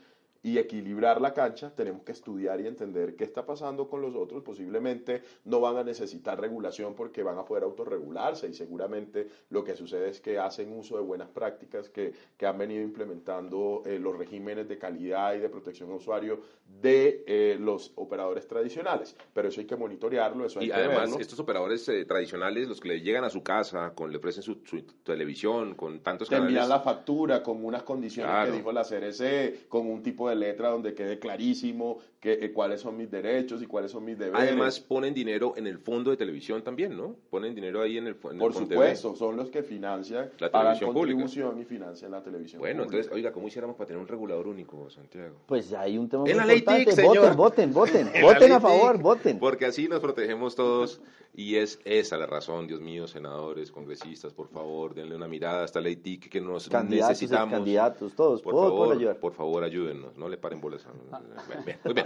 y 0.43 0.59
equilibrar 0.59 1.21
la 1.21 1.33
cancha, 1.33 1.73
tenemos 1.75 2.03
que 2.03 2.13
estudiar 2.13 2.61
y 2.61 2.67
entender 2.67 3.15
qué 3.15 3.25
está 3.25 3.47
pasando 3.47 3.89
con 3.89 4.03
los 4.03 4.15
otros. 4.17 4.43
Posiblemente 4.43 5.23
no 5.45 5.61
van 5.61 5.77
a 5.77 5.85
necesitar 5.85 6.41
regulación 6.41 6.95
porque 6.95 7.23
van 7.23 7.39
a 7.39 7.45
poder 7.45 7.65
autorregularse 7.65 8.49
y 8.49 8.55
seguramente 8.55 9.29
lo 9.51 9.63
que 9.63 9.77
sucede 9.77 10.09
es 10.09 10.21
que 10.21 10.39
hacen 10.39 10.73
uso 10.73 10.97
de 10.97 11.03
buenas 11.03 11.29
prácticas 11.29 11.89
que, 11.89 12.13
que 12.37 12.47
han 12.47 12.59
venido 12.59 12.83
implementando 12.83 13.83
eh, 13.87 13.99
los 13.99 14.17
regímenes 14.17 14.69
de 14.69 14.79
calidad 14.79 15.35
y 15.35 15.39
de 15.39 15.49
protección 15.49 15.91
a 15.93 15.95
usuario 15.95 16.41
de 16.81 17.25
eh, 17.27 17.57
los 17.61 17.93
operadores 17.95 18.49
tradicionales. 18.49 19.17
Pero 19.33 19.49
eso 19.49 19.61
hay 19.61 19.67
que 19.67 19.77
monitorearlo, 19.77 20.45
eso 20.45 20.59
hay 20.59 20.69
y 20.69 20.73
además, 20.73 21.15
estos 21.21 21.39
operadores 21.39 21.89
eh, 21.89 22.05
tradicionales, 22.05 22.69
los 22.69 22.81
que 22.81 22.89
le 22.89 23.01
llegan 23.01 23.25
a 23.25 23.31
su 23.31 23.43
casa, 23.43 23.93
con, 23.95 24.11
le 24.11 24.19
ofrecen 24.19 24.43
su, 24.43 24.57
televisión, 25.05 25.75
con 25.75 26.01
tantos 26.01 26.29
Te 26.29 26.37
envían 26.37 26.69
la 26.69 26.81
factura 26.81 27.43
con 27.43 27.65
unas 27.65 27.83
condiciones 27.83 28.47
que 28.47 28.57
dijo 28.57 28.73
la 28.73 28.83
CRC, 28.83 29.69
con 29.69 29.89
un 29.89 30.03
tipo 30.03 30.29
de 30.29 30.32
letra 30.35 30.71
donde 30.71 30.95
quede 30.95 31.19
clarísimo 31.19 31.99
que, 32.21 32.35
eh, 32.35 32.53
cuáles 32.53 32.81
son 32.81 32.97
mis 32.97 33.11
derechos 33.11 33.63
y 33.63 33.67
cuáles 33.67 33.91
son 33.91 34.05
mis 34.05 34.19
deberes. 34.19 34.49
Además 34.49 34.81
ponen 34.81 35.13
dinero 35.13 35.55
en 35.57 35.67
el 35.67 35.79
fondo 35.79 36.11
de 36.11 36.17
televisión 36.17 36.63
también, 36.63 36.97
¿no? 36.97 37.17
Ponen 37.31 37.55
dinero 37.55 37.83
ahí 37.83 37.99
en 37.99 38.07
el, 38.07 38.17
en 38.31 38.39
Por 38.39 38.55
supuesto, 38.55 39.17
son 39.17 39.37
los 39.37 39.51
que 39.51 39.63
financian 39.63 40.31
la 40.39 40.51
televisión 40.51 40.93
contribución 40.93 41.61
y 41.61 41.65
financian 41.65 42.11
la 42.13 42.23
televisión 42.23 42.61
Bueno, 42.61 42.85
entonces, 42.85 43.11
oiga, 43.13 43.33
¿cómo 43.33 43.49
hiciéramos 43.49 43.77
para 43.77 43.89
tener 43.89 44.01
un 44.01 44.09
regulador 44.09 44.47
único, 44.47 44.89
Santiago? 44.91 45.37
Pues 45.47 45.73
hay 45.73 45.99
un 45.99 46.09
tema 46.09 46.23
muy 46.23 46.31
importante. 46.33 47.03
voten, 47.03 47.37
voten, 47.37 47.73
voten, 47.73 48.11
voten 48.23 48.53
a 48.53 48.61
favor, 48.61 48.99
voten. 48.99 49.39
Porque 49.39 49.67
así 49.67 49.89
nos 49.89 50.01
protegemos 50.01 50.55
todos 50.55 51.01
y 51.35 51.57
es 51.57 51.81
esa 51.85 52.19
la 52.19 52.27
razón, 52.27 52.67
Dios 52.67 52.81
mío, 52.81 53.09
senadores, 53.09 53.73
congresistas, 53.73 54.35
por 54.35 54.49
favor, 54.49 54.95
denle 54.95 55.17
una 55.17 55.27
mirada 55.27 55.63
a 55.63 55.65
esta 55.65 55.81
ley 55.81 55.97
TIC 55.97 56.29
que 56.29 56.41
nos 56.43 56.69
Candidatos, 56.69 57.11
necesitamos. 57.11 57.53
candidatos, 57.53 58.13
todos, 58.15 58.43
por 58.43 58.55
favor, 58.55 59.17
por 59.19 59.33
favor, 59.33 59.65
ayúdennos, 59.65 60.17
no 60.23 60.29
le 60.29 60.39
paren 60.39 60.61
bolas. 60.61 60.87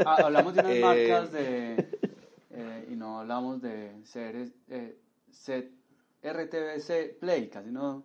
Ah, 0.07 0.16
hablamos 0.24 0.55
de 0.55 0.61
unas 0.61 0.72
eh, 0.72 0.81
marcas 0.81 1.33
de, 1.33 1.74
eh, 2.50 2.88
y 2.90 2.96
no 2.96 3.20
hablamos 3.20 3.61
de 3.61 3.92
ser, 4.05 4.52
eh, 4.68 4.96
RTBC 6.22 7.18
Play, 7.20 7.48
casi 7.48 7.70
no 7.70 8.05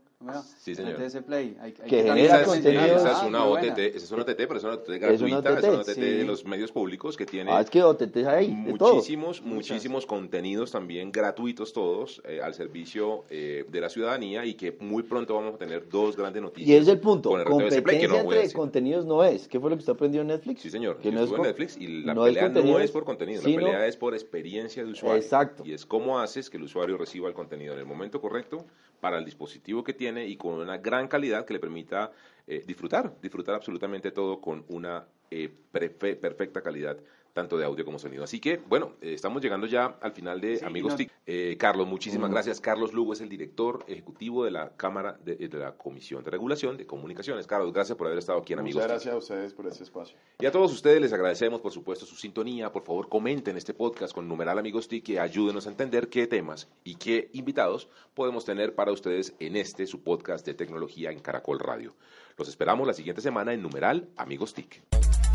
Sí, 0.57 0.75
señor. 0.75 0.95
Play. 1.25 1.55
que, 1.87 2.03
genera 2.03 2.43
contenido. 2.43 2.97
Esa 2.97 3.11
es 3.17 3.23
una 3.23 3.45
OTT, 3.45 3.79
esa 3.79 4.05
es 4.05 4.11
una 4.11 4.21
OTT, 4.23 4.37
pero 4.37 4.57
es 4.57 4.63
una 4.63 4.73
OTT 4.73 4.89
gratuita, 4.89 5.15
es 5.15 5.63
una 5.63 5.79
OTT, 5.79 5.97
de 5.97 6.23
los 6.23 6.45
medios 6.45 6.71
públicos 6.71 7.17
que 7.17 7.25
tiene 7.25 7.51
ah, 7.51 7.61
es 7.61 7.69
que 7.69 7.81
OTT 7.81 8.17
hay 8.27 8.49
muchísimos, 8.49 9.41
muchísimos 9.41 10.05
contenidos 10.05 10.71
también 10.71 11.11
gratuitos 11.11 11.73
todos 11.73 12.21
eh, 12.25 12.41
al 12.41 12.53
servicio 12.53 13.23
eh, 13.29 13.65
de 13.67 13.81
la 13.81 13.89
ciudadanía 13.89 14.45
y 14.45 14.53
que 14.53 14.75
muy 14.79 15.03
pronto 15.03 15.35
vamos 15.35 15.55
a 15.55 15.57
tener 15.57 15.87
dos 15.89 16.15
grandes 16.15 16.41
noticias. 16.41 16.69
Y 16.69 16.75
es 16.75 16.87
el 16.87 16.99
punto, 16.99 17.29
competencia 17.29 17.83
Play, 17.83 17.99
que 17.99 18.07
no 18.07 18.17
entre 18.17 18.51
contenidos 18.53 19.05
no 19.05 19.23
es. 19.23 19.47
¿Qué 19.47 19.59
fue 19.59 19.69
lo 19.69 19.75
que 19.75 19.81
usted 19.81 19.93
aprendió 19.93 20.21
en 20.21 20.27
Netflix? 20.27 20.61
Sí, 20.61 20.69
señor. 20.69 20.97
Que 20.97 21.11
no 21.11 21.23
es 21.23 21.31
en 21.31 21.41
Netflix 21.41 21.77
y 21.77 22.03
la 22.03 22.15
pelea 22.15 22.49
no 22.49 22.79
es 22.79 22.91
por 22.91 23.03
contenido, 23.03 23.41
la 23.41 23.55
pelea 23.55 23.87
es 23.87 23.97
por 23.97 24.13
experiencia 24.13 24.83
de 24.83 24.91
usuario. 24.91 25.21
Exacto. 25.21 25.63
Y 25.65 25.73
es 25.73 25.85
cómo 25.85 26.19
haces 26.19 26.49
que 26.49 26.57
el 26.57 26.63
usuario 26.63 26.97
reciba 26.97 27.27
el 27.27 27.33
contenido 27.33 27.73
en 27.73 27.79
el 27.79 27.85
momento 27.85 28.21
correcto 28.21 28.65
para 28.99 29.17
el 29.17 29.25
dispositivo 29.25 29.83
que 29.83 29.93
tiene 29.93 30.10
y 30.17 30.35
con 30.37 30.53
una 30.55 30.77
gran 30.77 31.07
calidad 31.07 31.45
que 31.45 31.53
le 31.53 31.59
permita 31.59 32.11
eh, 32.47 32.63
disfrutar, 32.65 33.19
disfrutar 33.21 33.55
absolutamente 33.55 34.11
todo 34.11 34.41
con 34.41 34.65
una 34.69 35.05
eh, 35.29 35.49
perfecta 35.71 36.61
calidad 36.61 36.97
tanto 37.33 37.57
de 37.57 37.65
audio 37.65 37.85
como 37.85 37.99
sonido. 37.99 38.23
Así 38.23 38.39
que, 38.39 38.57
bueno, 38.67 38.93
eh, 39.01 39.13
estamos 39.13 39.41
llegando 39.41 39.67
ya 39.67 39.97
al 40.01 40.11
final 40.11 40.41
de 40.41 40.61
Amigos 40.63 40.95
TIC. 40.95 41.11
Eh, 41.25 41.55
Carlos, 41.57 41.87
muchísimas 41.87 42.29
gracias. 42.29 42.59
Carlos 42.59 42.93
Lugo 42.93 43.13
es 43.13 43.21
el 43.21 43.29
director 43.29 43.83
ejecutivo 43.87 44.43
de 44.43 44.51
la 44.51 44.75
Cámara 44.75 45.17
de, 45.23 45.49
la 45.53 45.73
Comisión 45.77 46.23
de 46.23 46.31
Regulación 46.31 46.77
de 46.77 46.85
Comunicaciones. 46.85 47.47
Carlos, 47.47 47.73
gracias 47.73 47.97
por 47.97 48.07
haber 48.07 48.19
estado 48.19 48.39
aquí 48.39 48.53
en 48.53 48.59
Amigos 48.59 48.81
Muchas 48.81 48.89
gracias 48.89 49.13
a 49.13 49.17
ustedes 49.17 49.53
por 49.53 49.67
este 49.67 49.83
espacio. 49.83 50.17
Y 50.39 50.45
a 50.45 50.51
todos 50.51 50.71
ustedes 50.73 51.01
les 51.01 51.13
agradecemos, 51.13 51.61
por 51.61 51.71
supuesto, 51.71 52.05
su 52.05 52.15
sintonía. 52.15 52.71
Por 52.71 52.83
favor, 52.83 53.09
comenten 53.09 53.57
este 53.57 53.73
podcast 53.73 54.13
con 54.13 54.27
numeral 54.27 54.59
Amigos 54.59 54.87
TIC 54.87 55.09
y 55.09 55.17
ayúdenos 55.17 55.67
a 55.67 55.69
entender 55.69 56.09
qué 56.09 56.27
temas 56.27 56.67
y 56.83 56.95
qué 56.95 57.29
invitados 57.33 57.89
podemos 58.13 58.45
tener 58.45 58.75
para 58.75 58.91
ustedes 58.91 59.35
en 59.39 59.55
este, 59.55 59.87
su 59.87 60.01
podcast 60.03 60.45
de 60.45 60.53
tecnología 60.53 61.11
en 61.11 61.19
Caracol 61.19 61.59
Radio. 61.59 61.95
Los 62.37 62.49
esperamos 62.49 62.87
la 62.87 62.93
siguiente 62.93 63.21
semana 63.21 63.53
en 63.53 63.61
numeral 63.61 64.09
Amigos 64.17 64.53
TIC. 64.53 64.81